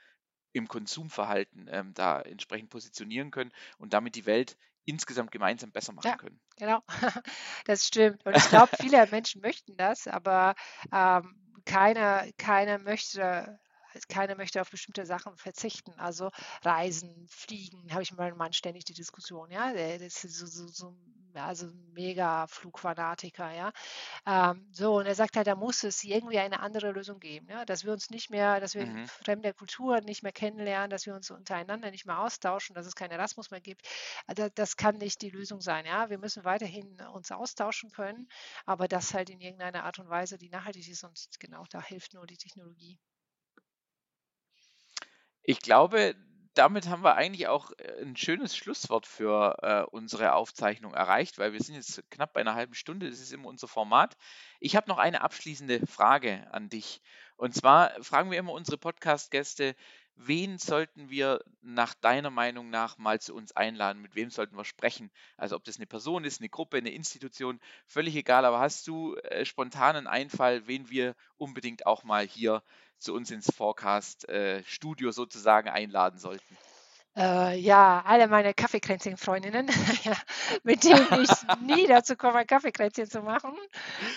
im 0.54 0.68
Konsumverhalten 0.68 1.68
ähm, 1.72 1.94
da 1.94 2.22
entsprechend 2.22 2.70
positionieren 2.70 3.32
können 3.32 3.52
und 3.78 3.94
damit 3.94 4.16
die 4.16 4.26
Welt 4.26 4.58
insgesamt 4.86 5.32
gemeinsam 5.32 5.72
besser 5.72 5.94
machen 5.94 6.08
ja, 6.08 6.18
können. 6.18 6.40
Genau, 6.58 6.82
das 7.66 7.88
stimmt. 7.88 8.26
Und 8.26 8.38
ich 8.38 8.50
glaube, 8.50 8.76
viele 8.80 9.06
Menschen 9.08 9.42
möchten 9.42 9.76
das, 9.78 10.08
aber 10.08 10.56
ähm, 10.92 11.36
keiner, 11.66 12.26
keiner 12.38 12.80
möchte 12.80 13.60
keiner 14.08 14.36
möchte 14.36 14.62
auf 14.62 14.70
bestimmte 14.70 15.06
Sachen 15.06 15.38
verzichten. 15.38 15.94
Also 15.98 16.32
Reisen, 16.64 17.28
Fliegen, 17.30 17.92
habe 17.92 18.04
ich 18.04 18.12
mit 18.12 18.20
meinem 18.20 18.38
Mann 18.38 18.54
ständig 18.54 18.86
die 18.86 18.94
Diskussion, 18.94 19.52
ja. 19.52 19.74
Der 19.74 20.02
ist 20.02 20.22
so, 20.22 20.46
so, 20.46 20.68
so 20.68 20.96
also 21.42 21.68
mega 21.94 22.48
Flugfanatiker, 22.48 23.52
ja. 23.52 23.72
Ähm, 24.26 24.68
so, 24.72 24.98
und 24.98 25.06
er 25.06 25.16
sagt 25.16 25.36
halt, 25.36 25.48
da 25.48 25.56
muss 25.56 25.84
es 25.84 26.04
irgendwie 26.04 26.40
eine 26.40 26.60
andere 26.60 26.92
Lösung 26.92 27.20
geben, 27.20 27.48
ja, 27.50 27.66
dass 27.66 27.86
wir 27.86 27.92
uns 27.92 28.10
nicht 28.10 28.30
mehr, 28.30 28.60
dass 28.60 28.76
wir 28.76 28.86
mhm. 28.86 29.08
fremde 29.08 29.54
Kulturen 29.54 30.04
nicht 30.06 30.24
mehr 30.24 30.32
kennenlernen, 30.32 30.90
dass 30.90 31.06
wir 31.06 31.16
uns 31.16 31.32
untereinander 31.32 31.92
nicht 31.92 32.06
mehr 32.06 32.20
austauschen, 32.20 32.76
dass 32.76 32.86
es 32.86 32.96
keinen 32.96 33.12
Erasmus 33.12 33.52
mehr 33.52 33.62
gibt. 33.62 33.88
Das, 34.28 34.52
das 34.56 34.78
kann 34.78 34.98
nicht 34.98 35.22
die 35.22 35.30
Lösung 35.30 35.62
sein, 35.62 35.86
ja. 35.86 36.10
Wir 36.10 36.18
müssen 36.18 36.44
weiterhin 36.44 37.00
uns 37.14 37.32
austauschen 37.32 37.92
können, 37.92 38.28
aber 38.66 38.88
das 38.88 39.14
halt 39.14 39.30
in 39.30 39.40
irgendeiner 39.40 39.84
Art 39.84 40.00
und 40.00 40.10
Weise, 40.10 40.38
die 40.38 40.50
nachhaltig 40.50 40.88
ist 40.90 41.04
und 41.04 41.30
genau 41.40 41.66
da 41.70 41.82
hilft 41.82 42.14
nur 42.14 42.28
die 42.28 42.38
Technologie. 42.38 43.00
Ich 45.44 45.60
glaube, 45.60 46.16
damit 46.54 46.88
haben 46.88 47.04
wir 47.04 47.16
eigentlich 47.16 47.48
auch 47.48 47.72
äh, 47.78 48.02
ein 48.02 48.16
schönes 48.16 48.56
Schlusswort 48.56 49.06
für 49.08 49.58
äh, 49.62 49.84
unsere 49.90 50.34
Aufzeichnung 50.34 50.94
erreicht, 50.94 51.38
weil 51.38 51.54
wir 51.54 51.62
sind 51.62 51.76
jetzt 51.76 52.02
knapp 52.12 52.34
bei 52.34 52.42
einer 52.42 52.56
halben 52.56 52.76
Stunde. 52.76 53.10
Das 53.10 53.20
ist 53.20 53.34
immer 53.34 53.50
unser 53.50 53.68
Format. 53.68 54.16
Ich 54.60 54.76
habe 54.76 54.90
noch 54.90 54.98
eine 54.98 55.22
abschließende 55.22 55.86
Frage 55.88 56.48
an 56.52 56.70
dich. 56.70 57.02
Und 57.38 57.56
zwar 57.56 57.92
fragen 58.04 58.32
wir 58.32 58.38
immer 58.38 58.54
unsere 58.54 58.78
Podcast-Gäste, 58.78 59.76
wen 60.16 60.58
sollten 60.58 61.10
wir 61.10 61.44
nach 61.62 61.94
deiner 61.94 62.30
Meinung 62.30 62.70
nach 62.70 62.98
mal 62.98 63.20
zu 63.20 63.34
uns 63.36 63.56
einladen? 63.56 64.02
Mit 64.02 64.16
wem 64.16 64.30
sollten 64.30 64.56
wir 64.58 64.66
sprechen? 64.66 65.12
Also 65.38 65.56
ob 65.56 65.64
das 65.64 65.78
eine 65.78 65.88
Person 65.88 66.24
ist, 66.26 66.40
eine 66.42 66.50
Gruppe, 66.50 66.78
eine 66.78 66.92
Institution, 66.92 67.60
völlig 67.86 68.16
egal. 68.16 68.46
Aber 68.46 68.60
hast 68.60 68.88
du 68.88 69.16
äh, 69.18 69.46
spontanen 69.46 70.08
Einfall, 70.08 70.68
wen 70.68 70.90
wir 70.90 71.16
unbedingt 71.38 71.86
auch 71.86 72.04
mal 72.04 72.26
hier 72.26 72.64
zu 73.00 73.14
uns 73.14 73.32
ins 73.32 73.52
Forecast-Studio 73.54 75.10
äh, 75.10 75.14
sozusagen 75.14 75.70
einladen 75.70 76.20
sollten? 76.20 76.58
Äh, 77.16 77.60
ja, 77.60 78.02
alle 78.08 78.28
meine 78.28 78.56
Kaffeekränzchen-Freundinnen, 78.56 79.68
mit 80.64 80.84
denen 80.84 81.08
ich 81.22 81.30
nie 81.62 81.86
dazu 81.86 82.16
komme, 82.16 82.44
Kaffeekränzchen 82.44 83.08
zu 83.08 83.22
machen. 83.22 83.54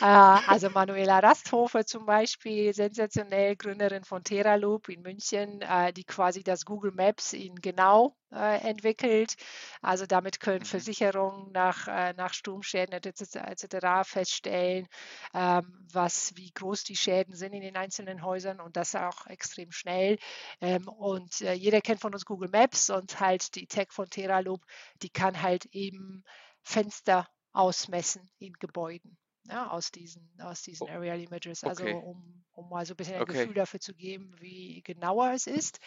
Äh, 0.00 0.04
also 0.04 0.70
Manuela 0.70 1.18
Rasthofer 1.18 1.84
zum 1.84 2.06
Beispiel, 2.06 2.72
sensationell, 2.72 3.54
Gründerin 3.56 4.04
von 4.04 4.24
TerraLoop 4.24 4.88
in 4.88 5.02
München, 5.02 5.60
äh, 5.60 5.92
die 5.92 6.04
quasi 6.04 6.42
das 6.42 6.64
Google 6.64 6.92
Maps 6.92 7.34
in 7.34 7.56
genau 7.56 8.16
äh, 8.36 8.58
entwickelt. 8.58 9.34
Also 9.82 10.06
damit 10.06 10.40
können 10.40 10.60
mhm. 10.60 10.66
Versicherungen 10.66 11.52
nach, 11.52 11.88
äh, 11.88 12.12
nach 12.14 12.34
Sturmschäden 12.34 12.92
etc., 12.92 13.36
etc. 13.36 14.08
feststellen, 14.08 14.86
ähm, 15.34 15.86
was, 15.92 16.36
wie 16.36 16.50
groß 16.50 16.84
die 16.84 16.96
Schäden 16.96 17.34
sind 17.34 17.52
in 17.52 17.62
den 17.62 17.76
einzelnen 17.76 18.22
Häusern 18.22 18.60
und 18.60 18.76
das 18.76 18.94
auch 18.94 19.26
extrem 19.26 19.72
schnell. 19.72 20.18
Ähm, 20.60 20.88
und 20.88 21.40
äh, 21.40 21.54
jeder 21.54 21.80
kennt 21.80 22.00
von 22.00 22.14
uns 22.14 22.24
Google 22.24 22.50
Maps 22.50 22.90
und 22.90 23.18
halt 23.20 23.54
die 23.54 23.66
Tech 23.66 23.88
von 23.90 24.08
TerraLoop, 24.10 24.62
die 25.02 25.10
kann 25.10 25.42
halt 25.42 25.66
eben 25.66 26.24
Fenster 26.62 27.28
ausmessen 27.52 28.30
in 28.38 28.52
Gebäuden 28.54 29.18
ja, 29.48 29.70
aus 29.70 29.90
diesen, 29.90 30.28
aus 30.40 30.62
diesen 30.62 30.88
Aerial 30.88 31.20
Images, 31.20 31.64
also 31.64 31.82
okay. 31.82 31.94
um, 31.94 32.44
um 32.52 32.68
mal 32.68 32.84
so 32.86 32.94
ein 32.94 32.96
bisschen 32.96 33.16
ein 33.16 33.22
okay. 33.22 33.32
Gefühl 33.32 33.54
dafür 33.54 33.80
zu 33.80 33.94
geben, 33.94 34.34
wie 34.40 34.82
genauer 34.82 35.32
es 35.32 35.46
ist. 35.46 35.78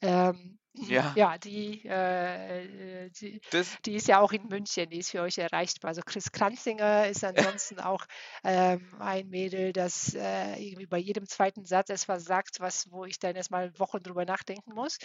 Ähm, 0.00 0.58
ja. 0.74 1.12
ja, 1.16 1.38
die, 1.38 1.84
äh, 1.84 3.10
die, 3.10 3.40
die, 3.84 3.94
ist 3.94 4.08
ja 4.08 4.20
auch 4.20 4.32
in 4.32 4.46
München, 4.48 4.90
die 4.90 4.98
ist 4.98 5.10
für 5.10 5.22
euch 5.22 5.38
erreichbar. 5.38 5.90
Also 5.90 6.02
Chris 6.02 6.32
Kranzinger 6.32 7.08
ist 7.08 7.24
ansonsten 7.24 7.78
auch 7.80 8.04
ähm, 8.42 8.94
ein 8.98 9.28
Mädel, 9.28 9.72
das 9.72 10.14
äh, 10.14 10.56
irgendwie 10.56 10.86
bei 10.86 10.98
jedem 10.98 11.26
zweiten 11.26 11.64
Satz 11.64 11.90
etwas 11.90 12.24
sagt, 12.24 12.60
was, 12.60 12.90
wo 12.90 13.04
ich 13.04 13.18
dann 13.18 13.36
erstmal 13.36 13.78
Wochen 13.78 14.02
drüber 14.02 14.24
nachdenken 14.24 14.74
muss. 14.74 14.98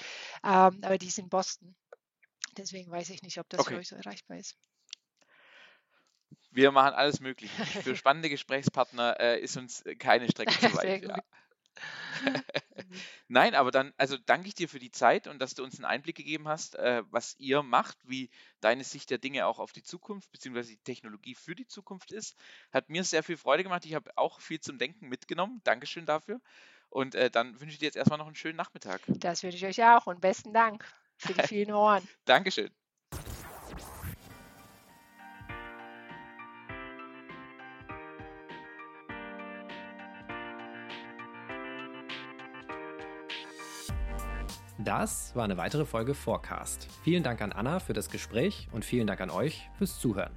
Ähm, 0.44 0.80
aber 0.82 0.98
die 0.98 1.08
ist 1.08 1.20
in 1.20 1.30
Boston. 1.30 1.76
Deswegen 2.58 2.92
weiß 2.92 3.10
ich 3.10 3.22
nicht, 3.22 3.40
ob 3.40 3.48
das 3.50 3.62
okay. 3.62 3.74
für 3.74 3.80
euch 3.80 3.88
so 3.90 3.96
erreichbar 3.96 4.38
ist. 4.38 4.56
Wir 6.60 6.72
machen 6.72 6.94
alles 6.94 7.22
möglich. 7.22 7.50
Für 7.84 7.96
spannende 7.96 8.30
Gesprächspartner 8.30 9.18
äh, 9.20 9.40
ist 9.40 9.56
uns 9.56 9.84
keine 9.98 10.30
Strecke 10.30 10.52
zu 10.60 10.74
weit. 10.76 11.04
Ja. 11.04 11.18
Nein, 13.30 13.56
aber 13.56 13.72
dann, 13.72 13.94
also 13.96 14.18
danke 14.18 14.50
ich 14.50 14.56
dir 14.56 14.68
für 14.68 14.80
die 14.80 14.92
Zeit 14.92 15.28
und 15.28 15.40
dass 15.40 15.54
du 15.54 15.64
uns 15.64 15.78
einen 15.78 15.86
Einblick 15.86 16.18
gegeben 16.18 16.50
hast, 16.50 16.76
äh, 16.76 17.04
was 17.12 17.36
ihr 17.40 17.64
macht, 17.64 17.98
wie 18.04 18.30
deine 18.60 18.84
Sicht 18.84 19.10
der 19.10 19.20
Dinge 19.20 19.46
auch 19.46 19.60
auf 19.60 19.72
die 19.72 19.84
Zukunft 19.84 20.30
bzw. 20.34 20.64
die 20.64 20.84
Technologie 20.84 21.36
für 21.36 21.56
die 21.56 21.68
Zukunft 21.68 22.12
ist. 22.12 22.36
Hat 22.74 22.90
mir 22.90 23.06
sehr 23.06 23.24
viel 23.24 23.38
Freude 23.38 23.64
gemacht. 23.64 23.86
Ich 23.86 23.94
habe 23.94 24.12
auch 24.18 24.42
viel 24.42 24.60
zum 24.60 24.78
Denken 24.78 25.08
mitgenommen. 25.08 25.62
Dankeschön 25.64 26.06
dafür. 26.06 26.42
Und 26.90 27.16
äh, 27.16 27.32
dann 27.32 27.54
wünsche 27.62 27.74
ich 27.74 27.80
dir 27.80 27.86
jetzt 27.86 27.96
erstmal 27.96 28.18
noch 28.18 28.28
einen 28.28 28.36
schönen 28.36 28.58
Nachmittag. 28.58 29.00
Das 29.08 29.44
wünsche 29.44 29.56
ich 29.56 29.66
euch 29.66 29.82
auch 29.86 30.08
und 30.08 30.20
besten 30.20 30.52
Dank 30.52 30.86
für 31.16 31.34
die 31.34 31.48
vielen 31.48 31.72
Ohren. 31.72 32.06
Dankeschön. 32.26 32.70
Das 44.90 45.36
war 45.36 45.44
eine 45.44 45.56
weitere 45.56 45.86
Folge 45.86 46.16
Forecast. 46.16 46.88
Vielen 47.04 47.22
Dank 47.22 47.44
an 47.44 47.52
Anna 47.52 47.80
für 47.80 47.94
das 47.94 48.10
Gespräch 48.10 48.68
und 48.72 48.84
vielen 48.84 49.06
Dank 49.06 49.22
an 49.22 49.30
euch 49.30 49.70
fürs 49.78 50.00
Zuhören. 50.00 50.36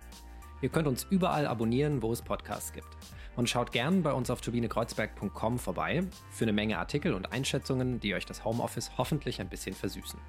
Ihr 0.60 0.68
könnt 0.68 0.86
uns 0.86 1.06
überall 1.08 1.46
abonnieren, 1.46 2.02
wo 2.02 2.12
es 2.12 2.20
Podcasts 2.20 2.74
gibt. 2.74 2.90
Und 3.34 3.48
schaut 3.48 3.72
gern 3.72 4.02
bei 4.02 4.12
uns 4.12 4.28
auf 4.28 4.42
turbinekreuzberg.com 4.42 5.58
vorbei 5.58 6.02
für 6.30 6.44
eine 6.44 6.52
Menge 6.52 6.76
Artikel 6.76 7.14
und 7.14 7.32
Einschätzungen, 7.32 7.98
die 7.98 8.14
euch 8.14 8.26
das 8.26 8.44
Homeoffice 8.44 8.90
hoffentlich 8.98 9.40
ein 9.40 9.48
bisschen 9.48 9.74
versüßen. 9.74 10.20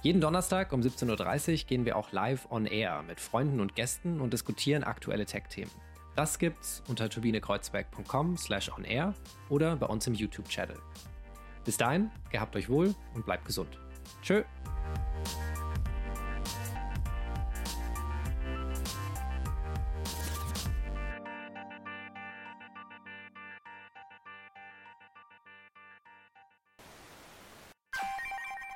Jeden 0.00 0.22
Donnerstag 0.22 0.72
um 0.72 0.80
17.30 0.80 1.50
Uhr 1.50 1.66
gehen 1.66 1.84
wir 1.84 1.98
auch 1.98 2.12
live 2.12 2.50
on 2.50 2.64
air 2.64 3.04
mit 3.06 3.20
Freunden 3.20 3.60
und 3.60 3.74
Gästen 3.74 4.22
und 4.22 4.32
diskutieren 4.32 4.84
aktuelle 4.84 5.26
Tech-Themen. 5.26 5.70
Das 6.16 6.38
gibt's 6.38 6.82
unter 6.88 7.10
turbinekreuzberg.com 7.10 8.38
slash 8.38 8.72
on 8.72 8.84
air 8.84 9.12
oder 9.50 9.76
bei 9.76 9.84
uns 9.86 10.06
im 10.06 10.14
YouTube-Channel. 10.14 10.78
Bis 11.68 11.76
dahin, 11.76 12.10
gehabt 12.30 12.56
euch 12.56 12.70
wohl 12.70 12.94
und 13.12 13.26
bleibt 13.26 13.44
gesund. 13.44 13.78
Tschö. 14.22 14.42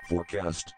Forecast. 0.06 0.74